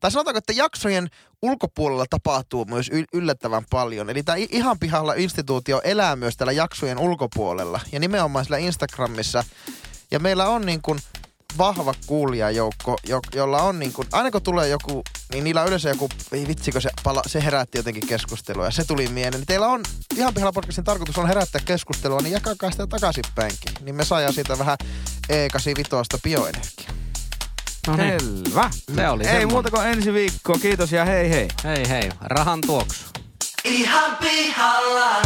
Tai 0.00 0.10
sanotaanko, 0.10 0.38
että 0.38 0.52
jaksojen 0.52 1.08
ulkopuolella 1.42 2.04
tapahtuu 2.10 2.64
myös 2.64 2.90
yllättävän 3.14 3.64
paljon. 3.70 4.10
Eli 4.10 4.22
tämä 4.22 4.36
ihan 4.36 4.78
pihalla 4.78 5.14
instituutio 5.14 5.80
elää 5.84 6.16
myös 6.16 6.36
täällä 6.36 6.52
jaksojen 6.52 6.98
ulkopuolella. 6.98 7.80
Ja 7.92 8.00
nimenomaan 8.00 8.44
sillä 8.44 8.58
Instagramissa. 8.58 9.44
Ja 10.10 10.20
meillä 10.20 10.48
on 10.48 10.66
niin 10.66 10.82
kuin 10.82 10.98
vahva 11.58 11.94
kuulijajoukko, 12.06 12.96
jo, 13.06 13.20
jolla 13.34 13.62
on 13.62 13.78
niin 13.78 13.92
kuin, 13.92 14.08
aina 14.12 14.30
kun 14.30 14.42
tulee 14.42 14.68
joku, 14.68 15.02
niin 15.32 15.44
niillä 15.44 15.60
on 15.60 15.66
yleensä 15.66 15.88
joku, 15.88 16.08
ei 16.32 16.46
vitsikö 16.48 16.80
se, 16.80 16.90
pala, 17.02 17.22
se 17.26 17.44
herätti 17.44 17.78
jotenkin 17.78 18.06
keskustelua 18.06 18.64
ja 18.64 18.70
se 18.70 18.84
tuli 18.84 19.08
mieleen. 19.08 19.40
Niin 19.40 19.46
teillä 19.46 19.66
on, 19.66 19.82
ihan 20.16 20.34
pihalla 20.34 20.52
podcastin 20.52 20.84
tarkoitus 20.84 21.18
on 21.18 21.28
herättää 21.28 21.60
keskustelua, 21.64 22.20
niin 22.20 22.32
jakakaa 22.32 22.70
sitä 22.70 22.86
takaisinpäinkin. 22.86 23.72
Niin 23.80 23.94
me 23.94 24.04
saadaan 24.04 24.32
siitä 24.34 24.58
vähän 24.58 24.78
E85 25.32 26.18
bioenergiaa. 26.22 26.90
No 27.86 27.96
niin, 27.96 28.20
Selvä. 28.20 28.70
se 28.96 29.08
oli 29.08 29.22
Ei 29.22 29.26
semmonen. 29.28 29.48
muuta 29.52 29.70
kuin 29.70 29.86
ensi 29.86 30.12
viikko. 30.12 30.58
Kiitos 30.58 30.92
ja 30.92 31.04
hei 31.04 31.30
hei. 31.30 31.48
Hei 31.64 31.88
hei, 31.88 32.10
rahan 32.20 32.60
tuoksu. 32.66 33.04
Ihan 33.64 34.16
pihalla. 34.16 35.22